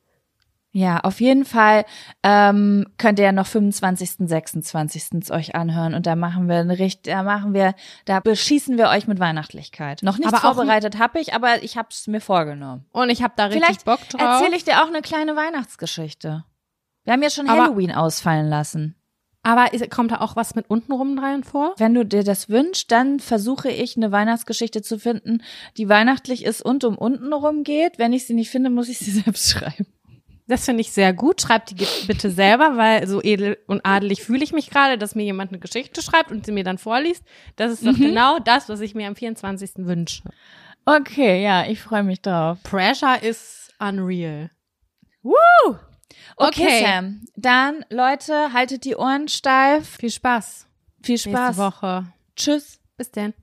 [0.75, 1.85] Ja, auf jeden Fall
[2.23, 5.31] ähm, könnt ihr ja noch 25., 26.
[5.31, 7.75] euch anhören und da machen wir eine richt da machen wir,
[8.05, 10.01] da beschießen wir euch mit Weihnachtlichkeit.
[10.01, 12.85] Noch auch- vorbereitet habe ich, aber ich habe es mir vorgenommen.
[12.91, 14.19] Und ich habe da richtig Vielleicht Bock drauf.
[14.21, 16.43] erzähle ich dir auch eine kleine Weihnachtsgeschichte.
[17.03, 18.95] Wir haben ja schon Aber- Halloween ausfallen lassen.
[19.43, 21.75] Aber ist, kommt da auch was mit untenrum rein vor?
[21.77, 25.43] Wenn du dir das wünschst, dann versuche ich eine Weihnachtsgeschichte zu finden,
[25.77, 27.99] die weihnachtlich ist und um unten rum geht.
[27.99, 29.85] Wenn ich sie nicht finde, muss ich sie selbst schreiben.
[30.47, 31.41] Das finde ich sehr gut.
[31.41, 35.23] Schreibt die bitte selber, weil so edel und adelig fühle ich mich gerade, dass mir
[35.23, 37.23] jemand eine Geschichte schreibt und sie mir dann vorliest.
[37.55, 39.71] Das ist doch genau das, was ich mir am 24.
[39.77, 40.23] wünsche.
[40.85, 42.57] Okay, ja, ich freue mich drauf.
[42.63, 44.49] Pressure ist unreal.
[46.35, 46.83] Okay, Okay.
[46.83, 47.21] Sam.
[47.35, 49.97] Dann, Leute, haltet die Ohren steif.
[49.97, 50.67] Viel Spaß.
[51.01, 51.57] Viel Nächste Spaß.
[51.57, 52.05] Woche.
[52.35, 52.79] Tschüss.
[52.97, 53.33] Bis denn.